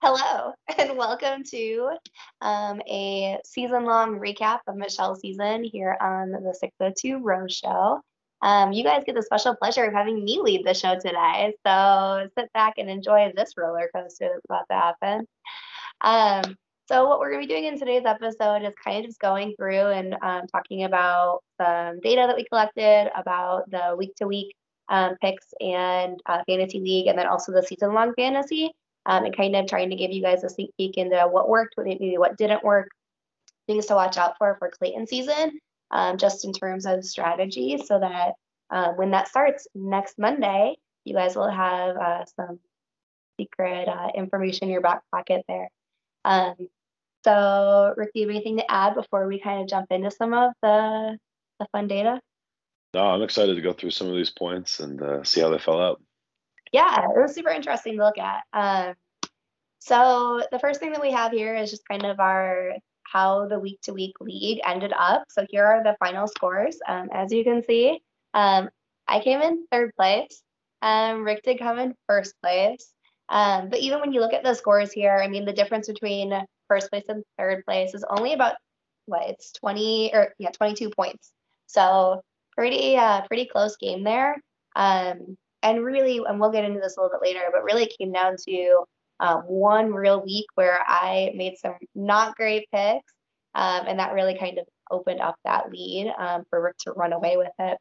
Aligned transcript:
Hello, 0.00 0.54
and 0.78 0.96
welcome 0.96 1.44
to 1.44 1.90
um, 2.40 2.80
a 2.88 3.38
season 3.44 3.84
long 3.84 4.18
recap 4.18 4.60
of 4.66 4.76
Michelle's 4.76 5.20
season 5.20 5.62
here 5.62 5.94
on 6.00 6.30
the 6.30 6.54
602 6.58 7.18
Rose 7.18 7.52
Show. 7.52 8.00
Um, 8.40 8.72
you 8.72 8.82
guys 8.82 9.04
get 9.04 9.14
the 9.14 9.22
special 9.22 9.56
pleasure 9.56 9.84
of 9.84 9.92
having 9.92 10.24
me 10.24 10.40
lead 10.40 10.64
the 10.64 10.72
show 10.72 10.94
today. 10.94 11.54
So 11.66 12.30
sit 12.38 12.50
back 12.54 12.78
and 12.78 12.88
enjoy 12.88 13.30
this 13.36 13.52
roller 13.58 13.90
coaster 13.94 14.30
that's 14.32 14.46
about 14.48 14.64
to 14.70 14.74
happen. 14.74 15.26
Um, 16.00 16.56
so, 16.88 17.08
what 17.08 17.20
we're 17.20 17.30
going 17.30 17.42
to 17.42 17.48
be 17.48 17.52
doing 17.52 17.64
in 17.64 17.78
today's 17.78 18.04
episode 18.04 18.62
is 18.62 18.74
kind 18.82 18.98
of 18.98 19.06
just 19.06 19.20
going 19.20 19.54
through 19.56 19.86
and 19.86 20.14
um, 20.22 20.46
talking 20.46 20.84
about 20.84 21.40
some 21.60 22.00
data 22.00 22.24
that 22.26 22.36
we 22.36 22.44
collected 22.44 23.10
about 23.16 23.70
the 23.70 23.94
week 23.96 24.14
to 24.16 24.26
week 24.26 24.54
picks 25.20 25.52
and 25.60 26.20
uh, 26.26 26.42
fantasy 26.46 26.80
league, 26.80 27.08
and 27.08 27.18
then 27.18 27.26
also 27.26 27.52
the 27.52 27.62
season 27.62 27.92
long 27.92 28.14
fantasy 28.14 28.70
um, 29.06 29.24
and 29.24 29.36
kind 29.36 29.56
of 29.56 29.66
trying 29.66 29.90
to 29.90 29.96
give 29.96 30.10
you 30.10 30.22
guys 30.22 30.44
a 30.44 30.48
sneak 30.48 30.70
peek 30.76 30.96
into 30.96 31.16
what 31.30 31.48
worked, 31.48 31.74
maybe 31.78 32.18
what 32.18 32.36
didn't 32.36 32.64
work, 32.64 32.88
things 33.66 33.86
to 33.86 33.94
watch 33.94 34.16
out 34.16 34.34
for 34.38 34.56
for 34.58 34.70
Clayton 34.70 35.06
season, 35.06 35.58
um, 35.92 36.18
just 36.18 36.44
in 36.44 36.52
terms 36.52 36.86
of 36.86 37.04
strategy, 37.04 37.78
so 37.84 38.00
that 38.00 38.32
um, 38.70 38.96
when 38.96 39.12
that 39.12 39.28
starts 39.28 39.66
next 39.74 40.18
Monday, 40.18 40.76
you 41.04 41.14
guys 41.14 41.36
will 41.36 41.50
have 41.50 41.96
uh, 41.96 42.24
some 42.36 42.58
secret 43.40 43.88
uh, 43.88 44.08
information 44.14 44.64
in 44.64 44.72
your 44.72 44.80
back 44.80 45.02
pocket 45.12 45.44
there. 45.48 45.68
Um, 46.24 46.54
so, 47.26 47.94
Rick, 47.96 48.10
do 48.14 48.20
you 48.20 48.26
have 48.26 48.34
anything 48.34 48.58
to 48.58 48.70
add 48.70 48.94
before 48.94 49.26
we 49.26 49.40
kind 49.40 49.62
of 49.62 49.68
jump 49.68 49.86
into 49.90 50.10
some 50.10 50.32
of 50.32 50.52
the 50.62 51.18
the 51.58 51.66
fun 51.72 51.88
data? 51.88 52.20
No, 52.94 53.06
I'm 53.06 53.22
excited 53.22 53.56
to 53.56 53.62
go 53.62 53.72
through 53.72 53.90
some 53.90 54.08
of 54.08 54.14
these 54.14 54.30
points 54.30 54.80
and 54.80 55.02
uh, 55.02 55.24
see 55.24 55.40
how 55.40 55.50
they 55.50 55.58
fell 55.58 55.80
out 55.80 56.00
yeah, 56.72 57.04
it 57.04 57.20
was 57.20 57.34
super 57.34 57.50
interesting 57.50 57.96
to 57.96 58.04
look 58.04 58.18
at. 58.18 58.42
Um, 58.52 58.94
so 59.78 60.42
the 60.50 60.58
first 60.58 60.80
thing 60.80 60.92
that 60.92 61.00
we 61.00 61.12
have 61.12 61.32
here 61.32 61.54
is 61.54 61.70
just 61.70 61.88
kind 61.88 62.04
of 62.04 62.20
our 62.20 62.74
how 63.04 63.46
the 63.46 63.58
week 63.58 63.80
to 63.82 63.92
week 63.92 64.14
league 64.20 64.60
ended 64.64 64.92
up. 64.96 65.24
So 65.30 65.46
here 65.48 65.64
are 65.64 65.82
the 65.82 65.96
final 66.00 66.26
scores. 66.26 66.78
Um, 66.86 67.08
as 67.12 67.32
you 67.32 67.44
can 67.44 67.62
see, 67.62 68.00
um, 68.34 68.68
I 69.06 69.20
came 69.20 69.40
in 69.40 69.66
third 69.70 69.92
place. 69.96 70.42
Um, 70.82 71.24
Rick 71.24 71.44
did 71.44 71.58
come 71.58 71.78
in 71.78 71.94
first 72.08 72.34
place. 72.42 72.92
Um, 73.28 73.70
but 73.70 73.78
even 73.78 74.00
when 74.00 74.12
you 74.12 74.20
look 74.20 74.32
at 74.32 74.44
the 74.44 74.54
scores 74.54 74.92
here, 74.92 75.18
I 75.22 75.28
mean, 75.28 75.44
the 75.44 75.52
difference 75.52 75.88
between 75.88 76.32
first 76.68 76.90
place 76.90 77.04
and 77.08 77.24
third 77.38 77.64
place 77.64 77.94
is 77.94 78.04
only 78.08 78.32
about 78.32 78.54
what 79.06 79.28
it's 79.28 79.52
20 79.52 80.10
or 80.14 80.34
yeah, 80.38 80.50
22 80.50 80.90
points. 80.90 81.32
So 81.66 82.22
pretty, 82.52 82.96
uh, 82.96 83.22
pretty 83.26 83.46
close 83.46 83.76
game 83.76 84.04
there. 84.04 84.36
Um, 84.74 85.36
and 85.62 85.84
really, 85.84 86.20
and 86.26 86.40
we'll 86.40 86.52
get 86.52 86.64
into 86.64 86.80
this 86.80 86.96
a 86.96 87.00
little 87.00 87.18
bit 87.18 87.26
later, 87.26 87.40
but 87.52 87.64
really 87.64 87.90
came 87.98 88.12
down 88.12 88.36
to 88.48 88.84
um, 89.20 89.40
one 89.42 89.92
real 89.92 90.22
week 90.22 90.46
where 90.54 90.80
I 90.86 91.32
made 91.34 91.56
some 91.58 91.74
not 91.94 92.36
great 92.36 92.68
picks, 92.72 93.12
um, 93.54 93.86
and 93.88 93.98
that 93.98 94.12
really 94.12 94.38
kind 94.38 94.58
of 94.58 94.66
opened 94.90 95.20
up 95.20 95.36
that 95.44 95.70
lead 95.70 96.12
um, 96.18 96.44
for 96.50 96.62
Rick 96.62 96.76
to 96.80 96.92
run 96.92 97.12
away 97.12 97.36
with 97.36 97.52
it. 97.58 97.78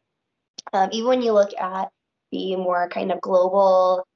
Um, 0.74 0.90
even 0.94 1.10
when 1.10 1.22
you 1.22 1.34
look 1.34 1.52
at 1.60 1.90
the 2.32 2.56
more 2.56 2.90
kind 2.90 3.12
of 3.12 3.22
global 3.22 4.08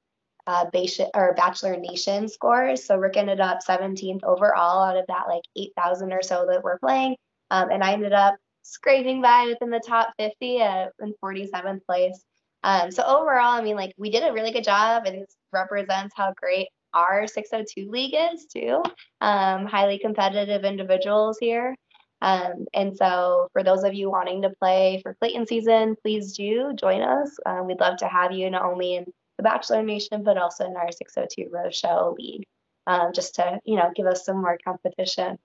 uh, 0.46 0.66
or 1.14 1.34
Bachelor 1.34 1.76
Nation 1.76 2.28
scores, 2.28 2.84
so 2.84 2.96
Rick 2.96 3.16
ended 3.16 3.40
up 3.40 3.60
17th 3.66 4.24
overall 4.24 4.82
out 4.82 4.96
of 4.96 5.06
that 5.08 5.28
like 5.28 5.42
8,000 5.56 6.12
or 6.12 6.22
so 6.22 6.46
that 6.50 6.62
we're 6.62 6.78
playing, 6.78 7.16
um, 7.50 7.70
and 7.70 7.82
I 7.82 7.92
ended 7.92 8.12
up 8.12 8.36
scraping 8.62 9.22
by 9.22 9.46
within 9.46 9.70
the 9.70 9.82
top 9.84 10.12
50 10.18 10.60
at, 10.60 10.92
in 11.00 11.14
47th 11.22 11.84
place. 11.86 12.22
Um, 12.62 12.90
so 12.90 13.02
overall, 13.02 13.58
I 13.58 13.62
mean, 13.62 13.76
like 13.76 13.94
we 13.96 14.10
did 14.10 14.22
a 14.22 14.32
really 14.32 14.52
good 14.52 14.64
job, 14.64 15.04
and 15.06 15.16
it 15.16 15.32
represents 15.52 16.14
how 16.16 16.34
great 16.36 16.68
our 16.92 17.26
602 17.26 17.90
league 17.90 18.14
is 18.14 18.46
too. 18.46 18.82
Um, 19.20 19.66
highly 19.66 19.98
competitive 19.98 20.64
individuals 20.64 21.38
here. 21.40 21.74
Um, 22.22 22.66
and 22.74 22.94
so, 22.96 23.48
for 23.52 23.62
those 23.62 23.82
of 23.82 23.94
you 23.94 24.10
wanting 24.10 24.42
to 24.42 24.50
play 24.60 25.00
for 25.02 25.14
Clayton 25.14 25.46
season, 25.46 25.96
please 26.02 26.34
do 26.36 26.74
join 26.74 27.00
us. 27.00 27.34
Um, 27.46 27.66
we'd 27.66 27.80
love 27.80 27.96
to 27.98 28.08
have 28.08 28.32
you 28.32 28.50
not 28.50 28.62
only 28.62 28.96
in 28.96 29.06
the 29.40 29.48
Bachelor 29.48 29.82
Nation, 29.82 30.22
but 30.22 30.36
also 30.36 30.66
in 30.66 30.76
our 30.76 30.92
602 30.92 31.48
Rose 31.50 31.74
Show 31.74 32.14
League, 32.18 32.46
um, 32.86 33.12
just 33.14 33.36
to 33.36 33.58
you 33.64 33.76
know 33.76 33.90
give 33.94 34.06
us 34.06 34.24
some 34.24 34.42
more 34.42 34.58
competition. 34.62 35.38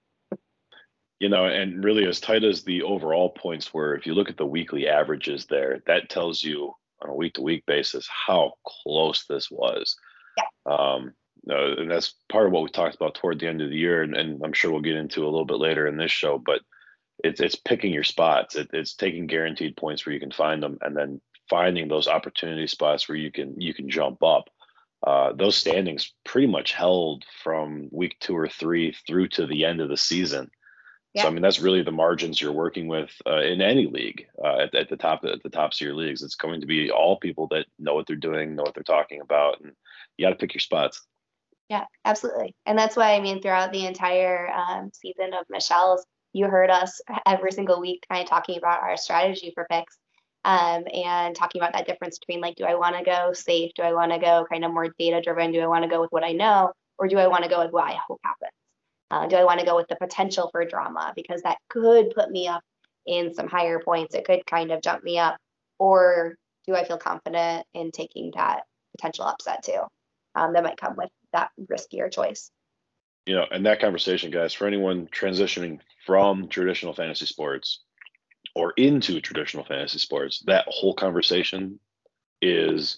You 1.19 1.29
know, 1.29 1.45
and 1.45 1.81
really 1.81 2.06
as 2.06 2.19
tight 2.19 2.44
as 2.44 2.63
the 2.63 2.83
overall 2.83 3.29
points 3.29 3.73
were, 3.73 3.95
if 3.95 4.06
you 4.06 4.13
look 4.13 4.29
at 4.29 4.35
the 4.35 4.45
weekly 4.45 4.89
averages 4.89 5.45
there, 5.45 5.81
that 5.88 6.09
tells 6.09 6.44
you 6.44 6.73
on 7.01 7.09
a 7.09 7.16
week 7.16 7.35
to 7.35 7.41
week 7.41 7.66
basis 7.66 8.06
how 8.09 8.51
close 8.67 9.25
this 9.29 9.50
was. 9.50 9.95
Yeah. 10.38 10.73
Um, 10.73 11.13
uh, 11.50 11.75
and 11.77 11.89
that's 11.89 12.16
part 12.29 12.47
of 12.47 12.51
what 12.51 12.63
we 12.63 12.69
talked 12.69 12.95
about 12.95 13.16
toward 13.16 13.39
the 13.39 13.47
end 13.47 13.62
of 13.62 13.69
the 13.69 13.77
year, 13.77 14.03
and, 14.03 14.16
and, 14.16 14.44
I'm 14.44 14.51
sure 14.51 14.72
we'll 14.72 14.81
get 14.81 14.95
into 14.95 15.23
a 15.23 15.29
little 15.29 15.45
bit 15.45 15.59
later 15.59 15.88
in 15.88 15.95
this 15.95 16.12
show. 16.12 16.38
But 16.38 16.59
it's 17.23 17.39
it's 17.39 17.56
picking 17.56 17.94
your 17.94 18.03
spots. 18.03 18.56
It, 18.56 18.69
it's 18.73 18.95
taking 18.95 19.27
guaranteed 19.27 19.77
points 19.77 20.06
where 20.06 20.13
you 20.13 20.19
can 20.19 20.31
find 20.31 20.62
them, 20.62 20.79
and 20.81 20.97
then 20.97 21.22
finding 21.50 21.88
those 21.88 22.07
opportunity 22.07 22.67
spots 22.67 23.07
where 23.07 23.17
you 23.17 23.31
can 23.31 23.59
you 23.59 23.73
can 23.73 23.89
jump 23.89 24.23
up. 24.23 24.45
Uh, 25.06 25.33
those 25.33 25.56
standings 25.56 26.13
pretty 26.23 26.47
much 26.47 26.73
held 26.73 27.23
from 27.44 27.88
week 27.91 28.16
two 28.19 28.35
or 28.35 28.47
three 28.47 28.95
through 29.07 29.28
to 29.28 29.45
the 29.45 29.63
end 29.63 29.79
of 29.79 29.89
the 29.89 29.97
season. 29.97 30.50
Yeah. 31.13 31.23
So 31.23 31.28
I 31.29 31.31
mean, 31.31 31.41
that's 31.41 31.59
really 31.59 31.83
the 31.83 31.91
margins 31.91 32.41
you're 32.41 32.51
working 32.51 32.88
with 32.88 33.11
uh, 33.25 33.41
in 33.41 33.61
any 33.61 33.88
league 33.88 34.25
uh, 34.44 34.63
at, 34.63 34.75
at, 34.75 34.89
the 34.89 34.97
top 34.97 35.23
at 35.23 35.41
the 35.44 35.50
tops 35.50 35.79
of 35.79 35.85
your 35.85 35.95
leagues. 35.95 36.23
It's 36.23 36.35
going 36.35 36.59
to 36.59 36.67
be 36.67 36.91
all 36.91 37.17
people 37.19 37.47
that 37.51 37.67
know 37.79 37.94
what 37.94 38.07
they're 38.07 38.16
doing, 38.16 38.56
know 38.56 38.63
what 38.63 38.73
they're 38.73 38.83
talking 38.83 39.22
about, 39.22 39.62
and 39.62 39.72
you 40.17 40.25
got 40.25 40.31
to 40.31 40.35
pick 40.35 40.53
your 40.53 40.59
spots. 40.59 41.06
Yeah, 41.69 41.85
absolutely, 42.03 42.53
and 42.66 42.77
that's 42.77 42.95
why 42.95 43.16
I 43.16 43.22
mean, 43.22 43.41
throughout 43.41 43.72
the 43.72 43.85
entire 43.85 44.50
um, 44.51 44.91
season 44.94 45.33
of 45.33 45.45
Michelle's, 45.50 46.06
you 46.33 46.47
heard 46.47 46.69
us 46.69 47.00
every 47.25 47.53
single 47.53 47.79
week 47.79 48.06
kind 48.09 48.22
of 48.22 48.29
talking 48.29 48.57
about 48.57 48.83
our 48.83 48.97
strategy 48.97 49.51
for 49.56 49.66
picks. 49.72 49.97
Um, 50.45 50.83
and 50.94 51.35
talking 51.35 51.59
about 51.59 51.73
that 51.73 51.88
difference 51.88 52.19
between 52.19 52.39
like, 52.39 52.56
do 52.56 52.66
I 52.66 52.75
want 52.75 52.95
to 52.95 53.03
go 53.03 53.33
safe? 53.33 53.72
Do 53.75 53.81
I 53.81 53.94
want 53.94 54.11
to 54.11 54.19
go 54.19 54.45
kind 54.50 54.63
of 54.63 54.72
more 54.72 54.89
data 55.00 55.19
driven? 55.19 55.51
Do 55.51 55.59
I 55.59 55.66
want 55.66 55.83
to 55.83 55.89
go 55.89 56.00
with 56.00 56.11
what 56.11 56.23
I 56.23 56.33
know? 56.33 56.72
Or 57.00 57.07
do 57.07 57.17
I 57.17 57.25
want 57.25 57.44
to 57.44 57.50
go 57.50 57.63
with 57.63 57.72
what 57.72 57.89
I 57.89 57.97
hope 58.07 58.22
happens? 58.23 58.51
Uh, 59.09 59.28
do 59.28 59.38
I 59.38 59.44
want 59.44 59.59
to 59.59 59.66
go 59.66 59.75
with 59.75 59.88
the 59.88 59.95
potential 59.95 60.50
for 60.51 60.63
drama 60.63 61.13
because 61.16 61.41
that 61.41 61.57
could 61.69 62.11
put 62.11 62.29
me 62.29 62.47
up 62.47 62.61
in 63.07 63.33
some 63.33 63.47
higher 63.47 63.79
points? 63.79 64.13
It 64.13 64.25
could 64.25 64.45
kind 64.45 64.72
of 64.72 64.83
jump 64.83 65.03
me 65.03 65.17
up. 65.17 65.35
Or 65.79 66.35
do 66.67 66.75
I 66.75 66.85
feel 66.85 67.00
confident 67.00 67.66
in 67.73 67.91
taking 67.91 68.31
that 68.35 68.66
potential 68.95 69.25
upset 69.25 69.63
too? 69.63 69.81
Um, 70.35 70.53
that 70.53 70.63
might 70.63 70.77
come 70.77 70.95
with 70.95 71.09
that 71.33 71.50
riskier 71.59 72.12
choice. 72.12 72.51
You 73.25 73.33
know, 73.33 73.45
and 73.50 73.66
that 73.66 73.81
conversation, 73.81 74.29
guys, 74.29 74.53
for 74.53 74.67
anyone 74.67 75.07
transitioning 75.07 75.79
from 76.06 76.50
traditional 76.50 76.94
fantasy 76.94 77.25
sports 77.25 77.79
or 78.56 78.74
into 78.78 79.20
traditional 79.22 79.66
fantasy 79.66 80.00
sports, 80.00 80.44
that 80.48 80.66
whole 80.68 80.94
conversation 80.94 81.80
is 82.42 82.98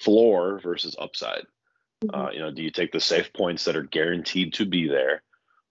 floor 0.00 0.58
versus 0.60 0.96
upside. 0.98 1.46
Mm-hmm. 2.04 2.20
Uh, 2.20 2.30
you 2.30 2.38
know, 2.40 2.50
do 2.50 2.62
you 2.62 2.70
take 2.70 2.92
the 2.92 3.00
safe 3.00 3.32
points 3.32 3.64
that 3.64 3.76
are 3.76 3.82
guaranteed 3.82 4.54
to 4.54 4.66
be 4.66 4.88
there, 4.88 5.22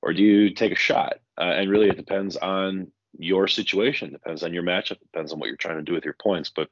or 0.02 0.14
do 0.14 0.22
you 0.22 0.52
take 0.52 0.72
a 0.72 0.76
shot? 0.76 1.16
Uh, 1.38 1.44
and 1.44 1.70
really, 1.70 1.90
it 1.90 1.98
depends 1.98 2.38
on 2.38 2.92
your 3.18 3.48
situation, 3.48 4.12
depends 4.12 4.44
on 4.44 4.54
your 4.54 4.64
matchup, 4.64 5.00
depends 5.00 5.32
on 5.32 5.40
what 5.40 5.48
you're 5.48 5.58
trying 5.58 5.78
to 5.78 5.84
do 5.84 5.94
with 5.94 6.06
your 6.06 6.16
points. 6.22 6.52
But 6.56 6.70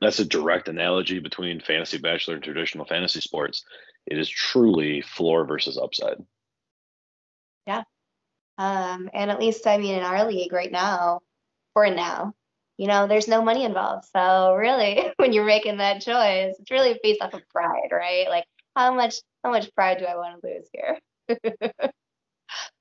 that's 0.00 0.18
a 0.18 0.24
direct 0.24 0.68
analogy 0.68 1.20
between 1.20 1.60
fantasy 1.60 1.98
bachelor 1.98 2.34
and 2.34 2.42
traditional 2.42 2.84
fantasy 2.84 3.20
sports. 3.20 3.64
It 4.06 4.18
is 4.18 4.28
truly 4.28 5.02
floor 5.02 5.46
versus 5.46 5.78
upside. 5.78 6.24
Yeah. 7.66 7.84
Um, 8.58 9.10
and 9.12 9.30
at 9.30 9.40
least, 9.40 9.66
I 9.66 9.78
mean, 9.78 9.94
in 9.94 10.02
our 10.02 10.26
league 10.26 10.52
right 10.52 10.70
now, 10.70 11.20
for 11.74 11.90
now, 11.90 12.32
you 12.78 12.88
know, 12.88 13.06
there's 13.06 13.28
no 13.28 13.42
money 13.42 13.64
involved. 13.64 14.06
So 14.12 14.54
really, 14.54 15.12
when 15.16 15.32
you're 15.32 15.44
making 15.44 15.76
that 15.78 16.00
choice, 16.00 16.56
it's 16.58 16.70
really 16.70 16.98
based 17.02 17.20
off 17.20 17.34
of 17.34 17.48
pride, 17.50 17.90
right? 17.92 18.26
Like, 18.28 18.46
how 18.74 18.94
much 18.94 19.16
how 19.44 19.50
much 19.50 19.72
pride 19.74 19.98
do 19.98 20.06
I 20.06 20.16
want 20.16 20.40
to 20.40 20.48
lose 20.48 20.68
here? 20.72 20.98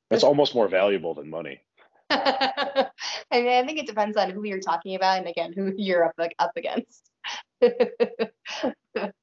That's 0.10 0.24
almost 0.24 0.56
more 0.56 0.68
valuable 0.68 1.14
than 1.14 1.30
money. 1.30 1.62
I 2.10 2.90
mean, 3.32 3.48
I 3.48 3.66
think 3.66 3.80
it 3.80 3.88
depends 3.88 4.18
on 4.18 4.30
who 4.30 4.44
you're 4.44 4.60
talking 4.60 4.96
about, 4.96 5.18
and 5.20 5.28
again, 5.28 5.54
who 5.54 5.74
you're 5.76 6.06
up 6.06 6.14
up 6.40 6.52
against. 6.56 7.10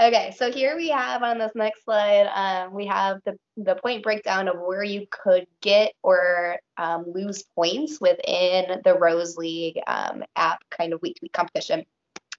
okay, 0.00 0.34
so 0.36 0.50
here 0.50 0.76
we 0.76 0.88
have 0.90 1.22
on 1.22 1.38
this 1.38 1.52
next 1.54 1.84
slide, 1.84 2.26
um, 2.34 2.74
we 2.74 2.86
have 2.86 3.20
the 3.24 3.36
the 3.56 3.76
point 3.76 4.02
breakdown 4.02 4.48
of 4.48 4.56
where 4.60 4.82
you 4.82 5.06
could 5.10 5.46
get 5.60 5.92
or 6.02 6.58
um, 6.76 7.04
lose 7.06 7.44
points 7.54 8.00
within 8.00 8.80
the 8.84 8.94
Rose 8.98 9.36
League 9.36 9.78
um, 9.86 10.24
app 10.36 10.58
kind 10.70 10.92
of 10.92 11.00
week 11.02 11.14
to 11.16 11.20
week 11.22 11.32
competition. 11.32 11.84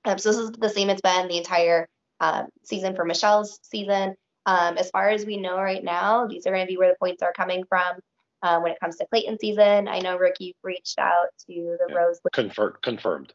Um, 0.04 0.18
so 0.18 0.30
this 0.32 0.38
is 0.40 0.52
the 0.52 0.70
same 0.70 0.90
it's 0.90 1.02
been 1.02 1.28
the 1.28 1.38
entire 1.38 1.88
um, 2.20 2.48
season 2.64 2.96
for 2.96 3.06
Michelle's 3.06 3.60
season. 3.64 4.16
Um, 4.46 4.78
as 4.78 4.90
far 4.92 5.10
as 5.10 5.26
we 5.26 5.38
know 5.38 5.58
right 5.58 5.84
now, 5.84 6.28
these 6.28 6.46
are 6.46 6.52
going 6.52 6.66
to 6.66 6.72
be 6.72 6.78
where 6.78 6.90
the 6.90 6.98
points 7.00 7.24
are 7.24 7.34
coming 7.34 7.64
from. 7.68 7.98
um, 8.44 8.62
when 8.62 8.72
it 8.74 8.80
comes 8.80 8.98
to 8.98 9.08
Clayton 9.08 9.40
season. 9.40 9.88
I 9.88 10.00
know 10.00 10.18
Rick, 10.18 10.36
you've 10.40 10.56
reached 10.64 11.00
out 11.00 11.30
to 11.48 11.78
the 11.80 11.88
Yeah. 11.90 11.96
Rose 11.96 12.20
Confirmed. 12.34 12.76
Confirmed. 12.84 13.34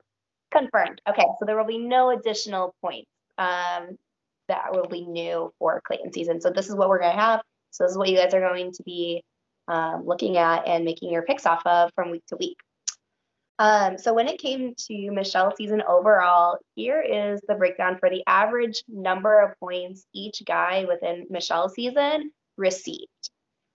Confirmed. 0.52 1.00
Okay, 1.08 1.25
so 1.38 1.44
there 1.46 1.56
will 1.56 1.64
be 1.64 1.78
no 1.78 2.11
additional 2.11 2.75
points 2.81 3.11
um, 3.38 3.99
that 4.50 4.73
will 4.73 4.88
be 4.88 5.06
new 5.06 5.52
for 5.58 5.81
Clayton 5.87 6.12
season. 6.12 6.41
So 6.41 6.50
this 6.50 6.69
is 6.69 6.75
what 6.75 6.88
we're 6.88 7.00
going 7.00 7.14
to 7.14 7.20
have. 7.20 7.41
So 7.70 7.85
this 7.85 7.93
is 7.93 7.99
what 7.99 8.08
you 8.08 8.17
guys 8.17 8.35
are 8.35 8.41
going 8.41 8.73
to 8.73 8.82
be 8.82 9.23
um, 9.69 10.05
looking 10.05 10.37
at 10.37 10.67
and 10.67 10.85
making 10.85 11.12
your 11.12 11.23
picks 11.23 11.47
off 11.47 11.62
of 11.64 11.91
from 11.94 12.11
week 12.11 12.26
to 12.26 12.37
week. 12.37 12.58
Um, 13.61 13.99
so 13.99 14.14
when 14.14 14.26
it 14.26 14.41
came 14.41 14.75
to 14.88 15.11
Michelle 15.11 15.55
season 15.55 15.82
overall, 15.87 16.58
here 16.75 17.00
is 17.00 17.41
the 17.47 17.55
breakdown 17.55 17.99
for 18.00 18.08
the 18.08 18.23
average 18.26 18.82
number 18.88 19.41
of 19.41 19.58
points 19.61 20.06
each 20.14 20.43
guy 20.47 20.87
within 20.88 21.26
Michelle 21.31 21.69
season 21.69 22.32
received. 22.56 23.06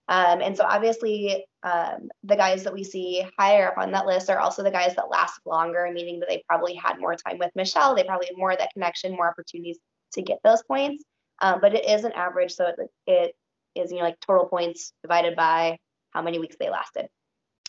Um, 0.07 0.42
and 0.42 0.57
so 0.57 0.63
obviously, 0.68 1.45
um, 1.63 2.10
the 2.24 2.36
guys 2.36 2.63
that 2.63 2.74
we 2.74 2.83
see 2.83 3.25
higher 3.39 3.69
up 3.69 3.77
on 3.77 3.92
that 3.92 4.06
list 4.06 4.30
are 4.30 4.39
also 4.39 4.63
the 4.63 4.72
guys 4.72 4.95
that 4.95 5.10
last 5.10 5.39
longer, 5.45 5.89
meaning 5.94 6.19
that 6.19 6.30
they 6.30 6.44
probably 6.48 6.75
had 6.75 7.00
more 7.00 7.16
time 7.16 7.38
with 7.39 7.51
Michelle. 7.56 7.95
They 7.95 8.04
probably 8.04 8.27
had 8.27 8.38
more 8.38 8.51
of 8.51 8.60
that 8.60 8.74
connection, 8.74 9.13
more 9.13 9.30
opportunities 9.30 9.80
to 10.15 10.21
get 10.21 10.39
those 10.44 10.63
points. 10.63 11.03
Um, 11.41 11.59
but 11.62 11.73
it 11.73 11.88
is 11.88 12.03
an 12.03 12.13
average, 12.13 12.53
so 12.53 12.67
it, 12.67 12.91
it 13.07 13.35
is 13.75 13.91
you 13.91 13.97
know 13.97 14.06
like 14.06 14.19
total 14.19 14.45
points 14.45 14.94
divided 15.03 15.35
by 15.35 15.77
how 16.12 16.21
many 16.21 16.39
weeks 16.39 16.56
they 16.59 16.69
lasted. 16.69 17.07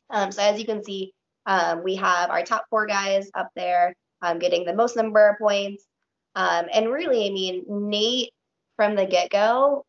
Um, 0.09 0.31
so 0.31 0.43
as 0.43 0.59
you 0.59 0.65
can 0.65 0.85
see, 0.85 1.13
um, 1.47 1.83
we 1.83 1.97
have 1.97 2.31
our 2.31 2.43
top 2.43 2.67
four 2.71 2.87
guys 2.87 3.29
up 3.35 3.51
there 3.57 3.95
um, 4.23 4.39
getting 4.39 4.65
the 4.65 4.75
most 4.75 4.97
number 4.97 5.29
of 5.29 5.39
points. 5.39 5.85
Um, 6.35 6.67
and 6.73 6.91
really, 6.91 7.27
I 7.27 7.31
mean, 7.31 7.65
Nate 7.69 8.31
from 8.77 8.95
the 8.95 9.07
get 9.07 9.31
go 9.31 9.85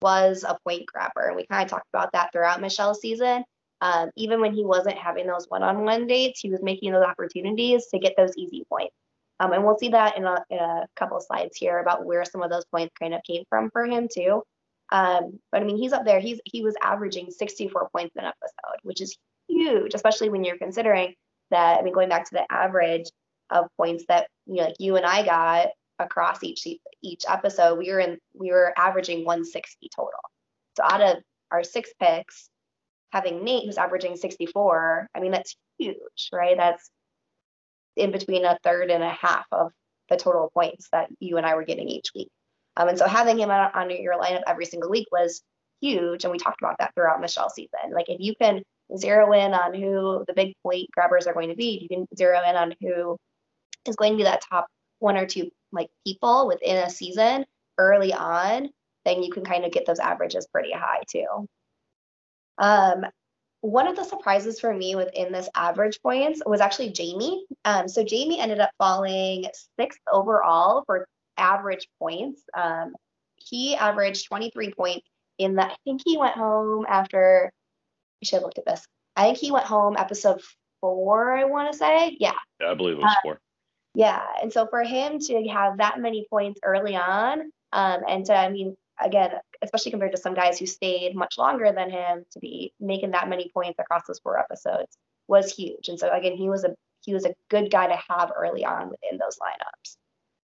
was 0.00 0.44
a 0.46 0.58
point 0.64 0.86
grabber. 0.86 1.26
And 1.26 1.36
we 1.36 1.46
kind 1.46 1.64
of 1.64 1.70
talked 1.70 1.88
about 1.92 2.12
that 2.12 2.30
throughout 2.32 2.60
Michelle's 2.60 3.00
season. 3.00 3.44
Um, 3.80 4.10
even 4.16 4.40
when 4.40 4.54
he 4.54 4.64
wasn't 4.64 4.98
having 4.98 5.26
those 5.26 5.46
one 5.48 5.62
on 5.62 5.84
one 5.84 6.06
dates, 6.06 6.40
he 6.40 6.50
was 6.50 6.62
making 6.62 6.92
those 6.92 7.04
opportunities 7.04 7.86
to 7.88 7.98
get 7.98 8.14
those 8.16 8.36
easy 8.36 8.64
points. 8.68 8.94
Um, 9.40 9.52
and 9.52 9.64
we'll 9.64 9.78
see 9.78 9.90
that 9.90 10.16
in 10.16 10.24
a, 10.24 10.44
in 10.50 10.58
a 10.58 10.86
couple 10.96 11.16
of 11.16 11.22
slides 11.22 11.56
here 11.56 11.78
about 11.78 12.04
where 12.04 12.24
some 12.24 12.42
of 12.42 12.50
those 12.50 12.64
points 12.66 12.94
kind 12.98 13.14
of 13.14 13.22
came 13.22 13.44
from 13.48 13.70
for 13.70 13.86
him 13.86 14.08
too. 14.12 14.42
Um, 14.90 15.38
but 15.52 15.62
I 15.62 15.64
mean, 15.64 15.76
he's 15.76 15.92
up 15.92 16.04
there. 16.04 16.20
He's 16.20 16.40
he 16.44 16.62
was 16.62 16.74
averaging 16.82 17.30
64 17.30 17.90
points 17.94 18.16
an 18.16 18.24
episode, 18.24 18.78
which 18.82 19.00
is 19.00 19.16
huge, 19.48 19.94
especially 19.94 20.30
when 20.30 20.44
you're 20.44 20.58
considering 20.58 21.14
that. 21.50 21.78
I 21.78 21.82
mean, 21.82 21.92
going 21.92 22.08
back 22.08 22.24
to 22.24 22.34
the 22.34 22.52
average 22.52 23.10
of 23.50 23.66
points 23.76 24.04
that 24.08 24.28
you 24.46 24.56
know, 24.56 24.64
like 24.64 24.76
you 24.78 24.96
and 24.96 25.06
I 25.06 25.24
got 25.24 25.68
across 25.98 26.42
each 26.42 26.66
each 27.02 27.24
episode, 27.28 27.78
we 27.78 27.92
were 27.92 28.00
in 28.00 28.18
we 28.34 28.50
were 28.50 28.72
averaging 28.76 29.24
160 29.24 29.90
total. 29.94 30.20
So 30.76 30.84
out 30.84 31.02
of 31.02 31.22
our 31.50 31.64
six 31.64 31.90
picks, 32.00 32.48
having 33.12 33.44
Nate 33.44 33.66
who's 33.66 33.78
averaging 33.78 34.16
64, 34.16 35.08
I 35.14 35.20
mean 35.20 35.32
that's 35.32 35.54
huge, 35.78 36.30
right? 36.32 36.56
That's 36.56 36.90
in 37.98 38.10
between 38.10 38.44
a 38.44 38.58
third 38.62 38.90
and 38.90 39.02
a 39.02 39.10
half 39.10 39.46
of 39.52 39.72
the 40.08 40.16
total 40.16 40.50
points 40.54 40.88
that 40.92 41.08
you 41.20 41.36
and 41.36 41.46
I 41.46 41.54
were 41.54 41.64
getting 41.64 41.88
each 41.88 42.10
week. 42.14 42.28
Um, 42.76 42.88
and 42.88 42.98
so 42.98 43.06
having 43.06 43.38
him 43.38 43.50
on, 43.50 43.90
your 43.90 44.18
lineup 44.18 44.42
every 44.46 44.64
single 44.64 44.90
week 44.90 45.08
was 45.10 45.42
huge. 45.80 46.24
And 46.24 46.32
we 46.32 46.38
talked 46.38 46.62
about 46.62 46.76
that 46.78 46.94
throughout 46.94 47.20
Michelle's 47.20 47.54
season. 47.54 47.92
Like 47.92 48.08
if 48.08 48.20
you 48.20 48.34
can 48.40 48.62
zero 48.96 49.32
in 49.32 49.52
on 49.52 49.74
who 49.74 50.24
the 50.26 50.32
big 50.34 50.54
point 50.62 50.90
grabbers 50.92 51.26
are 51.26 51.34
going 51.34 51.50
to 51.50 51.56
be, 51.56 51.78
you 51.82 51.88
can 51.88 52.06
zero 52.16 52.40
in 52.48 52.56
on 52.56 52.74
who 52.80 53.18
is 53.86 53.96
going 53.96 54.12
to 54.12 54.16
be 54.16 54.24
that 54.24 54.42
top 54.48 54.66
one 55.00 55.16
or 55.16 55.26
two 55.26 55.50
like 55.72 55.88
people 56.06 56.46
within 56.46 56.76
a 56.76 56.90
season 56.90 57.44
early 57.78 58.12
on, 58.12 58.70
then 59.04 59.22
you 59.22 59.30
can 59.30 59.44
kind 59.44 59.64
of 59.64 59.72
get 59.72 59.86
those 59.86 59.98
averages 59.98 60.46
pretty 60.52 60.72
high 60.72 61.02
too. 61.10 61.46
Um, 62.58 63.04
one 63.60 63.88
of 63.88 63.96
the 63.96 64.04
surprises 64.04 64.60
for 64.60 64.72
me 64.72 64.94
within 64.94 65.32
this 65.32 65.48
average 65.54 66.00
points 66.02 66.40
was 66.46 66.60
actually 66.60 66.90
Jamie. 66.90 67.44
Um, 67.64 67.88
so 67.88 68.04
Jamie 68.04 68.40
ended 68.40 68.60
up 68.60 68.70
falling 68.78 69.46
sixth 69.78 70.00
overall 70.10 70.84
for 70.86 71.08
average 71.36 71.88
points. 71.98 72.42
Um, 72.54 72.94
he 73.36 73.74
averaged 73.76 74.26
23 74.26 74.72
points 74.74 75.06
in 75.38 75.56
that. 75.56 75.72
I 75.72 75.76
think 75.84 76.02
he 76.04 76.16
went 76.16 76.34
home 76.34 76.86
after, 76.88 77.52
I 78.22 78.24
should 78.24 78.36
have 78.36 78.42
looked 78.44 78.58
at 78.58 78.66
this. 78.66 78.86
I 79.16 79.24
think 79.24 79.38
he 79.38 79.50
went 79.50 79.66
home 79.66 79.96
episode 79.98 80.40
four, 80.80 81.36
I 81.36 81.44
want 81.44 81.72
to 81.72 81.78
say. 81.78 82.16
Yeah. 82.20 82.32
Yeah, 82.60 82.70
I 82.70 82.74
believe 82.74 82.94
it 82.94 83.02
was 83.02 83.12
Uh, 83.16 83.20
four. 83.22 83.40
Yeah. 83.94 84.22
And 84.40 84.52
so 84.52 84.66
for 84.66 84.84
him 84.84 85.18
to 85.18 85.48
have 85.48 85.78
that 85.78 85.98
many 85.98 86.26
points 86.30 86.60
early 86.62 86.94
on, 86.94 87.50
um, 87.72 88.00
and 88.06 88.24
to, 88.26 88.34
I 88.34 88.48
mean, 88.50 88.76
again, 89.00 89.32
especially 89.62 89.90
compared 89.90 90.12
to 90.12 90.18
some 90.18 90.34
guys 90.34 90.58
who 90.58 90.66
stayed 90.66 91.14
much 91.14 91.38
longer 91.38 91.72
than 91.72 91.90
him 91.90 92.24
to 92.32 92.38
be 92.38 92.72
making 92.80 93.12
that 93.12 93.28
many 93.28 93.50
points 93.52 93.78
across 93.78 94.02
those 94.06 94.20
four 94.20 94.38
episodes 94.38 94.96
was 95.26 95.54
huge. 95.54 95.88
And 95.88 95.98
so 95.98 96.10
again, 96.10 96.36
he 96.36 96.48
was 96.48 96.64
a 96.64 96.74
he 97.02 97.14
was 97.14 97.24
a 97.24 97.34
good 97.48 97.70
guy 97.70 97.86
to 97.86 97.98
have 98.08 98.32
early 98.36 98.64
on 98.64 98.90
within 98.90 99.18
those 99.18 99.38
lineups. 99.38 99.96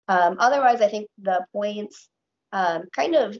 Um, 0.09 0.37
otherwise, 0.39 0.81
I 0.81 0.89
think 0.89 1.09
the 1.19 1.45
points 1.53 2.09
um, 2.53 2.85
kind 2.95 3.15
of 3.15 3.37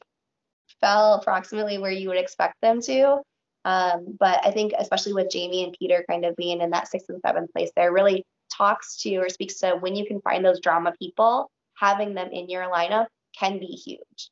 fell 0.81 1.15
approximately 1.15 1.79
where 1.79 1.91
you 1.91 2.09
would 2.09 2.19
expect 2.19 2.57
them 2.61 2.81
to. 2.83 3.21
Um, 3.65 4.17
but 4.19 4.45
I 4.45 4.51
think 4.51 4.73
especially 4.79 5.13
with 5.13 5.31
Jamie 5.31 5.65
and 5.65 5.77
Peter 5.79 6.05
kind 6.09 6.25
of 6.25 6.37
being 6.37 6.61
in 6.61 6.71
that 6.71 6.89
sixth 6.89 7.09
and 7.09 7.21
seventh 7.25 7.53
place 7.53 7.71
there 7.77 7.93
really 7.93 8.25
talks 8.53 8.97
to 9.03 9.17
or 9.17 9.29
speaks 9.29 9.59
to 9.61 9.73
when 9.73 9.95
you 9.95 10.07
can 10.07 10.21
find 10.21 10.45
those 10.45 10.61
drama 10.61 10.93
people, 10.99 11.51
having 11.77 12.15
them 12.15 12.31
in 12.33 12.49
your 12.49 12.71
lineup 12.71 13.07
can 13.39 13.59
be 13.59 13.67
huge. 13.67 14.31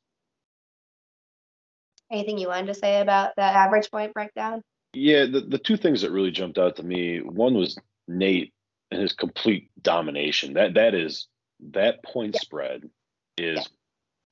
Anything 2.11 2.37
you 2.37 2.47
wanted 2.47 2.67
to 2.67 2.73
say 2.73 3.01
about 3.01 3.35
the 3.35 3.43
average 3.43 3.91
point 3.91 4.13
breakdown? 4.13 4.61
Yeah, 4.93 5.25
the, 5.25 5.41
the 5.41 5.57
two 5.57 5.77
things 5.77 6.01
that 6.01 6.11
really 6.11 6.31
jumped 6.31 6.57
out 6.57 6.77
to 6.77 6.83
me, 6.83 7.19
one 7.19 7.53
was 7.53 7.77
Nate 8.07 8.53
and 8.91 9.01
his 9.01 9.13
complete 9.13 9.69
domination. 9.81 10.53
That 10.53 10.75
that 10.75 10.95
is 10.95 11.27
that 11.71 12.03
point 12.03 12.35
Yeah. 12.35 12.39
spread 12.39 12.89
is 13.37 13.69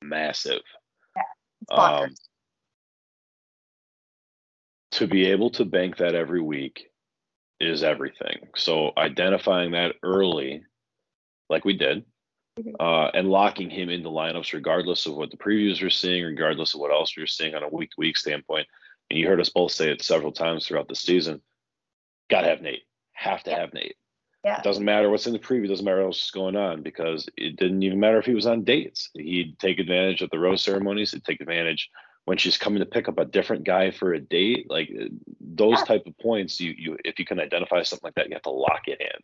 massive. 0.01 0.62
It's 1.62 1.72
bonkers. 1.72 2.04
Um, 2.04 2.16
to 4.92 5.07
be 5.07 5.25
able 5.25 5.50
to 5.51 5.66
bank 5.66 5.98
that 5.98 6.16
every 6.16 6.42
week 6.42 6.89
is 7.60 7.83
everything. 7.83 8.48
So 8.56 8.92
identifying 8.98 9.71
that 9.71 9.95
early, 10.04 10.63
like 11.50 11.66
we 11.66 11.78
did. 11.78 12.06
Uh, 12.80 13.10
and 13.13 13.30
locking 13.30 13.69
him 13.69 13.90
into 13.90 14.10
lineups 14.10 14.54
regardless 14.54 15.06
of 15.06 15.16
what 15.16 15.31
the 15.31 15.38
previews 15.38 15.81
are 15.84 15.90
seeing, 15.90 16.24
regardless 16.24 16.74
of 16.74 16.80
what 16.80 16.92
else 16.92 17.16
we 17.16 17.24
are 17.24 17.28
seeing 17.28 17.54
on 17.56 17.63
a 17.63 17.69
week 17.69 17.92
to 17.92 17.96
week 17.98 18.18
standpoint. 18.18 18.68
And 19.10 19.19
you 19.19 19.28
heard 19.28 19.42
us 19.42 19.50
both 19.50 19.72
say 19.72 19.92
it 19.92 20.02
several 20.02 20.31
times 20.31 20.66
throughout 20.66 20.88
the 20.88 20.96
season. 20.96 21.42
Got 22.30 22.42
to 22.42 22.48
have 22.48 22.62
Nate. 22.62 22.84
Have 23.13 23.44
to 23.44 23.52
Yeah. 23.52 23.59
have 23.59 23.74
Nate. 23.74 23.95
Yeah. 24.44 24.57
It 24.59 24.64
doesn't 24.64 24.85
matter 24.85 25.09
what's 25.09 25.28
in 25.28 25.33
the 25.33 25.40
preview. 25.40 25.68
Doesn't 25.68 25.85
matter 25.85 26.06
what's 26.06 26.31
going 26.31 26.56
on 26.56 26.81
because 26.81 27.28
it 27.38 27.56
didn't 27.56 27.83
even 27.83 28.00
matter 28.00 28.19
if 28.19 28.26
he 28.26 28.35
was 28.35 28.45
on 28.45 28.64
dates. 28.64 29.09
He'd 29.16 29.57
take 29.59 29.80
advantage 29.80 30.21
of 30.21 30.30
the 30.30 30.40
rose 30.40 30.64
ceremonies. 30.64 31.12
He'd 31.12 31.24
take 31.24 31.42
advantage 31.42 31.90
when 32.26 32.38
she's 32.38 32.57
coming 32.57 32.80
to 32.80 32.85
pick 32.85 33.07
up 33.07 33.19
a 33.19 33.26
different 33.26 33.64
guy 33.64 33.92
for 33.92 34.14
a 34.14 34.19
date. 34.19 34.69
Like 34.69 34.92
those 35.40 35.80
Yeah. 35.80 35.85
type 35.85 36.06
of 36.06 36.18
points, 36.19 36.59
you 36.62 36.74
you 36.78 36.97
if 37.04 37.19
you 37.19 37.26
can 37.26 37.40
identify 37.40 37.81
something 37.83 38.07
like 38.07 38.16
that, 38.16 38.28
you 38.30 38.33
have 38.33 38.44
to 38.44 38.50
lock 38.52 38.88
it 38.88 39.02
in. 39.02 39.24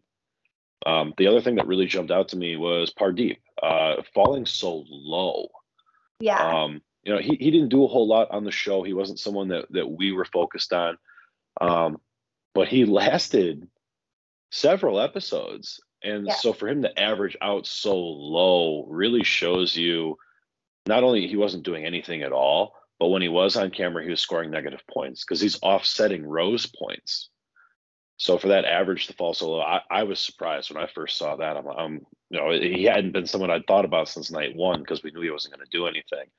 Um, 0.85 1.13
the 1.17 1.27
other 1.27 1.41
thing 1.41 1.55
that 1.55 1.67
really 1.67 1.85
jumped 1.85 2.11
out 2.11 2.29
to 2.29 2.37
me 2.37 2.57
was 2.57 2.91
Pardeep 2.93 3.37
uh, 3.61 4.01
falling 4.13 4.45
so 4.45 4.83
low. 4.89 5.49
yeah. 6.19 6.63
Um, 6.63 6.81
you 7.03 7.11
know, 7.13 7.19
he, 7.19 7.35
he 7.35 7.49
didn't 7.49 7.69
do 7.69 7.83
a 7.83 7.87
whole 7.87 8.07
lot 8.07 8.29
on 8.29 8.43
the 8.43 8.51
show. 8.51 8.83
He 8.83 8.93
wasn't 8.93 9.17
someone 9.19 9.47
that, 9.47 9.65
that 9.71 9.89
we 9.89 10.11
were 10.11 10.25
focused 10.25 10.71
on. 10.71 10.97
Um, 11.59 11.97
but 12.53 12.67
he 12.67 12.85
lasted 13.01 13.67
several 14.51 14.99
episodes. 14.99 15.79
And 16.03 16.27
Yeah. 16.27 16.35
so 16.35 16.53
for 16.53 16.67
him 16.67 16.83
to 16.83 16.99
average 16.99 17.35
out 17.41 17.65
so 17.65 17.97
low 17.97 18.85
really 18.87 19.23
shows 19.23 19.75
you 19.75 20.17
not 20.85 21.03
only 21.03 21.27
he 21.27 21.37
wasn't 21.37 21.63
doing 21.63 21.85
anything 21.85 22.21
at 22.21 22.31
all, 22.31 22.75
but 22.99 23.07
when 23.07 23.23
he 23.23 23.29
was 23.29 23.55
on 23.55 23.71
camera, 23.71 24.03
he 24.03 24.11
was 24.11 24.21
scoring 24.21 24.51
negative 24.51 24.83
points 24.87 25.23
because 25.23 25.41
he's 25.41 25.59
offsetting 25.63 26.23
Rose 26.23 26.67
points. 26.67 27.30
So 28.21 28.37
for 28.37 28.49
that 28.49 28.65
average 28.65 29.07
to 29.07 29.13
fall 29.13 29.33
so 29.33 29.49
low, 29.49 29.61
I, 29.61 29.81
I 29.89 30.03
was 30.03 30.19
surprised 30.19 30.71
when 30.71 30.81
I 30.81 30.85
first 30.85 31.17
saw 31.17 31.37
that. 31.37 31.57
I'm, 31.57 31.65
I'm, 31.65 32.05
you 32.29 32.39
know, 32.39 32.51
he 32.51 32.83
hadn't 32.83 33.13
been 33.13 33.25
someone 33.25 33.49
I'd 33.49 33.65
thought 33.65 33.83
about 33.83 34.09
since 34.09 34.29
night 34.29 34.55
one 34.55 34.81
because 34.81 35.01
we 35.01 35.09
knew 35.09 35.21
he 35.21 35.31
wasn't 35.31 35.55
going 35.55 35.65
to 35.65 35.75
do 35.75 35.87
anything. 35.87 36.29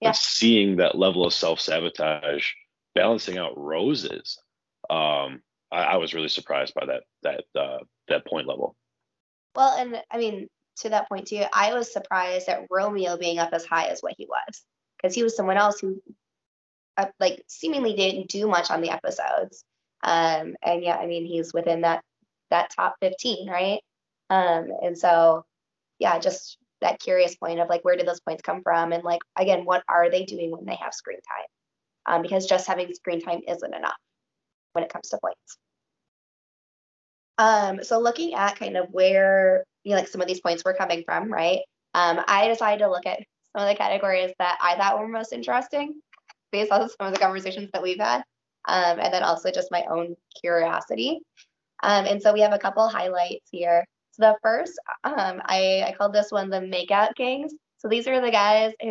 Yeah. 0.00 0.10
But 0.10 0.16
seeing 0.16 0.76
that 0.76 0.96
level 0.96 1.26
of 1.26 1.34
self 1.34 1.58
sabotage, 1.58 2.48
balancing 2.94 3.38
out 3.38 3.58
roses, 3.58 4.38
um, 4.88 5.42
I, 5.72 5.82
I 5.82 5.96
was 5.96 6.14
really 6.14 6.28
surprised 6.28 6.74
by 6.74 6.86
that 6.86 7.02
that 7.24 7.60
uh, 7.60 7.78
that 8.06 8.24
point 8.24 8.46
level. 8.46 8.76
Well, 9.56 9.76
and 9.76 10.00
I 10.12 10.18
mean, 10.18 10.46
to 10.82 10.90
that 10.90 11.08
point 11.08 11.26
too, 11.26 11.42
I 11.52 11.74
was 11.74 11.92
surprised 11.92 12.48
at 12.48 12.68
Romeo 12.70 13.16
being 13.16 13.40
up 13.40 13.52
as 13.52 13.64
high 13.64 13.86
as 13.86 14.00
what 14.00 14.14
he 14.16 14.26
was, 14.26 14.62
because 14.96 15.12
he 15.12 15.24
was 15.24 15.34
someone 15.34 15.56
else 15.56 15.80
who, 15.80 16.00
uh, 16.96 17.06
like, 17.18 17.42
seemingly 17.48 17.96
didn't 17.96 18.28
do 18.28 18.46
much 18.46 18.70
on 18.70 18.80
the 18.80 18.90
episodes. 18.90 19.64
Um, 20.02 20.56
and 20.62 20.82
yeah, 20.82 20.96
I 20.96 21.06
mean, 21.06 21.26
he's 21.26 21.52
within 21.54 21.82
that 21.82 22.02
that 22.50 22.70
top 22.76 22.96
15, 23.00 23.48
right? 23.50 23.80
Um, 24.30 24.68
and 24.82 24.98
so, 24.98 25.44
yeah, 25.98 26.18
just 26.18 26.58
that 26.80 27.00
curious 27.00 27.36
point 27.36 27.60
of 27.60 27.68
like, 27.68 27.84
where 27.84 27.96
did 27.96 28.06
those 28.08 28.20
points 28.20 28.42
come 28.42 28.62
from? 28.62 28.92
And 28.92 29.04
like, 29.04 29.20
again, 29.38 29.64
what 29.64 29.84
are 29.88 30.10
they 30.10 30.24
doing 30.24 30.50
when 30.50 30.64
they 30.66 30.76
have 30.76 30.94
screen 30.94 31.18
time? 31.28 31.46
Um, 32.16 32.22
because 32.22 32.46
just 32.46 32.66
having 32.66 32.92
screen 32.94 33.20
time 33.20 33.40
isn't 33.48 33.74
enough. 33.74 33.96
when 34.72 34.84
it 34.84 34.92
comes 34.92 35.08
to 35.10 35.18
points. 35.22 35.58
Um, 37.38 37.82
so 37.84 37.98
looking 37.98 38.34
at 38.34 38.56
kind 38.56 38.76
of 38.76 38.88
where 38.90 39.64
you 39.84 39.92
know, 39.92 39.98
like 39.98 40.08
some 40.08 40.20
of 40.20 40.28
these 40.28 40.40
points 40.40 40.64
were 40.64 40.74
coming 40.74 41.02
from, 41.04 41.32
right? 41.32 41.60
Um, 41.94 42.20
I 42.26 42.48
decided 42.48 42.80
to 42.80 42.90
look 42.90 43.06
at 43.06 43.20
some 43.56 43.66
of 43.66 43.68
the 43.68 43.76
categories 43.76 44.32
that 44.38 44.58
I 44.62 44.76
thought 44.76 44.98
were 44.98 45.08
most 45.08 45.32
interesting 45.32 46.00
based 46.52 46.72
on 46.72 46.88
some 46.88 47.08
of 47.08 47.12
the 47.14 47.18
conversations 47.18 47.70
that 47.72 47.82
we've 47.82 47.98
had, 47.98 48.22
um, 48.66 49.00
and 49.00 49.12
then 49.12 49.22
also 49.22 49.50
just 49.50 49.70
my 49.70 49.84
own 49.90 50.16
curiosity. 50.40 51.20
Um, 51.82 52.06
and 52.06 52.22
so 52.22 52.32
we 52.32 52.40
have 52.40 52.52
a 52.52 52.58
couple 52.58 52.86
highlights 52.88 53.48
here. 53.50 53.84
So 54.12 54.22
the 54.22 54.36
first, 54.42 54.78
um, 55.04 55.42
I, 55.44 55.84
I 55.86 55.94
called 55.96 56.12
this 56.12 56.30
one 56.30 56.50
the 56.50 56.60
Makeout 56.60 57.14
Kings. 57.16 57.52
So 57.78 57.88
these 57.88 58.06
are 58.06 58.20
the 58.20 58.30
guys 58.30 58.72
who 58.80 58.88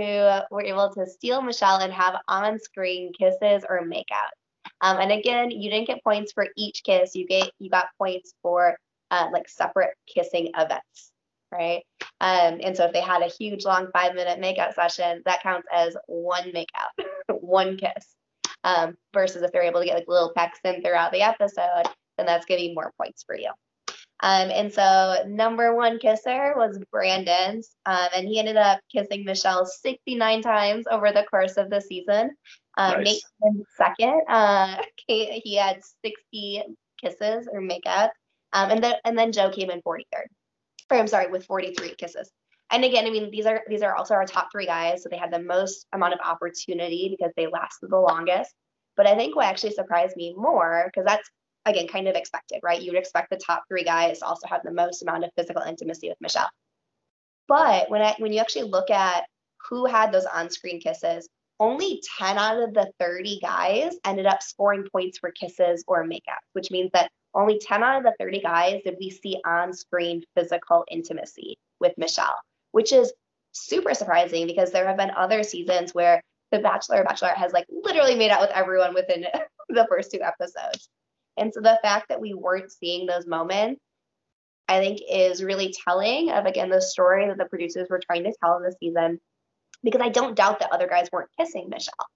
were 0.54 0.64
able 0.64 0.92
to 0.94 1.08
steal 1.08 1.42
Michelle 1.42 1.78
and 1.78 1.94
have 1.94 2.16
on-screen 2.28 3.14
kisses 3.14 3.64
or 3.70 3.86
makeout. 3.86 4.34
Um, 4.82 4.98
and 4.98 5.12
again, 5.12 5.52
you 5.52 5.70
didn't 5.70 5.88
get 5.88 6.04
points 6.04 6.34
for 6.34 6.48
each 6.58 6.84
kiss. 6.84 7.16
You 7.16 7.26
get 7.26 7.52
you 7.60 7.70
got 7.70 7.88
points 7.98 8.34
for 8.42 8.76
uh, 9.12 9.28
like 9.32 9.48
separate 9.48 9.92
kissing 10.14 10.52
events, 10.58 11.12
right? 11.52 11.84
Um, 12.20 12.60
and 12.62 12.76
so 12.76 12.86
if 12.86 12.94
they 12.94 13.02
had 13.02 13.22
a 13.22 13.28
huge 13.28 13.64
long 13.64 13.88
five 13.94 14.16
minute 14.16 14.42
makeout 14.42 14.74
session, 14.74 15.22
that 15.26 15.44
counts 15.44 15.68
as 15.72 15.96
one 16.08 16.52
makeout, 16.52 17.06
one 17.30 17.78
kiss. 17.78 18.16
Um, 18.64 18.96
versus 19.14 19.42
if 19.42 19.52
they're 19.52 19.64
able 19.64 19.80
to 19.80 19.86
get 19.88 19.96
like 19.96 20.08
little 20.08 20.34
pecks 20.36 20.60
in 20.64 20.82
throughout 20.82 21.12
the 21.12 21.24
episode, 21.24 21.84
then 22.18 22.28
that's 22.28 22.46
giving 22.46 22.76
more 22.76 22.94
points 22.98 23.24
for 23.24 23.36
you. 23.36 23.50
Um, 24.24 24.52
and 24.52 24.72
so 24.72 25.24
number 25.28 25.76
one 25.76 25.98
kisser 25.98 26.54
was 26.56 26.80
Brandon's, 26.92 27.76
um, 27.88 28.08
and 28.16 28.28
he 28.28 28.38
ended 28.38 28.56
up 28.56 28.80
kissing 28.96 29.26
Michelle 29.26 29.66
69 29.66 30.42
times 30.44 30.86
over 30.92 31.12
the 31.12 31.26
course 31.30 31.58
of 31.58 31.72
the 31.72 31.82
season. 31.82 32.32
Um, 32.78 33.04
nice. 33.04 33.24
Nate 33.42 33.66
second. 33.76 34.22
Uh, 34.30 34.78
he 35.08 35.56
had 35.56 35.82
60 36.06 36.64
kisses 37.02 37.50
or 37.52 37.62
makeup, 37.62 38.14
um, 38.54 38.70
and 38.70 38.84
then 38.84 38.96
and 39.06 39.18
then 39.18 39.32
Joe 39.32 39.50
came 39.50 39.72
in 39.72 39.82
43rd. 39.82 40.28
Or 40.92 40.98
I'm 40.98 41.08
sorry, 41.08 41.32
with 41.32 41.46
43 41.46 41.96
kisses. 41.96 42.30
And 42.72 42.86
again, 42.86 43.06
I 43.06 43.10
mean 43.10 43.32
these 43.32 43.46
are 43.46 43.62
these 43.68 43.82
are 43.82 43.96
also 43.96 44.14
our 44.14 44.26
top 44.26 44.50
three 44.52 44.66
guys, 44.66 45.04
so 45.04 45.10
they 45.10 45.18
had 45.18 45.32
the 45.32 45.42
most 45.42 45.86
amount 45.94 46.14
of 46.14 46.20
opportunity 46.24 47.16
because 47.18 47.34
they 47.36 47.48
lasted 47.48 47.90
the 47.90 48.00
longest. 48.00 48.54
But 48.96 49.08
I 49.08 49.16
think 49.16 49.36
what 49.36 49.46
actually 49.46 49.74
surprised 49.74 50.16
me 50.16 50.34
more, 50.38 50.86
because 50.86 51.06
that's 51.06 51.30
again 51.66 51.88
kind 51.88 52.08
of 52.08 52.16
expected, 52.16 52.60
right? 52.64 52.82
You 52.82 52.92
would 52.92 53.00
expect 53.00 53.30
the 53.30 53.38
top 53.38 53.64
three 53.68 53.84
guys 53.84 54.20
to 54.20 54.26
also 54.26 54.48
have 54.48 54.64
the 54.64 54.72
most 54.72 55.02
amount 55.02 55.26
of 55.26 55.32
physical 55.36 55.62
intimacy 55.64 56.10
with 56.10 56.18
Michelle. 56.22 56.50
But 57.48 57.90
when 57.90 58.02
I 58.02 58.16
when 58.20 58.32
you 58.32 58.40
actually 58.40 58.70
look 58.70 58.90
at 58.90 59.26
who 59.70 59.86
had 59.86 60.12
those 60.12 60.26
on-screen 60.26 60.80
kisses, 60.80 61.28
only 61.60 62.02
10 62.18 62.38
out 62.38 62.62
of 62.62 62.74
the 62.74 62.92
30 63.00 63.40
guys 63.40 63.94
ended 64.06 64.26
up 64.26 64.42
scoring 64.42 64.88
points 64.92 65.20
for 65.20 65.32
kisses 65.32 65.84
or 65.88 66.04
makeouts, 66.06 66.48
which 66.54 66.72
means 66.72 66.90
that 66.94 67.12
only 67.34 67.60
10 67.60 67.84
out 67.84 67.98
of 67.98 68.04
the 68.04 68.16
30 68.20 68.42
guys 68.42 68.82
did 68.84 68.96
we 69.00 69.10
see 69.10 69.38
on-screen 69.46 70.24
physical 70.36 70.86
intimacy 70.90 71.58
with 71.80 71.94
Michelle, 71.98 72.36
which 72.72 72.92
is 72.92 73.14
super 73.54 73.94
surprising 73.94 74.48
because 74.48 74.72
there 74.72 74.88
have 74.88 74.98
been 74.98 75.12
other 75.12 75.44
seasons 75.44 75.94
where 75.94 76.22
the 76.52 76.60
Bachelor 76.60 77.02
or 77.02 77.06
Bachelorette 77.06 77.38
has 77.38 77.54
like 77.54 77.66
literally 77.70 78.16
made 78.16 78.32
out 78.32 78.42
with 78.42 78.52
everyone 78.52 78.94
within 78.94 79.26
the 79.70 79.88
first 79.90 80.12
two 80.12 80.22
episodes. 80.22 80.90
And 81.38 81.54
so 81.54 81.62
the 81.62 81.80
fact 81.82 82.10
that 82.10 82.22
we 82.22 82.34
weren't 82.34 82.72
seeing 82.72 83.06
those 83.06 83.26
moments, 83.26 83.82
I 84.68 84.80
think, 84.80 85.00
is 85.10 85.44
really 85.44 85.74
telling 85.86 86.30
of, 86.32 86.46
again, 86.46 86.70
the 86.70 86.82
story 86.82 87.28
that 87.28 87.38
the 87.38 87.46
producers 87.46 87.88
were 87.90 88.02
trying 88.06 88.24
to 88.24 88.34
tell 88.44 88.58
in 88.58 88.64
the 88.64 88.76
season. 88.80 89.20
Because 89.84 90.02
I 90.02 90.10
don't 90.10 90.36
doubt 90.36 90.60
that 90.60 90.72
other 90.72 90.88
guys 90.88 91.10
weren't 91.12 91.32
kissing 91.40 91.68
Michelle. 91.70 92.08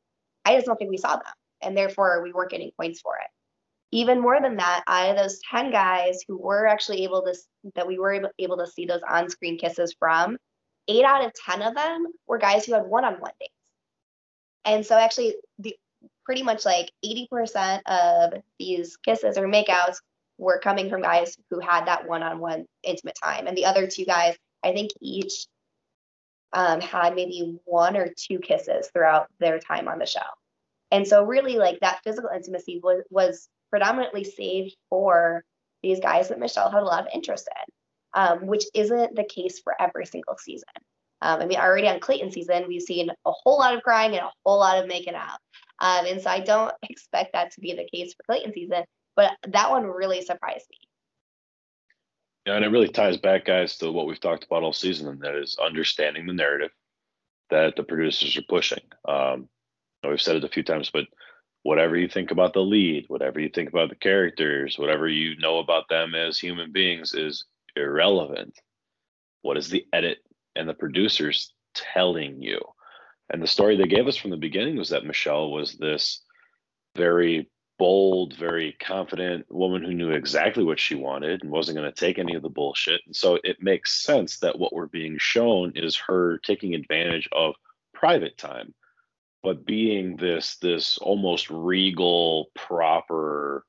I 0.44 0.56
just 0.56 0.68
don't 0.68 0.78
think 0.78 0.92
we 0.92 0.98
saw 0.98 1.16
them. 1.16 1.34
And 1.62 1.76
therefore, 1.76 2.22
we 2.22 2.32
weren't 2.32 2.52
getting 2.52 2.72
points 2.80 3.02
for 3.02 3.16
it. 3.16 3.28
Even 3.92 4.22
more 4.22 4.40
than 4.42 4.58
that, 4.58 4.84
out 4.88 5.12
of 5.12 5.18
those 5.18 5.40
10 5.50 5.72
guys 5.72 6.20
who 6.28 6.38
were 6.38 6.68
actually 6.68 7.04
able 7.04 7.24
to, 7.24 7.36
that 7.76 7.88
we 7.88 7.98
were 7.98 8.30
able, 8.38 8.58
to 8.58 8.68
see 8.68 8.86
those 8.86 9.02
on 9.08 9.30
screen 9.30 9.58
kisses 9.58 9.96
from, 9.98 10.38
eight 10.88 11.06
out 11.06 11.26
of 11.26 11.34
10 11.34 11.62
of 11.62 11.76
them 11.76 12.08
were 12.28 12.38
guys 12.38 12.66
who 12.66 12.74
had 12.74 12.86
one 12.86 13.06
on 13.06 13.16
one 13.16 13.32
dates. 13.40 13.54
And 14.66 14.86
so, 14.86 14.98
actually, 14.98 15.36
the 15.60 15.76
pretty 16.26 16.44
much 16.44 16.66
like 16.66 16.92
80% 17.06 17.82
of 17.86 18.42
these 18.58 18.98
kisses 18.98 19.38
or 19.38 19.48
makeouts 19.48 19.98
were 20.38 20.60
coming 20.60 20.90
from 20.90 21.02
guys 21.02 21.38
who 21.50 21.60
had 21.60 21.86
that 21.86 22.08
one-on-one 22.08 22.66
intimate 22.84 23.16
time. 23.24 23.48
And 23.48 23.56
the 23.56 23.66
other 23.66 23.88
two 23.88 24.06
guys 24.06 24.36
i 24.66 24.74
think 24.74 24.92
each 25.00 25.46
um, 26.52 26.82
had 26.82 27.16
maybe 27.16 27.60
one 27.66 27.96
or 27.96 28.14
two 28.18 28.40
kisses 28.40 28.90
throughout 28.92 29.28
their 29.40 29.60
time 29.60 29.88
on 29.88 30.00
the 30.00 30.06
show. 30.06 30.20
And 30.92 31.08
so 31.08 31.24
really 31.24 31.58
like 31.58 31.80
that 31.82 32.02
physical 32.04 32.30
intimacy 32.34 32.80
was, 32.82 33.04
was 33.10 33.50
predominantly 33.70 34.24
saved 34.24 34.76
for 34.90 35.44
these 35.84 36.00
guys 36.00 36.30
that 36.30 36.40
michelle 36.40 36.72
had 36.72 36.82
a 36.82 36.86
lot 36.86 37.02
of 37.02 37.14
interest 37.14 37.48
in 37.48 37.75
um, 38.16 38.48
which 38.48 38.66
isn't 38.74 39.16
the 39.16 39.24
case 39.24 39.60
for 39.60 39.80
every 39.80 40.06
single 40.06 40.38
season 40.38 40.70
um, 41.22 41.42
I 41.42 41.46
mean, 41.46 41.58
already 41.58 41.88
on 41.88 42.00
Clayton 42.00 42.32
season, 42.32 42.66
we've 42.68 42.82
seen 42.82 43.10
a 43.10 43.32
whole 43.32 43.58
lot 43.58 43.76
of 43.76 43.82
crying 43.84 44.12
and 44.12 44.26
a 44.26 44.32
whole 44.46 44.60
lot 44.60 44.78
of 44.78 44.88
making 44.88 45.16
out. 45.16 45.40
Um, 45.80 46.06
and 46.06 46.22
so 46.22 46.30
I 46.30 46.40
don't 46.40 46.74
expect 46.84 47.34
that 47.34 47.52
to 47.54 47.62
be 47.62 47.74
the 47.74 47.88
case 47.92 48.14
for 48.14 48.24
Clayton 48.26 48.54
season, 48.54 48.84
but 49.16 49.32
that 49.48 49.72
one 49.72 49.86
really 49.86 50.22
surprised 50.22 50.68
me. 50.70 50.78
Yeah, 52.46 52.58
and 52.58 52.66
it 52.66 52.70
really 52.70 52.90
ties 52.90 53.18
back, 53.18 53.46
guys, 53.46 53.78
to 53.78 53.92
what 53.92 54.06
we've 54.06 54.20
talked 54.20 54.44
about 54.44 54.62
all 54.62 54.74
season, 54.74 55.08
and 55.08 55.20
that 55.22 55.36
is 55.36 55.58
understanding 55.60 56.28
the 56.28 56.34
narrative 56.34 56.70
that 57.50 57.76
the 57.76 57.84
producers 57.84 58.38
are 58.38 58.44
pushing. 58.48 58.84
Um, 59.08 59.50
we've 60.08 60.22
said 60.22 60.36
it 60.36 60.44
a 60.44 60.50
few 60.50 60.62
times, 60.62 60.92
but 60.94 61.06
whatever 61.64 61.98
you 61.98 62.08
think 62.08 62.30
about 62.30 62.54
the 62.54 62.60
lead, 62.60 63.06
whatever 63.08 63.40
you 63.40 63.50
think 63.50 63.70
about 63.70 63.90
the 63.90 63.96
characters, 63.96 64.78
whatever 64.78 65.08
you 65.08 65.36
know 65.38 65.58
about 65.58 65.90
them 65.90 66.14
as 66.14 66.38
human 66.38 66.72
beings 66.72 67.16
is 67.16 67.46
irrelevant. 67.76 68.60
What 69.42 69.58
is 69.58 69.70
the 69.70 69.86
edit 69.94 70.20
and 70.56 70.68
the 70.68 70.74
producers 70.74 71.54
telling 71.76 72.42
you. 72.42 72.60
And 73.30 73.42
the 73.42 73.48
story 73.48 73.76
they 73.76 73.88
gave 73.88 74.08
us 74.08 74.16
from 74.16 74.32
the 74.32 74.38
beginning 74.38 74.78
was 74.78 74.90
that 74.90 75.06
Michelle 75.06 75.52
was 75.52 75.74
this 75.74 76.24
very 76.96 77.50
bold, 77.78 78.36
very 78.38 78.76
confident 78.80 79.46
woman 79.50 79.84
who 79.84 79.94
knew 79.94 80.12
exactly 80.12 80.64
what 80.64 80.80
she 80.80 80.96
wanted 80.96 81.44
and 81.44 81.52
wasn't 81.52 81.78
going 81.78 81.92
to 81.92 82.00
take 82.00 82.18
any 82.18 82.36
of 82.36 82.42
the 82.42 82.50
bullshit. 82.50 83.02
And 83.06 83.16
so 83.16 83.38
it 83.44 83.62
makes 83.62 84.02
sense 84.02 84.40
that 84.40 84.58
what 84.58 84.74
we're 84.74 84.88
being 84.88 85.18
shown 85.20 85.74
is 85.76 85.98
her 85.98 86.38
taking 86.40 86.74
advantage 86.74 87.28
of 87.34 87.56
private 87.94 88.38
time, 88.38 88.74
but 89.44 89.66
being 89.66 90.16
this 90.16 90.56
this 90.58 90.98
almost 91.00 91.50
regal, 91.50 92.50
proper 92.56 93.66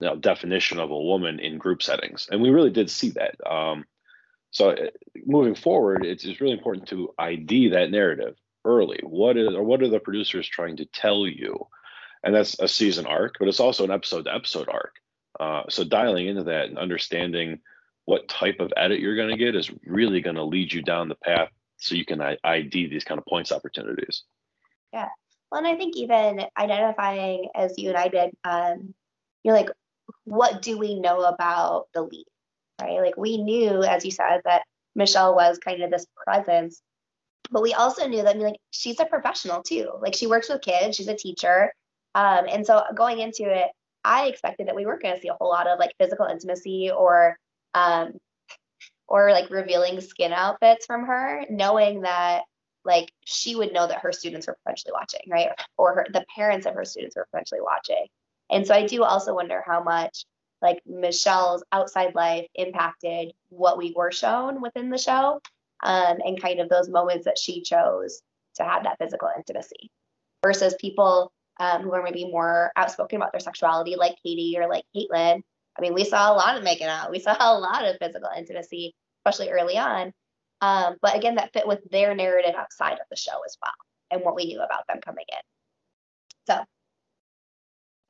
you 0.00 0.06
know, 0.06 0.16
definition 0.16 0.78
of 0.78 0.90
a 0.90 1.02
woman 1.02 1.40
in 1.40 1.58
group 1.58 1.82
settings. 1.82 2.28
And 2.30 2.40
we 2.40 2.50
really 2.50 2.70
did 2.70 2.90
see 2.90 3.10
that. 3.10 3.36
Um, 3.50 3.84
so 4.50 4.70
uh, 4.70 4.90
moving 5.26 5.54
forward, 5.54 6.04
it's, 6.04 6.24
it's 6.24 6.40
really 6.40 6.56
important 6.56 6.88
to 6.88 7.14
ID 7.18 7.68
that 7.70 7.90
narrative 7.90 8.36
early. 8.64 9.00
What 9.02 9.36
is 9.36 9.54
or 9.54 9.62
what 9.62 9.82
are 9.82 9.88
the 9.88 10.00
producers 10.00 10.48
trying 10.48 10.76
to 10.76 10.86
tell 10.86 11.26
you? 11.26 11.66
And 12.22 12.34
that's 12.34 12.58
a 12.58 12.68
season 12.68 13.06
arc, 13.06 13.36
but 13.38 13.48
it's 13.48 13.60
also 13.60 13.84
an 13.84 13.90
episode 13.90 14.24
to 14.24 14.34
episode 14.34 14.68
arc. 14.68 14.94
Uh, 15.38 15.62
so 15.68 15.84
dialing 15.84 16.26
into 16.26 16.44
that 16.44 16.66
and 16.66 16.78
understanding 16.78 17.60
what 18.06 18.28
type 18.28 18.56
of 18.60 18.72
edit 18.76 19.00
you're 19.00 19.16
going 19.16 19.28
to 19.28 19.36
get 19.36 19.54
is 19.54 19.70
really 19.84 20.20
going 20.20 20.36
to 20.36 20.42
lead 20.42 20.72
you 20.72 20.82
down 20.82 21.08
the 21.08 21.14
path 21.14 21.50
so 21.76 21.94
you 21.94 22.04
can 22.04 22.20
ID 22.42 22.88
these 22.88 23.04
kind 23.04 23.18
of 23.18 23.26
points 23.26 23.52
opportunities. 23.52 24.24
Yeah. 24.92 25.08
Well, 25.50 25.58
and 25.58 25.68
I 25.68 25.76
think 25.76 25.96
even 25.96 26.44
identifying 26.56 27.48
as 27.54 27.74
you 27.76 27.90
and 27.90 27.98
I 27.98 28.08
did, 28.08 28.30
um, 28.44 28.94
you're 29.42 29.54
like, 29.54 29.70
what 30.24 30.62
do 30.62 30.78
we 30.78 30.98
know 30.98 31.22
about 31.22 31.86
the 31.94 32.02
lead? 32.02 32.26
right? 32.80 33.00
Like 33.00 33.16
we 33.16 33.42
knew, 33.42 33.82
as 33.82 34.04
you 34.04 34.10
said, 34.10 34.40
that 34.44 34.62
Michelle 34.94 35.34
was 35.34 35.58
kind 35.58 35.82
of 35.82 35.90
this 35.90 36.06
presence, 36.24 36.82
but 37.50 37.62
we 37.62 37.74
also 37.74 38.06
knew 38.06 38.22
that 38.22 38.34
I 38.34 38.34
mean, 38.34 38.46
like 38.46 38.60
she's 38.70 39.00
a 39.00 39.06
professional 39.06 39.62
too. 39.62 39.90
Like 40.00 40.14
she 40.14 40.26
works 40.26 40.48
with 40.48 40.62
kids, 40.62 40.96
she's 40.96 41.08
a 41.08 41.16
teacher, 41.16 41.72
um, 42.14 42.46
and 42.48 42.66
so 42.66 42.82
going 42.94 43.20
into 43.20 43.44
it, 43.44 43.68
I 44.04 44.26
expected 44.26 44.68
that 44.68 44.76
we 44.76 44.86
weren't 44.86 45.02
going 45.02 45.14
to 45.14 45.20
see 45.20 45.28
a 45.28 45.34
whole 45.34 45.50
lot 45.50 45.66
of 45.66 45.78
like 45.78 45.92
physical 45.98 46.26
intimacy 46.26 46.90
or 46.90 47.36
um, 47.74 48.12
or 49.08 49.30
like 49.32 49.50
revealing 49.50 50.00
skin 50.00 50.32
outfits 50.32 50.86
from 50.86 51.06
her, 51.06 51.44
knowing 51.50 52.02
that 52.02 52.42
like 52.84 53.10
she 53.24 53.54
would 53.54 53.72
know 53.72 53.86
that 53.86 54.00
her 54.00 54.12
students 54.12 54.46
were 54.46 54.56
potentially 54.64 54.92
watching, 54.92 55.20
right? 55.30 55.48
Or 55.76 55.94
her, 55.94 56.06
the 56.12 56.24
parents 56.34 56.66
of 56.66 56.74
her 56.74 56.84
students 56.84 57.16
were 57.16 57.26
potentially 57.30 57.60
watching. 57.60 58.06
And 58.50 58.66
so 58.66 58.74
I 58.74 58.86
do 58.86 59.04
also 59.04 59.34
wonder 59.34 59.62
how 59.66 59.82
much 59.82 60.24
like 60.60 60.80
Michelle's 60.86 61.64
outside 61.70 62.14
life 62.14 62.46
impacted 62.54 63.32
what 63.48 63.78
we 63.78 63.92
were 63.96 64.10
shown 64.10 64.60
within 64.60 64.90
the 64.90 64.98
show 64.98 65.40
um, 65.82 66.18
and 66.24 66.40
kind 66.40 66.60
of 66.60 66.68
those 66.68 66.88
moments 66.88 67.26
that 67.26 67.38
she 67.38 67.62
chose 67.62 68.20
to 68.56 68.64
have 68.64 68.84
that 68.84 68.98
physical 68.98 69.30
intimacy 69.36 69.90
versus 70.42 70.74
people 70.80 71.32
um, 71.60 71.82
who 71.82 71.92
are 71.92 72.02
maybe 72.02 72.24
more 72.24 72.72
outspoken 72.76 73.16
about 73.16 73.32
their 73.32 73.40
sexuality, 73.40 73.96
like 73.96 74.16
Katie 74.22 74.56
or 74.58 74.68
like 74.68 74.84
Kaitlyn. 74.96 75.42
I 75.76 75.80
mean, 75.80 75.94
we 75.94 76.04
saw 76.04 76.32
a 76.32 76.34
lot 76.34 76.56
of 76.56 76.64
making 76.64 76.86
out, 76.86 77.10
we 77.10 77.18
saw 77.20 77.36
a 77.38 77.58
lot 77.58 77.84
of 77.84 77.96
physical 78.00 78.30
intimacy, 78.36 78.94
especially 79.24 79.50
early 79.52 79.78
on. 79.78 80.12
Um, 80.60 80.96
but 81.00 81.16
again, 81.16 81.36
that 81.36 81.52
fit 81.52 81.68
with 81.68 81.80
their 81.90 82.14
narrative 82.14 82.54
outside 82.56 82.94
of 82.94 83.06
the 83.10 83.16
show 83.16 83.38
as 83.46 83.56
well 83.62 83.72
and 84.10 84.22
what 84.22 84.34
we 84.34 84.46
knew 84.46 84.60
about 84.60 84.86
them 84.88 85.00
coming 85.00 85.26
in. 85.28 85.38
So 86.48 86.64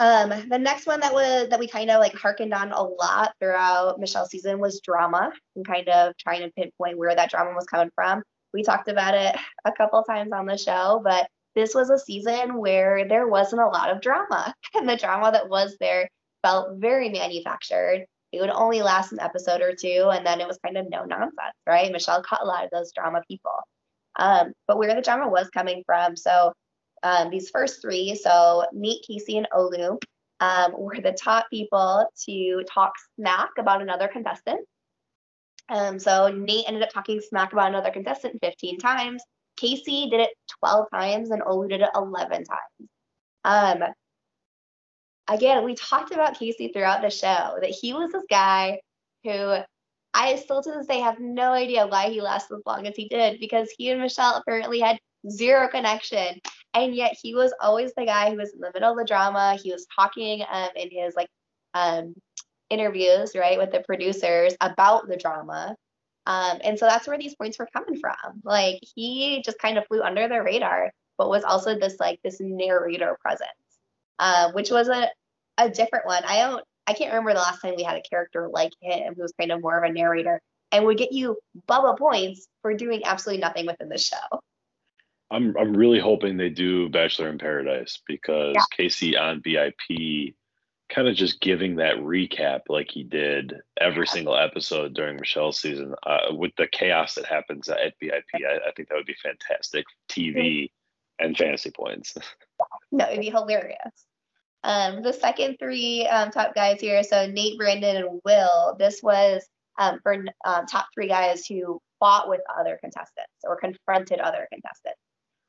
Um, 0.01 0.49
the 0.49 0.59
next 0.59 0.87
one 0.87 1.01
that 1.01 1.13
was 1.13 1.49
that 1.49 1.59
we 1.59 1.67
kind 1.67 1.91
of 1.91 2.01
like 2.01 2.15
harkened 2.15 2.55
on 2.55 2.71
a 2.71 2.83
lot 2.83 3.33
throughout 3.41 3.99
Michelle's 3.99 4.31
season 4.31 4.61
was 4.61 4.81
drama 4.81 5.33
and 5.57 5.67
kind 5.67 5.89
of 5.89 6.17
trying 6.17 6.43
to 6.43 6.53
pinpoint 6.53 6.99
where 6.99 7.15
that 7.15 7.31
drama 7.31 7.53
was 7.55 7.67
coming 7.67 7.91
from. 7.95 8.23
We 8.55 8.63
talked 8.63 8.89
about 8.89 9.15
it 9.15 9.37
a 9.65 9.73
couple 9.73 10.03
times 10.05 10.33
on 10.33 10.47
the 10.47 10.57
show, 10.57 11.01
but 11.03 11.29
this 11.57 11.75
was 11.75 11.91
a 11.91 11.99
season 11.99 12.55
where 12.55 13.09
there 13.09 13.27
wasn't 13.27 13.63
a 13.63 13.67
lot 13.67 13.91
of 13.91 14.01
drama, 14.01 14.55
and 14.75 14.89
the 14.89 14.97
drama 14.97 15.33
that 15.33 15.49
was 15.49 15.77
there 15.81 16.09
felt 16.43 16.79
very 16.79 17.09
manufactured. 17.09 18.07
It 18.31 18.41
would 18.41 18.51
only 18.51 18.83
last 18.83 19.13
an 19.13 19.21
episode 19.21 19.63
or 19.63 19.75
two, 19.75 20.11
and 20.13 20.25
then 20.25 20.41
it 20.41 20.47
was 20.47 20.59
kind 20.65 20.77
of 20.77 20.89
no 20.89 21.05
nonsense, 21.05 21.57
right? 21.67 21.91
Michelle 21.91 22.23
caught 22.23 22.43
a 22.43 22.47
lot 22.47 22.65
of 22.65 22.71
those 22.71 22.93
drama 22.93 23.23
people. 23.27 23.59
Um, 24.17 24.53
but 24.69 24.79
where 24.79 24.95
the 24.95 25.03
drama 25.03 25.29
was 25.29 25.49
coming 25.51 25.83
from, 25.87 26.15
so 26.15 26.53
um, 27.03 27.31
these 27.31 27.51
first 27.51 27.81
three, 27.81 28.15
so 28.15 28.65
Nate, 28.73 29.05
Casey, 29.07 29.39
and 29.39 29.49
Olu, 29.53 30.01
um, 30.41 30.73
were 30.77 31.01
the 31.01 31.13
top 31.13 31.47
people 31.51 32.07
to 32.27 32.65
talk 32.73 32.93
smack 33.17 33.51
about 33.59 33.83
another 33.83 34.09
contestant. 34.09 34.61
Um, 35.69 35.99
so 35.99 36.29
Nate 36.29 36.65
ended 36.67 36.83
up 36.83 36.91
talking 36.91 37.21
smack 37.21 37.53
about 37.53 37.69
another 37.69 37.91
contestant 37.91 38.39
15 38.43 38.79
times. 38.79 39.23
Casey 39.57 40.09
did 40.11 40.21
it 40.21 40.31
12 40.61 40.87
times, 40.93 41.31
and 41.31 41.43
Olu 41.43 41.69
did 41.69 41.81
it 41.83 41.91
11 41.95 42.45
times. 42.45 42.91
Um, 43.45 43.83
again, 45.29 45.65
we 45.65 45.75
talked 45.75 46.13
about 46.13 46.39
Casey 46.39 46.69
throughout 46.69 47.03
the 47.03 47.11
show 47.11 47.59
that 47.61 47.71
he 47.71 47.93
was 47.93 48.13
this 48.13 48.25
guy 48.31 48.81
who 49.25 49.57
I 50.15 50.37
still 50.37 50.63
to 50.63 50.71
this 50.71 50.87
day 50.87 51.01
have 51.01 51.21
no 51.21 51.53
idea 51.53 51.87
why 51.87 52.11
he 52.11 52.21
lasted 52.21 52.57
as 52.57 52.63
long 52.67 52.87
as 52.87 52.97
he 52.97 53.09
did 53.09 53.41
because 53.41 53.69
he 53.77 53.91
and 53.91 54.01
Michelle 54.01 54.37
apparently 54.37 54.81
had 54.81 54.99
zero 55.31 55.69
connection. 55.69 56.41
And 56.85 56.95
yet 56.95 57.17
he 57.21 57.35
was 57.35 57.53
always 57.61 57.93
the 57.95 58.05
guy 58.05 58.31
who 58.31 58.37
was 58.37 58.53
in 58.53 58.61
the 58.61 58.71
middle 58.73 58.93
of 58.93 58.99
the 58.99 59.05
drama. 59.05 59.59
He 59.63 59.73
was 59.73 59.87
talking 59.95 60.43
um, 60.51 60.69
in 60.77 60.91
his 60.91 61.15
like 61.15 61.29
um, 61.75 62.15
interviews, 62.71 63.33
right, 63.35 63.59
with 63.59 63.71
the 63.71 63.81
producers 63.81 64.55
about 64.61 65.09
the 65.09 65.17
drama. 65.17 65.77
Um, 66.27 66.59
and 66.63 66.79
so 66.79 66.87
that's 66.87 67.07
where 67.07 67.19
these 67.19 67.35
points 67.35 67.59
were 67.59 67.69
coming 67.73 67.99
from. 67.99 68.43
Like 68.45 68.81
he 68.95 69.43
just 69.45 69.59
kind 69.59 69.79
of 69.79 69.87
flew 69.87 70.03
under 70.03 70.29
the 70.29 70.43
radar, 70.43 70.93
but 71.17 71.31
was 71.31 71.45
also 71.45 71.79
this 71.79 71.99
like 71.99 72.21
this 72.23 72.39
narrator 72.41 73.17
presence, 73.21 73.51
uh, 74.19 74.53
which 74.53 74.71
was 74.71 74.89
a, 74.89 75.09
a 75.57 75.71
different 75.71 76.07
one. 76.07 76.23
I 76.27 76.41
don't 76.41 76.65
I 76.89 76.95
can't 76.95 77.11
remember 77.11 77.35
the 77.35 77.41
last 77.41 77.61
time 77.61 77.75
we 77.77 77.83
had 77.83 77.99
a 77.99 78.09
character 78.09 78.49
like 78.51 78.73
him 78.81 79.15
who 79.15 79.21
was 79.21 79.35
kind 79.39 79.53
of 79.53 79.61
more 79.61 79.77
of 79.77 79.89
a 79.89 79.93
narrator 79.93 80.41
and 80.73 80.87
would 80.87 80.97
get 80.97 81.13
you 81.13 81.39
Bubba 81.69 81.99
points 81.99 82.49
for 82.63 82.73
doing 82.73 83.03
absolutely 83.05 83.43
nothing 83.43 83.67
within 83.67 83.91
the 83.91 83.99
show. 83.99 84.17
I'm 85.31 85.57
I'm 85.57 85.77
really 85.77 86.01
hoping 86.01 86.37
they 86.37 86.49
do 86.49 86.89
Bachelor 86.89 87.29
in 87.29 87.39
Paradise 87.39 88.01
because 88.07 88.55
yeah. 88.55 88.63
Casey 88.77 89.17
on 89.17 89.43
BIP 89.43 90.35
kind 90.89 91.07
of 91.07 91.15
just 91.15 91.41
giving 91.41 91.77
that 91.77 91.97
recap 91.97 92.61
like 92.69 92.91
he 92.91 93.03
did 93.03 93.55
every 93.79 94.07
single 94.07 94.37
episode 94.37 94.95
during 94.95 95.17
Michelle's 95.17 95.61
season 95.61 95.95
uh, 96.07 96.35
with 96.35 96.53
the 96.57 96.67
chaos 96.67 97.15
that 97.15 97.27
happens 97.27 97.69
at 97.69 97.95
BIP. 98.03 98.23
I, 98.35 98.69
I 98.69 98.73
think 98.75 98.89
that 98.89 98.95
would 98.95 99.07
be 99.07 99.17
fantastic 99.23 99.85
TV 100.09 100.71
and 101.19 101.37
fantasy 101.37 101.71
points. 101.71 102.17
no, 102.93 103.07
it'd 103.07 103.21
be 103.21 103.31
hilarious. 103.31 104.07
Um, 104.65 105.03
the 105.03 105.13
second 105.13 105.57
three 105.59 106.07
um, 106.07 106.31
top 106.31 106.55
guys 106.55 106.81
here, 106.81 107.03
so 107.03 107.27
Nate, 107.27 107.59
Brandon, 107.59 107.97
and 107.97 108.21
Will. 108.25 108.75
This 108.79 109.03
was 109.03 109.47
um, 109.79 110.01
for 110.03 110.25
um, 110.45 110.67
top 110.67 110.89
three 110.95 111.09
guys 111.09 111.47
who 111.47 111.81
fought 112.01 112.29
with 112.29 112.41
other 112.59 112.79
contestants 112.81 113.45
or 113.45 113.57
confronted 113.57 114.21
other 114.21 114.49
contestants. 114.51 114.99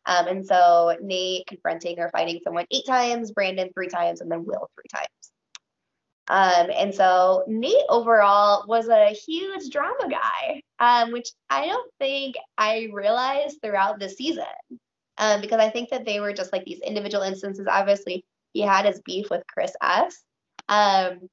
Um, 0.09 0.27
and 0.27 0.45
so 0.45 0.97
Nate 0.99 1.45
confronting 1.45 1.99
or 1.99 2.09
fighting 2.09 2.39
someone 2.43 2.65
eight 2.71 2.85
times, 2.87 3.31
Brandon 3.31 3.69
three 3.75 3.89
times, 3.89 4.21
and 4.21 4.31
then 4.31 4.43
Will 4.43 4.67
three 4.75 4.89
times. 4.91 5.07
Um, 6.27 6.71
and 6.75 6.93
so 6.93 7.43
Nate 7.47 7.85
overall 7.89 8.65
was 8.67 8.87
a 8.87 9.09
huge 9.09 9.69
drama 9.69 10.09
guy, 10.09 10.63
um, 10.79 11.11
which 11.11 11.29
I 11.51 11.67
don't 11.67 11.91
think 11.99 12.35
I 12.57 12.89
realized 12.91 13.59
throughout 13.61 13.99
the 13.99 14.09
season. 14.09 14.45
Um, 15.19 15.41
because 15.41 15.59
I 15.59 15.69
think 15.69 15.89
that 15.89 16.05
they 16.05 16.19
were 16.19 16.33
just 16.33 16.51
like 16.51 16.65
these 16.65 16.79
individual 16.79 17.23
instances. 17.23 17.67
Obviously, 17.69 18.25
he 18.53 18.61
had 18.61 18.85
his 18.85 19.01
beef 19.01 19.27
with 19.29 19.43
Chris 19.47 19.73
S. 19.81 20.23
Um, 20.69 21.29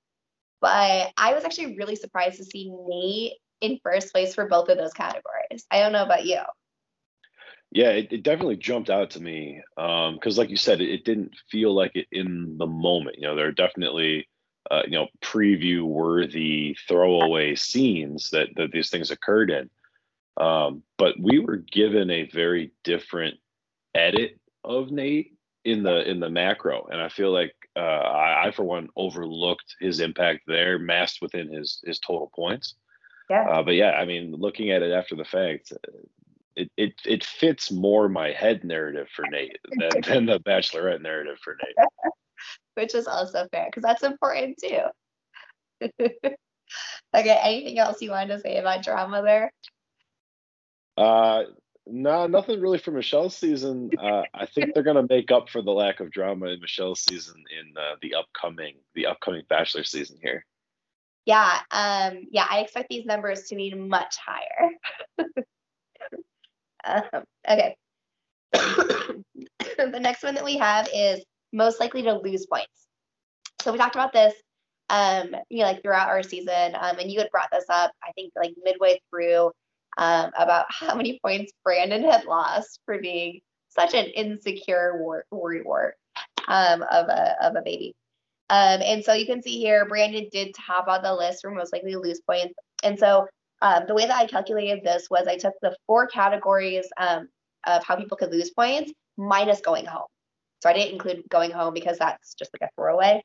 but 0.61 1.12
I 1.16 1.33
was 1.33 1.44
actually 1.44 1.77
really 1.79 1.96
surprised 1.96 2.37
to 2.38 2.44
see 2.44 2.70
Nate 2.88 3.35
in 3.62 3.79
first 3.83 4.12
place 4.12 4.35
for 4.35 4.48
both 4.48 4.68
of 4.68 4.77
those 4.77 4.92
categories. 4.92 5.66
I 5.70 5.79
don't 5.79 5.92
know 5.92 6.05
about 6.05 6.27
you. 6.27 6.40
Yeah, 7.72 7.90
it, 7.90 8.12
it 8.12 8.22
definitely 8.22 8.57
jumped 8.57 8.90
out 8.90 9.11
to 9.11 9.20
me 9.20 9.61
because, 9.74 10.38
um, 10.38 10.42
like 10.42 10.50
you 10.50 10.57
said, 10.57 10.81
it, 10.81 10.90
it, 10.90 11.05
didn't 11.05 11.35
feel 11.50 11.74
like 11.74 11.92
it 11.94 12.07
in 12.12 12.57
the 12.59 12.66
moment. 12.66 13.16
You 13.16 13.22
know, 13.22 13.35
there 13.35 13.48
are 13.48 13.52
definitely 13.52 14.29
uh, 14.70 14.83
you 14.85 14.92
know 14.92 15.09
preview 15.20 15.83
worthy 15.85 16.76
throwaway 16.88 17.55
scenes 17.55 18.31
that 18.31 18.48
that 18.57 18.70
these 18.72 18.88
things 18.88 19.11
occurred 19.11 19.50
in, 19.50 19.68
um, 20.37 20.83
but 20.96 21.18
we 21.20 21.38
were 21.38 21.57
given 21.57 22.11
a 22.11 22.29
very 22.29 22.72
different 22.85 23.37
edit 23.94 24.38
of 24.64 24.90
Nate 24.90 25.37
in 25.64 25.83
the 25.83 26.09
in 26.09 26.20
the 26.20 26.31
macro, 26.31 26.87
and 26.90 27.00
I 27.00 27.09
feel 27.09 27.33
like 27.33 27.55
uh, 27.76 27.81
I, 27.81 28.46
I, 28.46 28.50
for 28.52 28.64
one 28.64 28.88
overlooked 28.96 29.76
his 29.81 30.00
impact 30.00 30.42
there, 30.46 30.79
masked 30.79 31.20
within 31.20 31.52
his 31.52 31.81
his 31.85 31.98
total 31.98 32.31
points. 32.35 32.74
Yeah. 33.29 33.48
Uh, 33.48 33.62
but 33.62 33.74
yeah, 33.74 33.90
I 33.90 34.05
mean, 34.05 34.33
looking 34.33 34.70
at 34.70 34.83
it 34.83 34.92
after 34.92 35.16
the 35.16 35.24
fact, 35.24 35.72
it, 36.57 36.71
it 36.77 36.95
it 37.05 37.25
fits 37.25 37.71
more 37.71 38.09
my 38.09 38.33
head 38.33 38.64
narrative 38.64 39.09
for 39.14 39.25
Nate 39.31 39.59
than, 39.79 40.01
than 40.07 40.27
the 40.27 40.40
bachelorette 40.40 41.03
narrative 41.03 41.38
for 41.42 41.57
Nate. 41.62 41.87
Which 42.75 42.95
is 42.95 43.07
also 43.07 43.47
fair 43.53 43.66
because 43.66 43.83
that's 43.83 44.03
important 44.03 44.59
too. 44.62 44.81
okay, 46.01 47.40
anything 47.42 47.79
else 47.79 48.01
you 48.01 48.11
wanted 48.11 48.35
to 48.35 48.40
say 48.40 48.57
about 48.59 48.83
drama 48.83 49.23
there? 49.23 49.53
Uh 50.97 51.45
no, 51.88 52.27
nothing 52.27 52.61
really 52.61 52.79
for 52.79 52.90
Michelle's 52.90 53.37
season. 53.37 53.90
Uh, 53.97 54.23
I 54.35 54.47
think 54.47 54.75
they're 54.75 54.83
gonna 54.83 55.07
make 55.09 55.31
up 55.31 55.49
for 55.49 55.62
the 55.62 55.71
lack 55.71 56.01
of 56.01 56.11
drama 56.11 56.47
in 56.47 56.61
Michelle's 56.61 57.01
season 57.01 57.45
in 57.61 57.77
uh, 57.77 57.95
the 58.03 58.14
upcoming 58.14 58.75
the 58.95 59.07
upcoming 59.07 59.42
Bachelor 59.49 59.85
season 59.85 60.19
here. 60.21 60.45
Yeah, 61.27 61.61
um, 61.71 62.27
yeah, 62.31 62.47
I 62.49 62.61
expect 62.61 62.88
these 62.88 63.07
numbers 63.07 63.45
to 63.45 63.57
be 63.57 63.73
much 63.75 64.16
higher. 64.16 64.71
Um, 66.87 67.25
okay. 67.49 67.77
the 68.53 70.01
next 70.01 70.22
one 70.22 70.35
that 70.35 70.44
we 70.44 70.57
have 70.59 70.88
is 70.94 71.25
most 71.53 71.81
likely 71.81 72.03
to 72.03 72.14
lose 72.14 72.46
points. 72.46 72.87
So 73.61 73.72
we 73.72 73.79
talked 73.79 73.96
about 73.96 74.12
this, 74.12 74.35
um, 74.90 75.35
you 75.51 75.59
know, 75.59 75.64
like 75.64 75.83
throughout 75.83 76.09
our 76.09 76.22
season, 76.22 76.77
um, 76.79 76.99
and 76.99 77.11
you 77.11 77.18
had 77.18 77.31
brought 77.31 77.49
this 77.51 77.64
up, 77.68 77.90
I 78.03 78.12
think, 78.12 78.33
like 78.37 78.55
midway 78.62 79.01
through, 79.11 79.51
um, 79.99 80.31
about 80.37 80.66
how 80.70 80.94
many 80.94 81.18
points 81.22 81.53
Brandon 81.64 82.05
had 82.05 82.25
lost 82.25 82.81
for 82.85 82.99
being 82.99 83.40
such 83.68 83.94
an 83.94 84.07
insecure 84.07 85.03
worry 85.31 85.62
wart 85.62 85.96
um, 86.49 86.83
of 86.83 87.09
a 87.09 87.37
of 87.44 87.57
a 87.57 87.62
baby. 87.62 87.94
Um, 88.49 88.81
and 88.83 89.05
so 89.05 89.12
you 89.12 89.27
can 89.27 89.42
see 89.42 89.59
here, 89.59 89.87
Brandon 89.87 90.29
did 90.31 90.55
top 90.55 90.87
on 90.87 91.03
the 91.03 91.14
list 91.14 91.42
for 91.42 91.51
most 91.51 91.72
likely 91.72 91.92
to 91.92 91.99
lose 91.99 92.20
points. 92.20 92.55
And 92.85 92.99
so 92.99 93.27
um, 93.66 93.85
the 93.88 93.94
way 93.94 94.07
that 94.07 94.16
I 94.16 94.26
calculated 94.26 94.85
this 94.85 95.09
was 95.11 95.26
I 95.26 95.37
took 95.37 95.55
the 95.61 95.76
four 95.88 96.07
categories 96.07 96.87
um, 96.98 97.29
of 97.66 97.85
how 97.85 97.96
people 97.96 98.16
could 98.16 98.31
lose 98.31 98.50
points 98.50 98.92
minus 99.16 99.61
going 99.61 99.87
home. 99.87 100.07
So 100.61 100.70
I 100.70 100.72
didn't 100.72 100.92
include 100.92 101.24
going 101.29 101.50
home 101.50 101.74
because 101.74 101.98
that's 101.98 102.35
just 102.35 102.52
like 102.55 102.68
a 102.68 102.72
throwaway. 102.76 103.24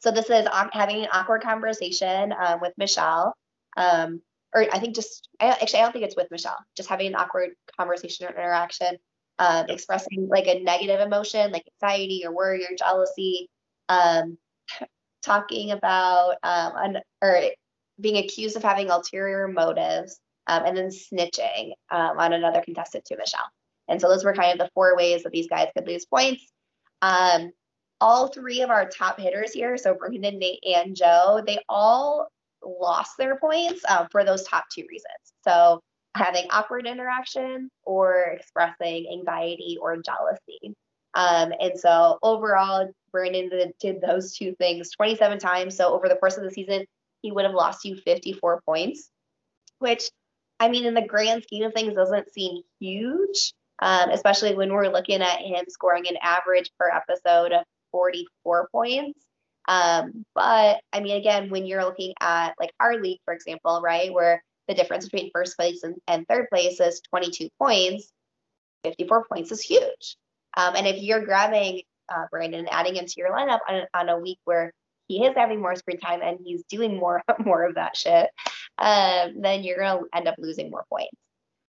So 0.00 0.10
this 0.10 0.28
is 0.28 0.46
having 0.72 1.02
an 1.02 1.08
awkward 1.12 1.42
conversation 1.42 2.34
um, 2.38 2.60
with 2.60 2.74
Michelle, 2.76 3.34
um, 3.78 4.20
or 4.54 4.66
I 4.70 4.78
think 4.80 4.94
just 4.94 5.28
I, 5.40 5.46
actually 5.46 5.80
I 5.80 5.82
don't 5.82 5.92
think 5.92 6.04
it's 6.04 6.16
with 6.16 6.30
Michelle. 6.30 6.58
Just 6.76 6.90
having 6.90 7.06
an 7.06 7.16
awkward 7.16 7.50
conversation 7.78 8.26
or 8.26 8.30
interaction, 8.30 8.98
um, 9.38 9.66
expressing 9.70 10.28
like 10.28 10.46
a 10.46 10.62
negative 10.62 11.00
emotion 11.00 11.52
like 11.52 11.64
anxiety 11.82 12.22
or 12.26 12.34
worry 12.34 12.64
or 12.64 12.76
jealousy, 12.76 13.48
um, 13.88 14.36
talking 15.22 15.72
about 15.72 16.36
um, 16.42 16.72
an, 16.76 16.98
or 17.22 17.40
being 18.00 18.16
accused 18.16 18.56
of 18.56 18.62
having 18.62 18.90
ulterior 18.90 19.48
motives, 19.48 20.20
um, 20.46 20.64
and 20.64 20.76
then 20.76 20.88
snitching 20.88 21.72
um, 21.90 22.18
on 22.18 22.32
another 22.32 22.62
contestant 22.62 23.04
to 23.06 23.16
Michelle. 23.16 23.50
And 23.88 24.00
so 24.00 24.08
those 24.08 24.24
were 24.24 24.34
kind 24.34 24.52
of 24.52 24.58
the 24.58 24.70
four 24.74 24.96
ways 24.96 25.22
that 25.22 25.32
these 25.32 25.48
guys 25.48 25.68
could 25.76 25.86
lose 25.86 26.06
points. 26.06 26.46
Um, 27.02 27.52
all 28.00 28.28
three 28.28 28.62
of 28.62 28.70
our 28.70 28.88
top 28.88 29.18
hitters 29.18 29.52
here, 29.52 29.76
so 29.76 29.94
Brandon, 29.94 30.38
Nate, 30.38 30.62
and 30.64 30.94
Joe, 30.94 31.42
they 31.44 31.58
all 31.68 32.28
lost 32.64 33.12
their 33.18 33.36
points 33.36 33.82
um, 33.88 34.06
for 34.10 34.24
those 34.24 34.44
top 34.44 34.64
two 34.72 34.84
reasons. 34.88 35.32
So 35.42 35.80
having 36.14 36.46
awkward 36.50 36.86
interaction 36.86 37.70
or 37.84 38.22
expressing 38.32 39.08
anxiety 39.12 39.78
or 39.80 39.96
jealousy. 40.02 40.74
Um, 41.14 41.52
and 41.60 41.78
so 41.78 42.18
overall, 42.22 42.90
Brandon 43.12 43.48
did, 43.48 43.72
did 43.80 44.00
those 44.00 44.34
two 44.34 44.54
things 44.56 44.90
27 44.90 45.38
times. 45.38 45.76
So 45.76 45.94
over 45.94 46.08
the 46.08 46.16
course 46.16 46.36
of 46.36 46.44
the 46.44 46.50
season, 46.50 46.84
he 47.22 47.32
would 47.32 47.44
have 47.44 47.54
lost 47.54 47.84
you 47.84 47.96
54 47.96 48.62
points, 48.64 49.10
which, 49.78 50.10
I 50.60 50.68
mean, 50.68 50.86
in 50.86 50.94
the 50.94 51.02
grand 51.06 51.42
scheme 51.42 51.64
of 51.64 51.74
things, 51.74 51.94
doesn't 51.94 52.32
seem 52.32 52.62
huge, 52.80 53.52
um, 53.80 54.10
especially 54.10 54.54
when 54.54 54.72
we're 54.72 54.88
looking 54.88 55.22
at 55.22 55.40
him 55.40 55.64
scoring 55.68 56.06
an 56.08 56.16
average 56.22 56.70
per 56.78 56.90
episode 56.90 57.52
of 57.52 57.64
44 57.92 58.68
points. 58.70 59.20
Um, 59.68 60.24
but 60.34 60.80
I 60.92 61.00
mean, 61.00 61.16
again, 61.16 61.50
when 61.50 61.66
you're 61.66 61.84
looking 61.84 62.14
at 62.20 62.54
like 62.58 62.72
our 62.80 62.96
league, 62.96 63.20
for 63.24 63.34
example, 63.34 63.80
right, 63.82 64.12
where 64.12 64.42
the 64.66 64.74
difference 64.74 65.04
between 65.08 65.30
first 65.32 65.56
place 65.56 65.82
and, 65.82 65.96
and 66.06 66.26
third 66.26 66.48
place 66.50 66.80
is 66.80 67.02
22 67.10 67.48
points, 67.58 68.10
54 68.84 69.26
points 69.30 69.52
is 69.52 69.60
huge. 69.60 70.16
Um, 70.56 70.74
and 70.74 70.86
if 70.86 71.02
you're 71.02 71.24
grabbing 71.24 71.82
uh, 72.08 72.24
Brandon 72.30 72.60
and 72.60 72.72
adding 72.72 72.96
him 72.96 73.04
to 73.04 73.14
your 73.16 73.30
lineup 73.30 73.60
on, 73.68 73.82
on 73.92 74.08
a 74.08 74.18
week 74.18 74.38
where 74.44 74.72
he 75.08 75.24
is 75.24 75.34
having 75.34 75.60
more 75.60 75.74
screen 75.74 75.98
time 75.98 76.20
and 76.22 76.38
he's 76.44 76.62
doing 76.64 76.96
more 76.96 77.22
more 77.44 77.64
of 77.64 77.74
that 77.74 77.96
shit, 77.96 78.30
um, 78.78 79.40
then 79.40 79.64
you're 79.64 79.78
gonna 79.78 80.02
end 80.14 80.28
up 80.28 80.36
losing 80.38 80.70
more 80.70 80.84
points. 80.88 81.16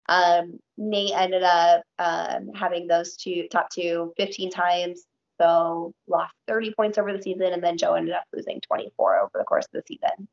Um, 0.08 0.58
Nate 0.76 1.12
ended 1.14 1.42
up 1.42 1.82
um, 1.98 2.50
having 2.54 2.86
those 2.86 3.16
two 3.16 3.48
top 3.50 3.70
two 3.70 4.12
15 4.16 4.50
times, 4.50 5.04
so 5.40 5.92
lost 6.06 6.34
30 6.46 6.74
points 6.74 6.98
over 6.98 7.12
the 7.12 7.22
season, 7.22 7.52
and 7.52 7.62
then 7.62 7.78
Joe 7.78 7.94
ended 7.94 8.14
up 8.14 8.24
losing 8.32 8.60
24 8.60 9.20
over 9.20 9.30
the 9.34 9.44
course 9.44 9.66
of 9.66 9.72
the 9.72 9.82
season. 9.86 10.28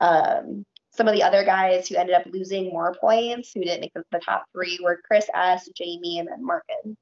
Um, 0.00 0.64
some 0.92 1.08
of 1.08 1.14
the 1.14 1.22
other 1.22 1.44
guys 1.44 1.88
who 1.88 1.96
ended 1.96 2.16
up 2.16 2.26
losing 2.26 2.70
more 2.70 2.94
points, 3.00 3.52
who 3.54 3.62
didn't 3.62 3.80
make 3.80 3.92
the, 3.94 4.20
top 4.20 4.44
three, 4.52 4.78
were 4.82 5.00
Chris 5.06 5.26
S, 5.34 5.68
Jamie, 5.76 6.18
and 6.18 6.28
then 6.28 6.44
Markin. 6.44 6.96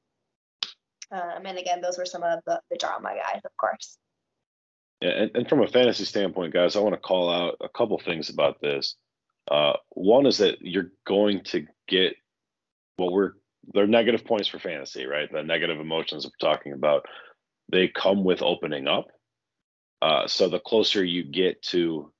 Um, 1.10 1.46
and 1.46 1.58
again, 1.58 1.80
those 1.80 1.96
were 1.96 2.04
some 2.04 2.22
of 2.22 2.40
the, 2.46 2.60
the 2.70 2.76
drama 2.76 3.14
guys, 3.14 3.40
of 3.44 3.56
course. 3.56 3.96
And, 5.00 5.30
and 5.34 5.48
from 5.48 5.62
a 5.62 5.68
fantasy 5.68 6.04
standpoint, 6.04 6.52
guys, 6.52 6.76
I 6.76 6.80
want 6.80 6.94
to 6.94 7.00
call 7.00 7.30
out 7.30 7.56
a 7.60 7.68
couple 7.68 7.98
things 7.98 8.30
about 8.30 8.60
this. 8.60 8.96
Uh, 9.50 9.74
one 9.90 10.26
is 10.26 10.38
that 10.38 10.60
you're 10.60 10.92
going 11.06 11.42
to 11.44 11.66
get 11.86 12.14
what 12.96 13.12
we're 13.12 13.32
they're 13.74 13.86
negative 13.86 14.24
points 14.24 14.48
for 14.48 14.58
fantasy, 14.58 15.06
right? 15.06 15.30
The 15.30 15.42
negative 15.42 15.78
emotions 15.78 16.24
we're 16.24 16.48
talking 16.48 16.72
about, 16.72 17.04
they 17.70 17.88
come 17.88 18.24
with 18.24 18.42
opening 18.42 18.88
up. 18.88 19.08
Uh, 20.00 20.26
so 20.26 20.48
the 20.48 20.60
closer 20.60 21.04
you 21.04 21.24
get 21.24 21.60
to 21.62 22.10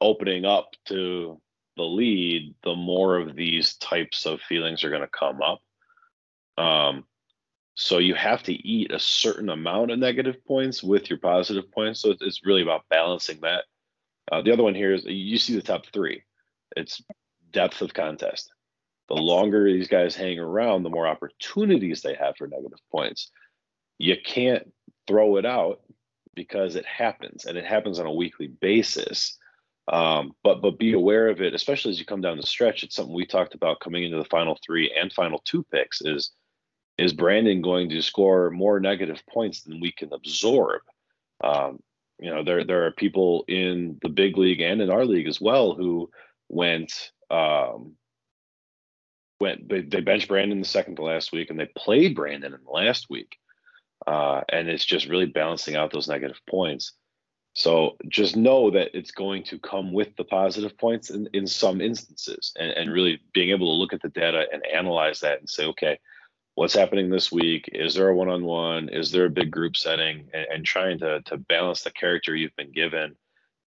opening 0.00 0.44
up 0.44 0.70
to 0.86 1.40
the 1.76 1.82
lead, 1.82 2.54
the 2.62 2.74
more 2.74 3.16
of 3.16 3.36
these 3.36 3.76
types 3.76 4.26
of 4.26 4.40
feelings 4.40 4.84
are 4.84 4.90
going 4.90 5.02
to 5.02 5.08
come 5.08 5.40
up. 5.40 5.62
Um, 6.62 7.04
so 7.76 7.98
you 7.98 8.14
have 8.14 8.42
to 8.44 8.54
eat 8.54 8.90
a 8.90 8.98
certain 8.98 9.50
amount 9.50 9.90
of 9.90 9.98
negative 9.98 10.42
points 10.46 10.82
with 10.82 11.10
your 11.10 11.18
positive 11.18 11.70
points. 11.70 12.00
So 12.00 12.14
it's 12.18 12.40
really 12.44 12.62
about 12.62 12.88
balancing 12.88 13.38
that. 13.42 13.64
Uh, 14.32 14.40
the 14.40 14.50
other 14.50 14.62
one 14.62 14.74
here 14.74 14.94
is 14.94 15.04
you 15.04 15.36
see 15.36 15.54
the 15.54 15.62
top 15.62 15.84
three. 15.92 16.22
It's 16.74 17.02
depth 17.52 17.82
of 17.82 17.92
contest. 17.92 18.50
The 19.08 19.14
longer 19.14 19.64
these 19.64 19.88
guys 19.88 20.16
hang 20.16 20.38
around, 20.38 20.82
the 20.82 20.90
more 20.90 21.06
opportunities 21.06 22.00
they 22.00 22.14
have 22.14 22.36
for 22.38 22.48
negative 22.48 22.78
points. 22.90 23.30
You 23.98 24.16
can't 24.24 24.72
throw 25.06 25.36
it 25.36 25.44
out 25.44 25.80
because 26.34 26.76
it 26.76 26.86
happens, 26.86 27.44
and 27.44 27.58
it 27.58 27.64
happens 27.66 28.00
on 28.00 28.06
a 28.06 28.12
weekly 28.12 28.48
basis. 28.48 29.36
Um, 29.86 30.32
but 30.42 30.62
but 30.62 30.78
be 30.78 30.94
aware 30.94 31.28
of 31.28 31.42
it, 31.42 31.54
especially 31.54 31.92
as 31.92 31.98
you 31.98 32.06
come 32.06 32.22
down 32.22 32.38
the 32.38 32.42
stretch. 32.42 32.82
It's 32.82 32.96
something 32.96 33.14
we 33.14 33.26
talked 33.26 33.54
about 33.54 33.80
coming 33.80 34.02
into 34.02 34.16
the 34.16 34.24
final 34.24 34.58
three 34.64 34.92
and 34.98 35.12
final 35.12 35.40
two 35.44 35.62
picks. 35.70 36.00
Is 36.00 36.32
is 36.98 37.12
Brandon 37.12 37.60
going 37.62 37.90
to 37.90 38.02
score 38.02 38.50
more 38.50 38.80
negative 38.80 39.22
points 39.28 39.62
than 39.62 39.80
we 39.80 39.92
can 39.92 40.12
absorb? 40.12 40.82
Um, 41.42 41.80
you 42.18 42.30
know, 42.30 42.42
there 42.42 42.64
there 42.64 42.86
are 42.86 42.92
people 42.92 43.44
in 43.48 43.98
the 44.02 44.08
big 44.08 44.38
league 44.38 44.60
and 44.60 44.80
in 44.80 44.90
our 44.90 45.04
league 45.04 45.28
as 45.28 45.40
well 45.40 45.74
who 45.74 46.10
went 46.48 47.12
um, 47.30 47.96
went 49.40 49.68
they, 49.68 49.82
they 49.82 50.00
benched 50.00 50.28
Brandon 50.28 50.58
the 50.58 50.64
second 50.64 50.96
to 50.96 51.02
last 51.02 51.32
week 51.32 51.50
and 51.50 51.60
they 51.60 51.68
played 51.76 52.14
Brandon 52.14 52.54
in 52.54 52.64
the 52.64 52.70
last 52.70 53.10
week. 53.10 53.36
Uh, 54.06 54.42
and 54.50 54.68
it's 54.68 54.84
just 54.84 55.08
really 55.08 55.26
balancing 55.26 55.74
out 55.76 55.92
those 55.92 56.08
negative 56.08 56.40
points. 56.48 56.92
So 57.54 57.96
just 58.08 58.36
know 58.36 58.70
that 58.70 58.90
it's 58.96 59.10
going 59.10 59.42
to 59.44 59.58
come 59.58 59.92
with 59.92 60.14
the 60.16 60.24
positive 60.24 60.76
points 60.76 61.08
in, 61.08 61.28
in 61.32 61.46
some 61.46 61.80
instances 61.80 62.52
and, 62.58 62.70
and 62.72 62.92
really 62.92 63.20
being 63.32 63.50
able 63.50 63.66
to 63.66 63.80
look 63.80 63.94
at 63.94 64.02
the 64.02 64.10
data 64.10 64.44
and 64.52 64.62
analyze 64.66 65.20
that 65.20 65.40
and 65.40 65.48
say, 65.48 65.64
okay, 65.64 65.98
what's 66.56 66.74
happening 66.74 67.10
this 67.10 67.30
week? 67.30 67.68
Is 67.72 67.94
there 67.94 68.08
a 68.08 68.16
one-on-one? 68.16 68.88
Is 68.88 69.12
there 69.12 69.26
a 69.26 69.30
big 69.30 69.50
group 69.50 69.76
setting? 69.76 70.28
And, 70.34 70.46
and 70.52 70.64
trying 70.64 70.98
to 70.98 71.22
to 71.22 71.36
balance 71.36 71.82
the 71.82 71.92
character 71.92 72.34
you've 72.34 72.56
been 72.56 72.72
given 72.72 73.14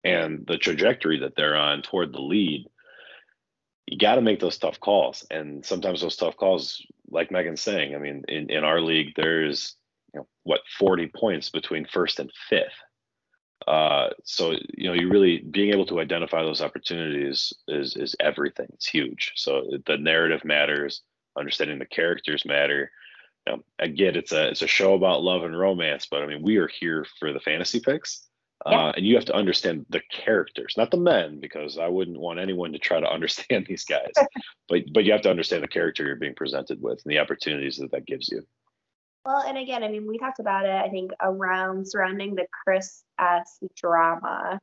and 0.02 0.44
the 0.46 0.58
trajectory 0.58 1.20
that 1.20 1.36
they're 1.36 1.56
on 1.56 1.82
toward 1.82 2.12
the 2.12 2.20
lead. 2.20 2.66
You 3.86 3.98
got 3.98 4.16
to 4.16 4.22
make 4.22 4.40
those 4.40 4.58
tough 4.58 4.80
calls, 4.80 5.24
and 5.30 5.64
sometimes 5.64 6.00
those 6.00 6.16
tough 6.16 6.36
calls, 6.36 6.84
like 7.10 7.30
Megan's 7.30 7.62
saying, 7.62 7.94
I 7.94 7.98
mean, 7.98 8.24
in 8.26 8.50
in 8.50 8.64
our 8.64 8.80
league, 8.80 9.12
there's 9.16 9.76
you 10.12 10.20
know 10.20 10.26
what 10.42 10.60
40 10.78 11.10
points 11.14 11.50
between 11.50 11.86
first 11.86 12.18
and 12.18 12.30
fifth. 12.48 12.66
Uh, 13.66 14.08
so 14.24 14.52
you 14.76 14.88
know, 14.88 14.94
you 14.94 15.10
really 15.10 15.38
being 15.38 15.72
able 15.72 15.86
to 15.86 16.00
identify 16.00 16.42
those 16.42 16.62
opportunities 16.62 17.52
is 17.66 17.96
is 17.96 18.16
everything. 18.18 18.66
It's 18.72 18.88
huge. 18.88 19.32
So 19.36 19.70
the 19.86 19.98
narrative 19.98 20.44
matters 20.44 21.02
understanding 21.38 21.78
the 21.78 21.86
characters 21.86 22.44
matter. 22.44 22.90
Um, 23.50 23.64
get 23.94 24.16
it's 24.16 24.32
a 24.32 24.48
it's 24.48 24.62
a 24.62 24.66
show 24.66 24.94
about 24.94 25.22
love 25.22 25.42
and 25.42 25.58
romance, 25.58 26.06
but 26.10 26.22
I 26.22 26.26
mean 26.26 26.42
we 26.42 26.58
are 26.58 26.68
here 26.68 27.06
for 27.18 27.32
the 27.32 27.40
fantasy 27.40 27.80
picks, 27.80 28.26
uh, 28.66 28.70
yeah. 28.70 28.92
and 28.96 29.06
you 29.06 29.14
have 29.14 29.24
to 29.26 29.34
understand 29.34 29.86
the 29.88 30.02
characters, 30.10 30.74
not 30.76 30.90
the 30.90 30.98
men, 30.98 31.40
because 31.40 31.78
I 31.78 31.88
wouldn't 31.88 32.18
want 32.18 32.40
anyone 32.40 32.72
to 32.72 32.78
try 32.78 33.00
to 33.00 33.10
understand 33.10 33.66
these 33.66 33.84
guys. 33.84 34.12
but 34.68 34.82
but 34.92 35.04
you 35.04 35.12
have 35.12 35.22
to 35.22 35.30
understand 35.30 35.62
the 35.62 35.68
character 35.68 36.04
you're 36.04 36.16
being 36.16 36.34
presented 36.34 36.82
with 36.82 37.00
and 37.04 37.12
the 37.12 37.20
opportunities 37.20 37.78
that 37.78 37.90
that 37.92 38.06
gives 38.06 38.28
you. 38.28 38.42
Well, 39.24 39.42
and 39.46 39.58
again, 39.58 39.82
I 39.82 39.88
mean, 39.88 40.06
we 40.06 40.18
talked 40.18 40.40
about 40.40 40.64
it. 40.64 40.70
I 40.70 40.88
think 40.88 41.10
around 41.20 41.86
surrounding 41.86 42.34
the 42.34 42.46
Chris 42.64 43.02
S 43.18 43.58
drama, 43.76 44.58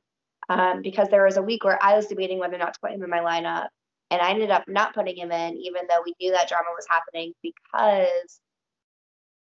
um, 0.50 0.82
because 0.82 1.10
there 1.10 1.24
was 1.24 1.38
a 1.38 1.42
week 1.42 1.64
where 1.64 1.82
I 1.84 1.96
was 1.96 2.08
debating 2.08 2.40
whether 2.40 2.56
or 2.56 2.60
not 2.60 2.74
to 2.74 2.80
put 2.80 2.92
him 2.92 3.04
in 3.04 3.10
my 3.10 3.20
lineup, 3.20 3.68
and 4.12 4.22
I 4.22 4.32
ended 4.32 4.52
up 4.52 4.66
not 4.68 4.94
putting 4.94 5.18
him 5.18 5.32
in, 5.32 5.58
even 5.58 5.84
though 5.90 6.02
we 6.06 6.14
knew 6.20 6.32
that 6.32 6.48
drama 6.48 6.70
was 6.76 6.86
happening 6.90 7.34
because 7.42 8.40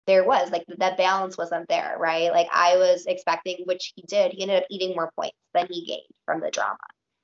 there 0.06 0.24
was 0.24 0.50
like 0.50 0.64
that 0.78 0.96
balance 0.96 1.36
wasn't 1.36 1.68
there, 1.68 1.96
right? 1.98 2.30
Like 2.30 2.48
I 2.52 2.76
was 2.76 3.06
expecting, 3.06 3.58
which 3.64 3.92
he 3.94 4.04
did, 4.06 4.32
he 4.32 4.42
ended 4.42 4.58
up 4.58 4.66
eating 4.70 4.94
more 4.94 5.10
points 5.16 5.36
than 5.54 5.66
he 5.70 5.86
gained 5.86 6.02
from 6.24 6.40
the 6.40 6.50
drama. 6.50 6.76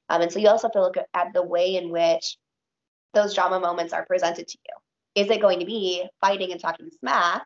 Um, 0.09 0.23
and 0.23 0.33
so 0.33 0.39
you 0.39 0.49
also 0.49 0.69
have 0.69 0.73
to 0.73 0.83
look 0.83 0.97
at 0.97 1.33
the 1.33 1.43
way 1.43 1.77
in 1.77 1.91
which 1.91 2.37
those 3.15 3.35
drama 3.35 3.61
moments 3.61 3.93
are 3.93 4.07
presented 4.07 4.49
to 4.49 4.59
you. 4.67 5.23
Is 5.23 5.31
it 5.31 5.41
going 5.41 5.61
to 5.61 5.67
be 5.67 6.05
fighting 6.21 6.53
and 6.53 6.61
talking 6.61 6.89
smack 7.01 7.45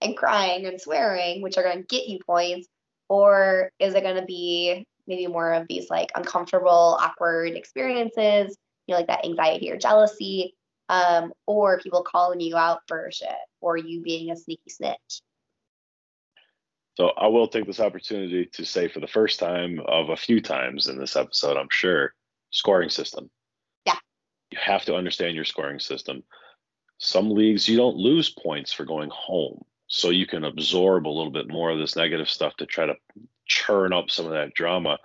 and 0.00 0.16
crying 0.16 0.66
and 0.66 0.80
swearing, 0.80 1.42
which 1.42 1.56
are 1.56 1.62
going 1.62 1.78
to 1.78 1.86
get 1.86 2.08
you 2.08 2.18
points? 2.26 2.68
Or 3.08 3.70
is 3.78 3.94
it 3.94 4.02
going 4.02 4.16
to 4.16 4.26
be 4.26 4.86
maybe 5.06 5.26
more 5.26 5.52
of 5.52 5.66
these 5.68 5.88
like 5.88 6.10
uncomfortable, 6.14 6.98
awkward 7.00 7.54
experiences 7.54 8.56
you 8.88 8.94
know, 8.94 8.98
like 8.98 9.06
that 9.06 9.24
anxiety 9.24 9.70
or 9.70 9.76
jealousy, 9.76 10.56
um, 10.88 11.32
or 11.46 11.78
people 11.78 12.02
calling 12.02 12.40
you 12.40 12.56
out 12.56 12.80
for 12.88 13.10
shit, 13.12 13.28
or 13.60 13.76
you 13.76 14.00
being 14.00 14.30
a 14.30 14.36
sneaky 14.36 14.70
snitch. 14.70 15.22
So 16.96 17.10
I 17.10 17.28
will 17.28 17.46
take 17.46 17.66
this 17.66 17.78
opportunity 17.78 18.46
to 18.46 18.64
say 18.64 18.88
for 18.88 18.98
the 18.98 19.06
first 19.06 19.38
time 19.38 19.80
of 19.86 20.08
a 20.08 20.16
few 20.16 20.40
times 20.40 20.88
in 20.88 20.98
this 20.98 21.14
episode, 21.14 21.56
I'm 21.56 21.68
sure, 21.70 22.12
scoring 22.50 22.88
system. 22.88 23.30
Yeah. 23.86 23.98
You 24.50 24.58
have 24.60 24.84
to 24.86 24.96
understand 24.96 25.36
your 25.36 25.44
scoring 25.44 25.78
system. 25.78 26.24
Some 26.96 27.30
leagues 27.30 27.68
you 27.68 27.76
don't 27.76 27.96
lose 27.96 28.30
points 28.30 28.72
for 28.72 28.84
going 28.84 29.10
home. 29.10 29.64
So 29.86 30.10
you 30.10 30.26
can 30.26 30.44
absorb 30.44 31.06
a 31.06 31.08
little 31.08 31.30
bit 31.30 31.48
more 31.48 31.70
of 31.70 31.78
this 31.78 31.94
negative 31.94 32.28
stuff 32.28 32.56
to 32.56 32.66
try 32.66 32.86
to 32.86 32.96
churn 33.46 33.92
up 33.92 34.10
some 34.10 34.26
of 34.26 34.32
that 34.32 34.54
drama 34.54 34.98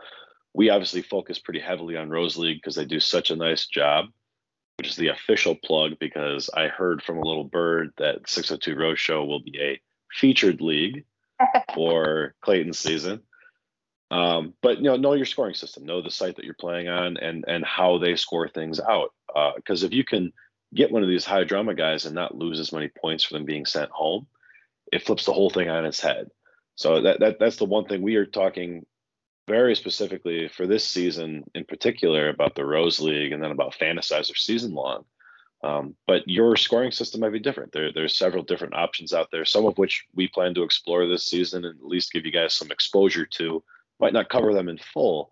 we 0.53 0.69
obviously 0.69 1.01
focus 1.01 1.39
pretty 1.39 1.59
heavily 1.59 1.97
on 1.97 2.09
Rose 2.09 2.37
League 2.37 2.57
because 2.57 2.75
they 2.75 2.85
do 2.85 2.99
such 2.99 3.31
a 3.31 3.35
nice 3.35 3.65
job, 3.65 4.05
which 4.77 4.89
is 4.89 4.95
the 4.95 5.07
official 5.07 5.55
plug 5.55 5.93
because 5.99 6.49
I 6.53 6.67
heard 6.67 7.01
from 7.01 7.17
a 7.17 7.25
little 7.25 7.43
bird 7.43 7.91
that 7.97 8.29
602 8.29 8.79
Rose 8.79 8.99
Show 8.99 9.25
will 9.25 9.41
be 9.41 9.59
a 9.59 9.81
featured 10.11 10.61
league 10.61 11.05
for 11.73 12.35
Clayton 12.41 12.73
season. 12.73 13.21
Um, 14.11 14.53
but 14.61 14.77
you 14.77 14.83
know, 14.83 14.95
know 14.95 15.13
your 15.13 15.25
scoring 15.25 15.55
system, 15.55 15.85
know 15.85 16.01
the 16.01 16.11
site 16.11 16.35
that 16.35 16.45
you're 16.45 16.53
playing 16.53 16.87
on, 16.87 17.17
and 17.17 17.45
and 17.47 17.65
how 17.65 17.97
they 17.97 18.15
score 18.15 18.47
things 18.47 18.79
out. 18.79 19.09
Because 19.55 19.83
uh, 19.83 19.87
if 19.87 19.93
you 19.93 20.03
can 20.03 20.31
get 20.75 20.91
one 20.91 21.01
of 21.01 21.09
these 21.09 21.25
high 21.25 21.43
drama 21.43 21.73
guys 21.73 22.05
and 22.05 22.13
not 22.13 22.35
lose 22.35 22.59
as 22.59 22.71
many 22.71 22.89
points 22.89 23.23
for 23.23 23.33
them 23.33 23.45
being 23.45 23.65
sent 23.65 23.89
home, 23.89 24.27
it 24.91 25.03
flips 25.03 25.25
the 25.25 25.33
whole 25.33 25.49
thing 25.49 25.69
on 25.69 25.85
its 25.85 25.99
head. 25.99 26.27
So 26.75 27.01
that, 27.01 27.19
that 27.21 27.39
that's 27.39 27.57
the 27.57 27.65
one 27.65 27.85
thing 27.85 28.03
we 28.03 28.15
are 28.15 28.25
talking 28.25 28.85
very 29.47 29.75
specifically 29.75 30.47
for 30.47 30.67
this 30.67 30.85
season 30.85 31.43
in 31.53 31.65
particular 31.65 32.29
about 32.29 32.55
the 32.55 32.65
Rose 32.65 32.99
League 32.99 33.31
and 33.31 33.43
then 33.43 33.51
about 33.51 33.73
Fantasizer 33.73 34.37
season 34.37 34.73
long. 34.73 35.03
Um, 35.63 35.95
but 36.07 36.27
your 36.27 36.57
scoring 36.57 36.91
system 36.91 37.21
might 37.21 37.31
be 37.31 37.39
different. 37.39 37.71
There, 37.71 37.91
there's 37.93 38.17
several 38.17 38.43
different 38.43 38.75
options 38.75 39.13
out 39.13 39.29
there, 39.31 39.45
some 39.45 39.65
of 39.65 39.77
which 39.77 40.05
we 40.13 40.27
plan 40.27 40.53
to 40.55 40.63
explore 40.63 41.07
this 41.07 41.25
season 41.25 41.63
and 41.63 41.77
at 41.79 41.85
least 41.85 42.11
give 42.11 42.25
you 42.25 42.31
guys 42.31 42.53
some 42.53 42.71
exposure 42.71 43.25
to. 43.25 43.63
Might 43.99 44.13
not 44.13 44.29
cover 44.29 44.53
them 44.53 44.67
in 44.67 44.77
full, 44.77 45.31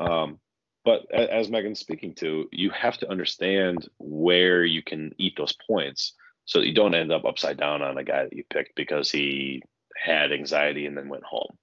um, 0.00 0.38
but 0.86 1.10
as 1.12 1.50
Megan's 1.50 1.80
speaking 1.80 2.14
to, 2.14 2.48
you 2.52 2.70
have 2.70 2.96
to 2.98 3.10
understand 3.10 3.88
where 3.98 4.64
you 4.64 4.82
can 4.82 5.12
eat 5.18 5.34
those 5.36 5.54
points 5.66 6.14
so 6.44 6.60
that 6.60 6.66
you 6.68 6.74
don't 6.74 6.94
end 6.94 7.10
up 7.10 7.24
upside 7.24 7.58
down 7.58 7.82
on 7.82 7.98
a 7.98 8.04
guy 8.04 8.22
that 8.22 8.32
you 8.32 8.44
picked 8.48 8.76
because 8.76 9.10
he 9.10 9.62
had 9.96 10.30
anxiety 10.30 10.86
and 10.86 10.96
then 10.96 11.08
went 11.08 11.24
home. 11.24 11.58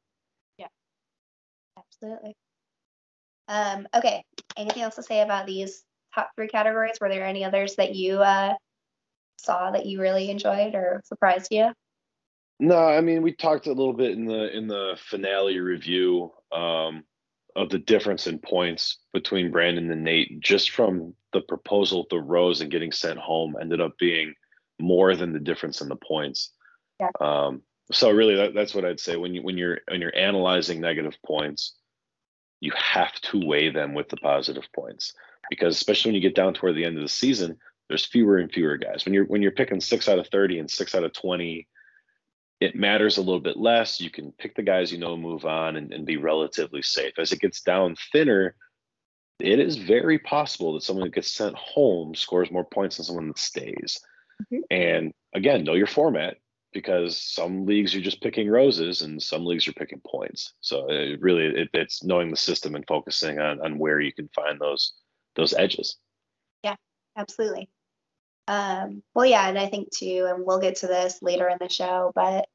Absolutely. 2.03 2.35
Um, 3.47 3.87
okay, 3.95 4.23
anything 4.57 4.83
else 4.83 4.95
to 4.95 5.03
say 5.03 5.21
about 5.21 5.45
these 5.45 5.83
top 6.13 6.31
three 6.35 6.47
categories? 6.47 6.97
Were 6.99 7.09
there 7.09 7.25
any 7.25 7.45
others 7.45 7.75
that 7.75 7.95
you 7.95 8.17
uh, 8.21 8.53
saw 9.37 9.71
that 9.71 9.85
you 9.85 10.01
really 10.01 10.29
enjoyed 10.29 10.75
or 10.75 11.01
surprised 11.05 11.47
you? 11.51 11.71
No, 12.59 12.77
I 12.77 13.01
mean 13.01 13.21
we 13.21 13.33
talked 13.33 13.67
a 13.67 13.73
little 13.73 13.93
bit 13.93 14.11
in 14.11 14.25
the 14.25 14.55
in 14.55 14.67
the 14.67 14.97
finale 14.97 15.59
review 15.59 16.31
um, 16.51 17.03
of 17.55 17.69
the 17.69 17.79
difference 17.79 18.27
in 18.27 18.39
points 18.39 18.99
between 19.13 19.51
Brandon 19.51 19.91
and 19.91 20.03
Nate, 20.03 20.39
just 20.39 20.71
from 20.71 21.15
the 21.31 21.41
proposal 21.41 22.05
to 22.05 22.19
Rose 22.19 22.61
and 22.61 22.71
getting 22.71 22.91
sent 22.91 23.17
home, 23.17 23.55
ended 23.59 23.81
up 23.81 23.97
being 23.97 24.33
more 24.79 25.15
than 25.15 25.33
the 25.33 25.39
difference 25.39 25.81
in 25.81 25.89
the 25.89 25.95
points. 25.95 26.51
Yeah. 26.99 27.09
Um, 27.19 27.63
so 27.91 28.11
really, 28.11 28.35
that, 28.35 28.53
that's 28.53 28.73
what 28.73 28.85
I'd 28.85 28.99
say 28.99 29.17
when 29.17 29.33
you 29.33 29.41
when 29.41 29.57
you're 29.57 29.79
when 29.89 29.99
you're 29.99 30.15
analyzing 30.15 30.79
negative 30.79 31.17
points, 31.25 31.75
you 32.63 32.71
have 32.77 33.13
to 33.19 33.45
weigh 33.45 33.69
them 33.69 33.93
with 33.93 34.07
the 34.07 34.15
positive 34.15 34.63
points 34.73 35.13
because 35.49 35.75
especially 35.75 36.09
when 36.09 36.15
you 36.15 36.21
get 36.21 36.33
down 36.33 36.53
toward 36.53 36.75
the 36.75 36.85
end 36.85 36.95
of 36.95 37.03
the 37.03 37.09
season, 37.09 37.57
there's 37.89 38.05
fewer 38.05 38.37
and 38.37 38.49
fewer 38.49 38.77
guys. 38.77 39.03
When 39.03 39.13
you're 39.13 39.25
when 39.25 39.41
you're 39.41 39.51
picking 39.51 39.81
six 39.81 40.07
out 40.07 40.17
of 40.17 40.27
thirty 40.27 40.59
and 40.59 40.71
six 40.71 40.95
out 40.95 41.03
of 41.03 41.11
twenty, 41.11 41.67
it 42.61 42.73
matters 42.73 43.17
a 43.17 43.21
little 43.21 43.41
bit 43.41 43.57
less. 43.57 43.99
You 43.99 44.09
can 44.09 44.31
pick 44.31 44.55
the 44.55 44.61
guys 44.61 44.93
you 44.93 44.97
know, 44.97 45.17
move 45.17 45.43
on, 45.43 45.75
and, 45.75 45.91
and 45.91 46.05
be 46.05 46.15
relatively 46.15 46.81
safe. 46.81 47.19
As 47.19 47.33
it 47.33 47.41
gets 47.41 47.59
down 47.59 47.97
thinner, 48.13 48.55
it 49.41 49.59
is 49.59 49.75
very 49.75 50.17
possible 50.17 50.73
that 50.73 50.83
someone 50.83 51.07
that 51.07 51.15
gets 51.15 51.31
sent 51.31 51.55
home 51.55 52.15
scores 52.15 52.49
more 52.49 52.63
points 52.63 52.95
than 52.95 53.05
someone 53.05 53.27
that 53.27 53.39
stays. 53.39 53.99
Mm-hmm. 54.43 54.61
And 54.71 55.13
again, 55.35 55.65
know 55.65 55.73
your 55.73 55.87
format 55.87 56.37
because 56.73 57.17
some 57.17 57.65
leagues 57.65 57.93
you're 57.93 58.03
just 58.03 58.21
picking 58.21 58.49
roses 58.49 59.01
and 59.01 59.21
some 59.21 59.45
leagues 59.45 59.65
you're 59.65 59.73
picking 59.73 60.01
points. 60.05 60.53
So 60.61 60.89
it 60.89 61.21
really 61.21 61.45
it, 61.45 61.69
it's 61.73 62.03
knowing 62.03 62.31
the 62.31 62.37
system 62.37 62.75
and 62.75 62.85
focusing 62.87 63.39
on 63.39 63.61
on 63.61 63.77
where 63.77 63.99
you 63.99 64.13
can 64.13 64.29
find 64.35 64.59
those 64.59 64.93
those 65.35 65.53
edges. 65.53 65.97
Yeah, 66.63 66.75
absolutely. 67.17 67.69
Um, 68.47 69.03
well, 69.15 69.25
yeah, 69.25 69.47
and 69.47 69.57
I 69.57 69.67
think 69.67 69.89
too, 69.95 70.27
and 70.29 70.45
we'll 70.45 70.59
get 70.59 70.77
to 70.77 70.87
this 70.87 71.19
later 71.21 71.47
in 71.47 71.57
the 71.61 71.69
show, 71.69 72.11
but 72.13 72.47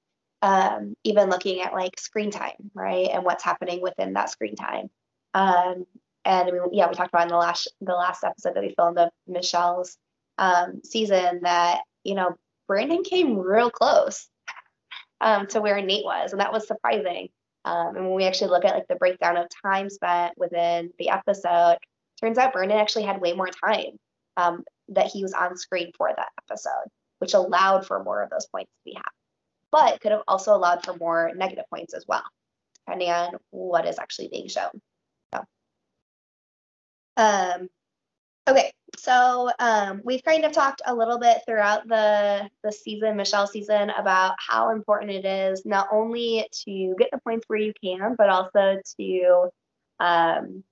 um, 0.43 0.95
even 1.05 1.31
looking 1.31 1.61
at 1.61 1.73
like 1.73 1.99
screen 1.99 2.31
time, 2.31 2.71
right, 2.75 3.09
and 3.11 3.25
what's 3.25 3.45
happening 3.45 3.81
within 3.81 4.13
that 4.15 4.31
screen 4.31 4.55
time. 4.55 4.91
Um, 5.35 5.87
and 6.25 6.51
mean, 6.51 6.61
yeah, 6.73 6.89
we 6.89 6.95
talked 6.95 7.11
about 7.13 7.23
in 7.23 7.29
the 7.29 7.37
last 7.37 7.69
the 7.81 7.95
last 7.95 8.23
episode 8.23 8.55
that 8.55 8.63
we 8.63 8.75
filmed 8.77 8.99
of 8.99 9.11
Michelle's 9.27 9.97
um, 10.37 10.81
season 10.85 11.41
that 11.43 11.81
you 12.05 12.15
know 12.15 12.37
Brandon 12.69 13.03
came 13.03 13.39
real 13.39 13.71
close 13.71 14.29
um, 15.21 15.47
to 15.49 15.61
where 15.61 15.81
Nate 15.83 16.05
was, 16.05 16.33
and 16.33 16.41
that 16.41 16.53
was 16.53 16.69
surprising. 16.69 17.31
Um, 17.65 17.97
and 17.97 18.07
when 18.07 18.15
we 18.15 18.25
actually 18.25 18.51
look 18.51 18.65
at 18.65 18.75
like 18.75 18.87
the 18.89 18.97
breakdown 18.97 19.37
of 19.37 19.47
time 19.65 19.91
spent 19.91 20.35
within 20.37 20.93
the 20.99 21.09
episode, 21.09 21.79
turns 22.21 22.39
out 22.39 22.53
Brandon 22.53 22.79
actually 22.79 23.05
had 23.05 23.21
way 23.21 23.33
more 23.33 23.49
time 23.49 23.99
um, 24.37 24.65
that 24.89 25.07
he 25.07 25.23
was 25.23 25.33
on 25.33 25.57
screen 25.57 25.91
for 25.97 26.11
that 26.15 26.29
episode, 26.45 26.89
which 27.19 27.35
allowed 27.35 27.87
for 27.87 28.05
more 28.05 28.23
of 28.23 28.31
those 28.31 28.47
points 28.47 28.71
to 28.71 28.91
be 28.91 28.95
had. 28.95 29.03
But 29.73 30.01
could 30.01 30.13
have 30.13 30.23
also 30.29 30.55
allowed 30.55 30.85
for 30.85 30.97
more 30.97 31.33
negative 31.35 31.65
points 31.71 31.95
as 31.95 32.05
well, 32.07 32.23
depending 32.87 33.11
on 33.11 33.35
what 33.51 33.87
is 33.87 33.99
actually 33.99 34.29
being 34.29 34.49
shown. 34.49 34.81
So, 35.35 35.45
um, 37.17 37.69
okay, 38.49 38.73
so 38.97 39.51
um, 39.59 40.01
we've 40.05 40.25
kind 40.25 40.45
of 40.45 40.53
talked 40.53 40.83
a 40.87 40.95
little 40.95 41.19
bit 41.19 41.43
throughout 41.47 41.87
the 41.87 42.49
the 42.65 42.73
season, 42.73 43.17
Michelle 43.17 43.47
season, 43.47 43.91
about 43.91 44.35
how 44.39 44.71
important 44.71 45.11
it 45.11 45.25
is 45.25 45.65
not 45.65 45.89
only 45.93 46.49
to 46.65 46.95
get 46.99 47.11
the 47.13 47.19
points 47.19 47.45
where 47.47 47.59
you 47.59 47.73
can, 47.83 48.15
but 48.17 48.29
also 48.29 48.81
to 48.99 49.49
um, 50.01 50.65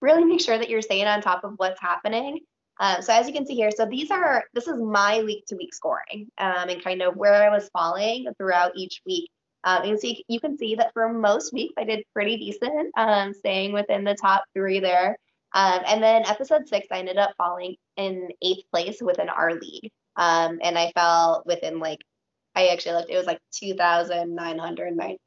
really 0.00 0.24
make 0.24 0.40
sure 0.40 0.58
that 0.58 0.70
you're 0.70 0.82
staying 0.82 1.06
on 1.06 1.20
top 1.20 1.44
of 1.44 1.54
what's 1.56 1.80
happening. 1.80 2.40
Um, 2.80 3.02
so 3.02 3.12
as 3.12 3.26
you 3.26 3.32
can 3.32 3.46
see 3.46 3.54
here, 3.54 3.70
so 3.70 3.86
these 3.86 4.10
are 4.10 4.44
this 4.54 4.66
is 4.66 4.80
my 4.80 5.22
week 5.22 5.44
to 5.46 5.56
week 5.56 5.74
scoring 5.74 6.28
um, 6.38 6.68
and 6.68 6.82
kind 6.82 7.02
of 7.02 7.16
where 7.16 7.34
I 7.34 7.50
was 7.50 7.70
falling 7.72 8.26
throughout 8.38 8.72
each 8.74 9.02
week. 9.06 9.30
Um, 9.64 9.84
you 9.84 9.90
can 9.90 10.00
see 10.00 10.24
you 10.26 10.40
can 10.40 10.58
see 10.58 10.74
that 10.76 10.92
for 10.92 11.12
most 11.12 11.52
weeks 11.52 11.74
I 11.78 11.84
did 11.84 12.04
pretty 12.12 12.36
decent, 12.38 12.90
um, 12.96 13.34
staying 13.34 13.72
within 13.72 14.04
the 14.04 14.14
top 14.14 14.44
three 14.54 14.80
there. 14.80 15.16
Um, 15.54 15.80
and 15.86 16.02
then 16.02 16.24
episode 16.26 16.68
six, 16.68 16.86
I 16.90 16.98
ended 16.98 17.18
up 17.18 17.34
falling 17.36 17.76
in 17.96 18.30
eighth 18.40 18.64
place 18.70 19.00
within 19.00 19.28
our 19.28 19.54
league. 19.54 19.90
Um, 20.16 20.58
and 20.62 20.78
I 20.78 20.92
fell 20.94 21.42
within 21.46 21.78
like, 21.78 21.98
I 22.54 22.68
actually 22.68 22.92
looked, 22.92 23.10
it 23.10 23.16
was 23.16 23.26
like 23.26 23.40
2,993 23.52 25.18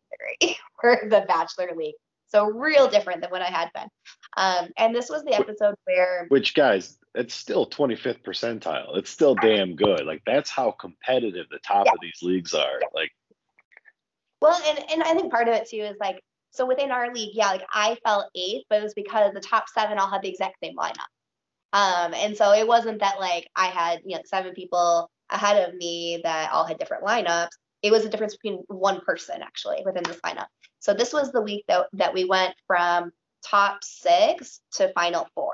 for 0.81 1.01
the 1.09 1.25
Bachelor 1.27 1.71
League. 1.75 1.95
So 2.27 2.45
real 2.45 2.87
different 2.87 3.21
than 3.21 3.29
what 3.29 3.41
I 3.41 3.49
had 3.49 3.71
been. 3.73 3.87
Um, 4.37 4.69
and 4.77 4.95
this 4.95 5.09
was 5.09 5.23
the 5.23 5.35
episode 5.35 5.75
where. 5.85 6.25
Which, 6.29 6.53
guys, 6.53 6.97
it's 7.13 7.33
still 7.33 7.69
25th 7.69 8.23
percentile. 8.23 8.97
It's 8.97 9.09
still 9.09 9.35
damn 9.35 9.75
good. 9.75 10.05
Like, 10.05 10.21
that's 10.25 10.49
how 10.49 10.71
competitive 10.71 11.47
the 11.49 11.59
top 11.59 11.85
yeah. 11.85 11.93
of 11.93 11.99
these 12.01 12.19
leagues 12.21 12.53
are. 12.53 12.79
Yeah. 12.81 12.87
Like, 12.93 13.11
well, 14.41 14.59
and, 14.67 14.79
and 14.91 15.03
I 15.03 15.13
think 15.13 15.31
part 15.31 15.47
of 15.47 15.55
it 15.55 15.69
too 15.69 15.77
is 15.77 15.95
like 15.99 16.21
so 16.55 16.65
within 16.65 16.91
our 16.91 17.13
league, 17.13 17.31
yeah, 17.33 17.49
like 17.49 17.65
I 17.71 17.97
fell 18.03 18.29
eighth, 18.35 18.65
but 18.69 18.79
it 18.79 18.83
was 18.83 18.93
because 18.93 19.33
the 19.33 19.41
top 19.41 19.65
seven 19.69 19.97
all 19.97 20.09
had 20.09 20.21
the 20.21 20.29
exact 20.29 20.57
same 20.63 20.75
lineup. 20.75 21.11
Um, 21.73 22.13
and 22.13 22.37
so 22.37 22.53
it 22.53 22.67
wasn't 22.67 22.99
that 22.99 23.19
like 23.19 23.49
I 23.55 23.67
had, 23.67 24.01
you 24.05 24.15
know, 24.15 24.21
seven 24.25 24.53
people 24.53 25.09
ahead 25.29 25.67
of 25.67 25.75
me 25.75 26.21
that 26.23 26.51
all 26.53 26.65
had 26.65 26.77
different 26.77 27.03
lineups. 27.03 27.49
It 27.81 27.91
was 27.91 28.05
a 28.05 28.09
difference 28.09 28.35
between 28.35 28.63
one 28.67 29.01
person 29.01 29.41
actually 29.41 29.83
within 29.85 30.03
this 30.03 30.21
lineup. 30.21 30.47
So 30.79 30.93
this 30.93 31.11
was 31.11 31.31
the 31.31 31.41
week 31.41 31.65
that, 31.67 31.87
that 31.93 32.13
we 32.13 32.25
went 32.25 32.55
from 32.67 33.11
top 33.45 33.83
six 33.83 34.61
to 34.73 34.91
final 34.93 35.27
four. 35.35 35.53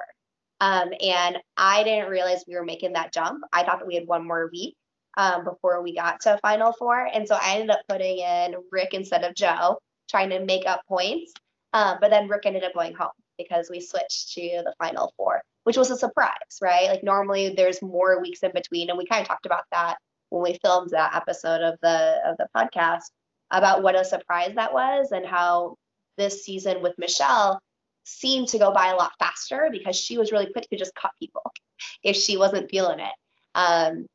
Um, 0.60 0.92
and 1.02 1.40
I 1.58 1.84
didn't 1.84 2.12
realize 2.12 2.44
we 2.48 2.56
were 2.56 2.64
making 2.64 2.94
that 2.94 3.12
jump. 3.12 3.44
I 3.52 3.64
thought 3.64 3.80
that 3.80 3.88
we 3.88 3.96
had 3.96 4.08
one 4.08 4.28
more 4.28 4.50
week 4.52 4.76
um, 5.18 5.44
before 5.44 5.82
we 5.82 5.96
got 5.96 6.22
to 6.22 6.38
final 6.44 6.72
four. 6.74 7.10
And 7.12 7.28
so 7.28 7.36
I 7.36 7.56
ended 7.56 7.72
up 7.72 7.82
putting 7.90 8.20
in 8.20 8.56
Rick 8.72 8.94
instead 8.94 9.24
of 9.24 9.34
Joe 9.34 9.80
trying 10.12 10.30
to 10.30 10.46
make 10.46 10.68
up 10.68 10.82
points. 10.88 11.34
Um, 11.74 11.98
but 12.02 12.12
then 12.12 12.28
Rick 12.28 12.46
ended 12.46 12.64
up 12.64 12.74
going 12.74 12.94
home 12.94 13.10
because 13.38 13.70
we 13.70 13.80
switched 13.80 14.34
to 14.34 14.62
the 14.64 14.74
final 14.78 15.14
four, 15.18 15.42
which 15.64 15.78
was 15.78 15.90
a 15.90 15.98
surprise, 15.98 16.60
right? 16.62 16.90
Like 16.90 17.04
normally 17.04 17.54
there's 17.56 17.82
more 17.82 18.22
weeks 18.22 18.44
in 18.44 18.52
between, 18.54 18.90
and 18.90 18.98
we 18.98 19.06
kind 19.06 19.22
of 19.22 19.28
talked 19.28 19.46
about 19.46 19.64
that 19.72 19.98
when 20.30 20.44
we 20.44 20.60
filmed 20.64 20.92
that 20.92 21.16
episode 21.16 21.62
of 21.62 21.78
the 21.82 22.20
of 22.26 22.38
the 22.38 22.48
podcast 22.56 23.10
about 23.52 23.84
what 23.84 23.96
a 23.96 24.06
surprise 24.06 24.54
that 24.56 24.74
was 24.74 25.12
and 25.12 25.26
how 25.26 25.76
this 26.18 26.44
season 26.44 26.82
with 26.82 26.94
Michelle 26.98 27.60
seemed 28.04 28.48
to 28.50 28.58
go 28.58 28.72
by 28.72 28.88
a 28.88 28.96
lot 28.96 29.12
faster 29.20 29.70
because 29.72 29.96
she 29.96 30.18
was 30.18 30.32
really 30.32 30.52
quick 30.52 30.68
to 30.70 30.78
just 30.78 30.96
cut 30.96 31.12
people 31.20 31.44
if 32.04 32.16
she 32.16 32.38
wasn't 32.38 32.70
feeling 32.70 33.00
it. 33.00 33.14
Um, 33.56 34.06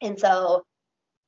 and 0.00 0.18
so 0.18 0.64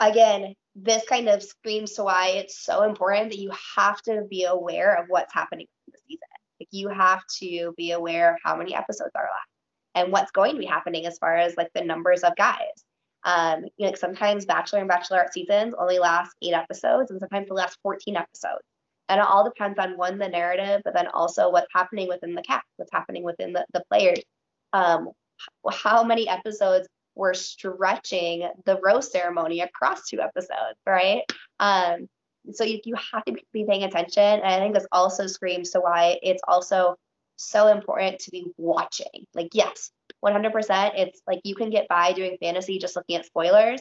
again, 0.00 0.54
this 0.74 1.04
kind 1.08 1.28
of 1.28 1.42
screams 1.42 1.92
to 1.92 2.04
why 2.04 2.28
it's 2.28 2.58
so 2.58 2.82
important 2.82 3.30
that 3.30 3.38
you 3.38 3.50
have 3.76 4.00
to 4.02 4.22
be 4.28 4.44
aware 4.44 5.00
of 5.00 5.06
what's 5.08 5.32
happening 5.32 5.66
in 5.86 5.92
the 5.92 5.98
season. 6.08 6.28
Like 6.60 6.68
you 6.70 6.88
have 6.88 7.22
to 7.40 7.72
be 7.76 7.92
aware 7.92 8.32
of 8.32 8.40
how 8.42 8.56
many 8.56 8.74
episodes 8.74 9.12
are 9.14 9.22
left 9.22 9.48
and 9.94 10.12
what's 10.12 10.32
going 10.32 10.54
to 10.54 10.58
be 10.58 10.66
happening 10.66 11.06
as 11.06 11.18
far 11.18 11.36
as 11.36 11.56
like 11.56 11.70
the 11.74 11.84
numbers 11.84 12.22
of 12.22 12.34
guys. 12.36 12.84
Um, 13.24 13.64
you 13.76 13.84
know, 13.84 13.86
like 13.86 13.96
sometimes 13.96 14.44
Bachelor 14.44 14.80
and 14.80 14.90
Bachelorette 14.90 15.32
seasons 15.32 15.74
only 15.78 15.98
last 15.98 16.32
eight 16.42 16.52
episodes, 16.52 17.10
and 17.10 17.20
sometimes 17.20 17.48
they 17.48 17.54
last 17.54 17.78
14 17.82 18.16
episodes. 18.16 18.62
And 19.08 19.20
it 19.20 19.26
all 19.26 19.44
depends 19.44 19.78
on 19.78 19.96
one, 19.96 20.18
the 20.18 20.28
narrative, 20.28 20.82
but 20.84 20.94
then 20.94 21.06
also 21.08 21.50
what's 21.50 21.72
happening 21.72 22.08
within 22.08 22.34
the 22.34 22.42
cast, 22.42 22.66
what's 22.76 22.92
happening 22.92 23.22
within 23.22 23.52
the, 23.52 23.64
the 23.72 23.84
players. 23.90 24.20
Um, 24.72 25.10
how 25.70 26.04
many 26.04 26.28
episodes 26.28 26.88
we're 27.14 27.34
stretching 27.34 28.48
the 28.64 28.80
rose 28.82 29.10
ceremony 29.10 29.60
across 29.60 30.08
two 30.08 30.20
episodes, 30.20 30.78
right? 30.86 31.22
Um, 31.60 32.08
so 32.52 32.64
you, 32.64 32.80
you 32.84 32.94
have 33.12 33.24
to 33.24 33.36
be 33.52 33.64
paying 33.64 33.84
attention. 33.84 34.22
And 34.22 34.44
I 34.44 34.58
think 34.58 34.74
this 34.74 34.86
also 34.92 35.26
screams 35.26 35.70
to 35.70 35.80
why 35.80 36.18
it's 36.22 36.42
also 36.46 36.96
so 37.36 37.68
important 37.68 38.20
to 38.20 38.30
be 38.30 38.46
watching. 38.56 39.26
Like, 39.34 39.50
yes, 39.54 39.90
100%. 40.24 40.92
It's 40.96 41.20
like 41.26 41.40
you 41.44 41.54
can 41.54 41.70
get 41.70 41.88
by 41.88 42.12
doing 42.12 42.36
fantasy 42.40 42.78
just 42.78 42.96
looking 42.96 43.16
at 43.16 43.26
spoilers, 43.26 43.80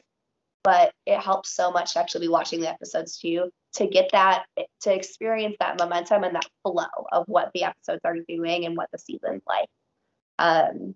but 0.64 0.94
it 1.06 1.20
helps 1.20 1.54
so 1.54 1.72
much 1.72 1.94
to 1.94 2.00
actually 2.00 2.28
be 2.28 2.32
watching 2.32 2.62
the 2.62 2.70
episodes 2.70 3.18
too 3.18 3.50
to 3.74 3.88
get 3.88 4.12
that, 4.12 4.46
to 4.82 4.94
experience 4.94 5.56
that 5.60 5.80
momentum 5.80 6.24
and 6.24 6.36
that 6.36 6.48
flow 6.62 6.86
of 7.12 7.26
what 7.28 7.52
the 7.54 7.64
episodes 7.64 8.02
are 8.06 8.18
doing 8.28 8.66
and 8.66 8.78
what 8.78 8.90
the 8.92 9.00
season's 9.00 9.42
like. 9.48 9.68
Um, 10.40 10.96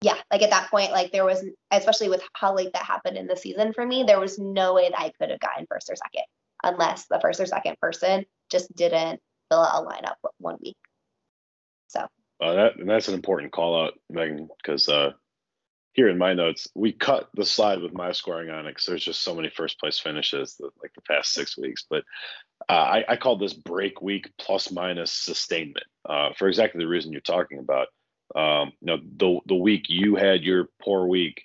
yeah, 0.00 0.14
like 0.30 0.42
at 0.42 0.50
that 0.50 0.70
point, 0.70 0.92
like 0.92 1.10
there 1.10 1.24
was, 1.24 1.44
especially 1.70 2.08
with 2.08 2.22
how 2.34 2.54
late 2.54 2.72
that 2.72 2.84
happened 2.84 3.16
in 3.16 3.26
the 3.26 3.36
season 3.36 3.72
for 3.72 3.84
me, 3.84 4.04
there 4.04 4.20
was 4.20 4.38
no 4.38 4.74
way 4.74 4.88
that 4.88 5.00
I 5.00 5.12
could 5.18 5.30
have 5.30 5.40
gotten 5.40 5.66
first 5.68 5.90
or 5.90 5.96
second 5.96 6.24
unless 6.62 7.06
the 7.06 7.20
first 7.20 7.40
or 7.40 7.46
second 7.46 7.76
person 7.80 8.24
just 8.50 8.74
didn't 8.74 9.20
fill 9.50 9.60
out 9.60 9.82
a 9.82 9.86
lineup 9.86 10.14
one 10.38 10.56
week. 10.60 10.76
So. 11.88 12.06
Uh, 12.40 12.52
that 12.54 12.76
and 12.76 12.88
that's 12.88 13.08
an 13.08 13.14
important 13.14 13.50
call 13.50 13.82
out, 13.82 13.94
Megan, 14.08 14.48
because 14.62 14.88
uh, 14.88 15.12
here 15.92 16.08
in 16.08 16.16
my 16.16 16.32
notes, 16.32 16.68
we 16.76 16.92
cut 16.92 17.28
the 17.34 17.44
slide 17.44 17.80
with 17.80 17.92
my 17.92 18.12
scoring 18.12 18.50
on 18.50 18.66
it 18.66 18.70
because 18.70 18.86
there's 18.86 19.04
just 19.04 19.22
so 19.22 19.34
many 19.34 19.50
first 19.50 19.80
place 19.80 19.98
finishes 19.98 20.54
that, 20.60 20.70
like 20.80 20.92
the 20.94 21.02
past 21.02 21.32
six 21.32 21.58
weeks. 21.58 21.84
But 21.90 22.04
uh, 22.68 22.72
I, 22.72 23.04
I 23.08 23.16
called 23.16 23.40
this 23.40 23.54
break 23.54 24.00
week 24.00 24.30
plus 24.38 24.70
minus 24.70 25.10
sustainment 25.10 25.86
uh, 26.08 26.30
for 26.38 26.46
exactly 26.46 26.78
the 26.78 26.88
reason 26.88 27.10
you're 27.10 27.20
talking 27.20 27.58
about. 27.58 27.88
Um, 28.34 28.72
you 28.80 28.86
know, 28.86 28.98
the 29.16 29.40
the 29.46 29.54
week 29.54 29.86
you 29.88 30.16
had 30.16 30.42
your 30.42 30.68
poor 30.82 31.06
week, 31.06 31.42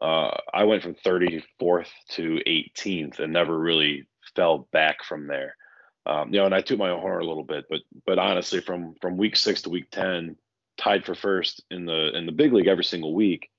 uh, 0.00 0.36
I 0.52 0.64
went 0.64 0.82
from 0.82 0.94
34th 0.94 1.88
to 2.10 2.40
18th 2.46 3.18
and 3.18 3.32
never 3.32 3.58
really 3.58 4.06
fell 4.34 4.68
back 4.72 5.04
from 5.04 5.26
there. 5.26 5.56
Um, 6.06 6.32
you 6.32 6.38
know, 6.38 6.46
and 6.46 6.54
I 6.54 6.60
took 6.60 6.78
my 6.78 6.90
own 6.90 7.00
horn 7.00 7.22
a 7.22 7.26
little 7.26 7.44
bit, 7.44 7.66
but 7.68 7.80
but 8.06 8.18
honestly, 8.18 8.60
from 8.60 8.94
from 9.00 9.16
week 9.16 9.36
six 9.36 9.62
to 9.62 9.70
week 9.70 9.90
10, 9.90 10.36
tied 10.78 11.04
for 11.04 11.14
first 11.14 11.62
in 11.70 11.84
the 11.84 12.16
in 12.16 12.26
the 12.26 12.32
big 12.32 12.52
league 12.52 12.68
every 12.68 12.84
single 12.84 13.14
week, 13.14 13.50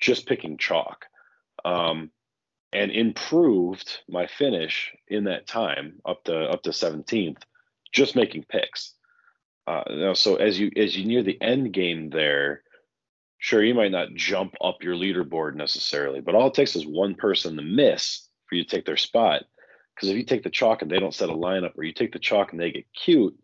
just 0.00 0.26
picking 0.26 0.56
chalk. 0.56 1.06
Um, 1.64 2.10
and 2.74 2.90
improved 2.90 4.00
my 4.08 4.26
finish 4.26 4.92
in 5.08 5.24
that 5.24 5.46
time 5.46 6.00
up 6.04 6.24
to 6.24 6.36
up 6.36 6.62
to 6.64 6.70
17th 6.70 7.38
just 7.92 8.16
making 8.16 8.44
picks 8.48 8.94
uh, 9.66 9.82
you 9.88 9.96
know, 9.96 10.14
so 10.14 10.36
as 10.36 10.58
you 10.58 10.70
as 10.76 10.96
you 10.96 11.04
near 11.04 11.22
the 11.22 11.40
end 11.40 11.72
game 11.72 12.10
there 12.10 12.62
sure 13.38 13.62
you 13.62 13.74
might 13.74 13.90
not 13.90 14.14
jump 14.14 14.54
up 14.60 14.82
your 14.82 14.94
leaderboard 14.94 15.54
necessarily 15.54 16.20
but 16.20 16.34
all 16.34 16.48
it 16.48 16.54
takes 16.54 16.76
is 16.76 16.86
one 16.86 17.14
person 17.14 17.56
to 17.56 17.62
miss 17.62 18.28
for 18.48 18.56
you 18.56 18.64
to 18.64 18.70
take 18.70 18.86
their 18.86 18.96
spot. 18.96 19.42
Because 19.94 20.08
if 20.08 20.16
you 20.16 20.24
take 20.24 20.42
the 20.42 20.50
chalk 20.50 20.82
and 20.82 20.90
they 20.90 20.98
don't 20.98 21.14
set 21.14 21.28
a 21.28 21.34
lineup 21.34 21.78
or 21.78 21.84
you 21.84 21.92
take 21.92 22.12
the 22.12 22.18
chalk 22.18 22.50
and 22.50 22.60
they 22.60 22.72
get 22.72 22.86
cute 22.94 23.38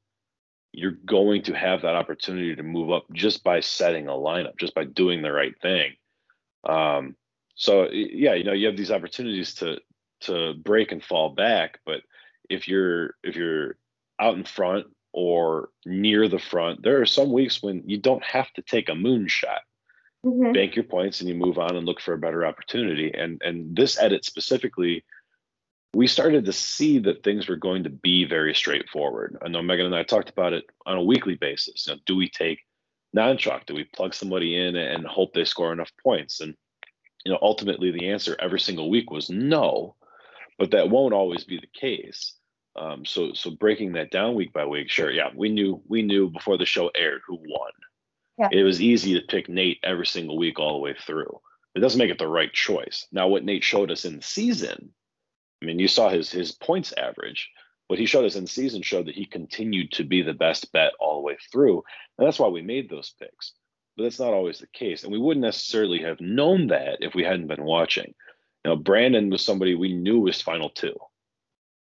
you're 0.73 0.93
going 1.05 1.43
to 1.43 1.53
have 1.53 1.83
that 1.83 1.97
opportunity 1.97 2.55
to 2.55 2.63
move 2.63 2.91
up 2.91 3.05
just 3.13 3.43
by 3.43 3.61
setting 3.61 4.07
a 4.07 4.13
lineup 4.13 4.57
just 4.59 4.75
by 4.75 4.85
doing 4.85 5.23
the 5.23 5.33
right 5.33 5.55
thing. 5.61 5.93
Um, 6.69 7.17
so 7.55 7.89
yeah, 7.91 8.35
you 8.35 8.45
know, 8.45 8.53
you 8.53 8.67
have 8.67 8.77
these 8.77 8.93
opportunities 8.93 9.55
to 9.57 9.79
to 10.23 10.55
break 10.55 10.93
and 10.93 11.03
fall 11.03 11.31
back, 11.31 11.81
but 11.85 12.03
if 12.49 12.69
you're 12.69 13.15
if 13.23 13.37
you're 13.37 13.77
out 14.21 14.37
in 14.37 14.45
front 14.45 14.87
or 15.13 15.71
near 15.85 16.29
the 16.29 16.39
front, 16.39 16.83
there 16.83 17.01
are 17.01 17.07
some 17.07 17.33
weeks 17.33 17.63
when 17.63 17.83
you 17.87 17.99
don't 17.99 18.25
have 18.25 18.53
to 18.55 18.63
take 18.63 18.89
a 18.89 18.93
moonshot. 18.93 19.61
Mm-hmm. 20.25 20.53
Bank 20.53 20.77
your 20.77 20.85
points 20.85 21.21
and 21.21 21.29
you 21.29 21.35
move 21.35 21.59
on 21.59 21.77
and 21.77 21.87
look 21.87 22.01
for 22.01 22.13
a 22.13 22.19
better 22.19 22.45
opportunity. 22.45 23.11
And 23.13 23.41
and 23.43 23.75
this 23.75 23.99
edit 23.99 24.25
specifically, 24.25 25.05
we 25.95 26.07
started 26.07 26.45
to 26.45 26.53
see 26.53 26.99
that 27.01 27.23
things 27.23 27.49
were 27.49 27.57
going 27.57 27.85
to 27.85 27.91
be 27.91 28.25
very 28.25 28.55
straightforward. 28.55 29.39
I 29.43 29.49
know 29.49 29.63
Megan 29.63 29.87
and 29.87 29.95
I 29.95 30.03
talked 30.03 30.29
about 30.29 30.53
it 30.53 30.65
on 30.85 30.99
a 30.99 31.03
weekly 31.03 31.37
basis. 31.37 31.87
You 31.87 31.95
know, 31.95 32.01
do 32.05 32.17
we 32.17 32.29
take 32.29 32.61
non-chalk? 33.15 33.67
Do 33.67 33.75
we 33.75 33.85
plug 33.85 34.15
somebody 34.15 34.57
in 34.57 34.77
and 34.77 35.07
hope 35.07 35.33
they 35.33 35.45
score 35.45 35.73
enough 35.73 35.91
points? 36.03 36.41
And 36.41 36.55
you 37.25 37.33
know, 37.33 37.39
ultimately 37.41 37.91
the 37.91 38.11
answer 38.11 38.37
every 38.39 38.61
single 38.61 38.91
week 38.91 39.11
was 39.11 39.31
no, 39.31 39.97
but 40.59 40.71
that 40.73 40.91
won't 40.91 41.15
always 41.15 41.45
be 41.45 41.59
the 41.59 41.81
case. 41.81 42.35
Um, 42.77 43.05
so 43.05 43.33
so 43.33 43.51
breaking 43.51 43.93
that 43.93 44.11
down 44.11 44.35
week 44.35 44.53
by 44.53 44.65
week, 44.65 44.91
sure, 44.91 45.11
yeah, 45.11 45.31
we 45.35 45.49
knew 45.49 45.83
we 45.89 46.03
knew 46.03 46.31
before 46.31 46.57
the 46.57 46.67
show 46.67 46.91
aired 46.95 47.23
who 47.27 47.37
won. 47.37 47.73
Yeah. 48.39 48.49
It 48.53 48.63
was 48.63 48.81
easy 48.81 49.15
to 49.15 49.27
pick 49.27 49.49
Nate 49.49 49.79
every 49.83 50.07
single 50.07 50.39
week 50.39 50.59
all 50.59 50.75
the 50.75 50.79
way 50.81 50.95
through. 50.95 51.41
It 51.75 51.81
doesn't 51.81 51.99
make 51.99 52.11
it 52.11 52.19
the 52.19 52.27
right 52.27 52.53
choice. 52.53 53.07
Now, 53.13 53.29
what 53.29 53.45
Nate 53.45 53.65
showed 53.65 53.91
us 53.91 54.05
in 54.05 54.17
the 54.17 54.23
season, 54.23 54.93
I 55.63 55.67
mean, 55.67 55.79
you 55.79 55.89
saw 55.89 56.09
his 56.09 56.31
his 56.31 56.53
points 56.53 56.93
average. 56.97 57.51
What 57.89 57.99
he 57.99 58.07
showed 58.07 58.25
us 58.25 58.37
in 58.37 58.47
season 58.47 58.83
showed 58.83 59.07
that 59.07 59.17
he 59.17 59.27
continued 59.27 59.91
to 59.93 60.05
be 60.05 60.23
the 60.23 60.33
best 60.33 60.71
bet 60.73 60.93
all 61.01 61.17
the 61.17 61.27
way 61.27 61.37
through, 61.51 61.83
and 62.19 62.27
that's 62.27 62.39
why 62.39 62.49
we 62.49 62.63
made 62.63 62.89
those 62.89 63.15
picks 63.19 63.53
but 64.01 64.05
that's 64.05 64.19
not 64.19 64.33
always 64.33 64.59
the 64.59 64.67
case. 64.69 65.03
And 65.03 65.13
we 65.13 65.19
wouldn't 65.19 65.45
necessarily 65.45 65.99
have 66.01 66.23
known 66.23 66.69
that 66.69 66.99
if 67.01 67.15
we 67.15 67.23
hadn't 67.23 67.49
been 67.49 67.65
watching. 67.65 68.15
You 68.65 68.71
know, 68.71 68.77
Brandon 68.77 69.29
was 69.29 69.45
somebody 69.45 69.75
we 69.75 69.93
knew 69.93 70.21
was 70.21 70.41
final 70.41 70.71
two, 70.71 70.97